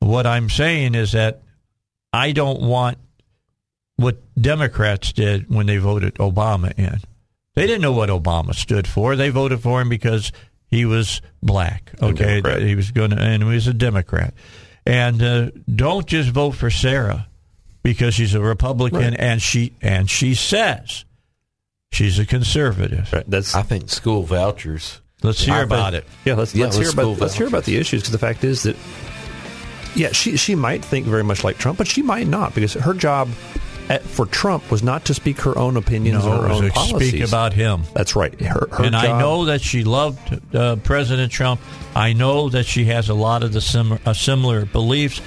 [0.00, 1.42] What I'm saying is that
[2.12, 2.98] I don't want
[3.96, 7.00] what Democrats did when they voted Obama in.
[7.54, 9.14] They didn't know what Obama stood for.
[9.14, 10.32] They voted for him because
[10.66, 11.92] he was black.
[12.02, 14.34] Okay, he was going to, and he was a Democrat.
[14.84, 17.28] And uh, don't just vote for Sarah
[17.84, 21.04] because she's a Republican and she and she says
[21.92, 23.12] she's a conservative.
[23.12, 25.00] Right, That's I think school vouchers.
[25.22, 26.10] Let's hear I about think- it.
[26.24, 28.18] Yeah, let's Yeah, let's, let's hear about go let's hear about the issues because the
[28.18, 28.76] fact is that
[29.94, 32.94] yeah, she she might think very much like Trump, but she might not because her
[32.94, 33.28] job
[33.88, 36.58] at, for Trump was not to speak her own opinions No, or her it was
[36.58, 37.08] own to policies.
[37.10, 37.82] speak about him.
[37.92, 38.38] That's right.
[38.40, 41.60] Her, her and I know that she loved uh, President Trump.
[41.94, 45.20] I know that she has a lot of the sim- uh, similar beliefs.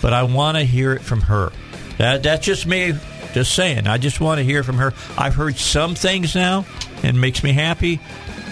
[0.00, 1.50] but I want to hear it from her.
[1.98, 2.94] That that's just me,
[3.32, 3.86] just saying.
[3.86, 4.92] I just want to hear from her.
[5.16, 6.64] I've heard some things now,
[7.02, 8.00] and it makes me happy,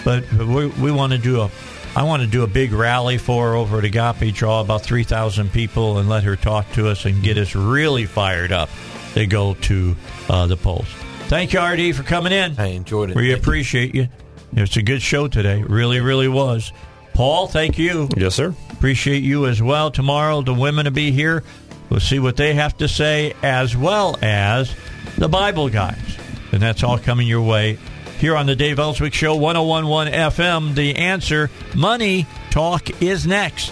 [0.05, 1.49] but we, we want to do a.
[1.95, 5.03] I want to do a big rally for her over at Agape, draw about three
[5.03, 8.69] thousand people, and let her talk to us and get us really fired up
[9.13, 9.95] to go to
[10.29, 10.87] uh, the polls.
[11.27, 12.59] Thank you, RD, for coming in.
[12.59, 13.15] I enjoyed it.
[13.15, 13.35] We Thank you.
[13.41, 14.07] appreciate you.
[14.55, 15.63] It's a good show today.
[15.63, 16.71] Really, really was.
[17.13, 18.09] Paul, thank you.
[18.17, 18.55] Yes, sir.
[18.71, 19.91] Appreciate you as well.
[19.91, 21.43] Tomorrow, the women will be here.
[21.93, 24.75] We'll see what they have to say, as well as
[25.19, 26.17] the Bible guys.
[26.51, 27.77] And that's all coming your way
[28.17, 30.73] here on the Dave Elswick Show, 1011 FM.
[30.73, 33.71] The answer Money Talk is next.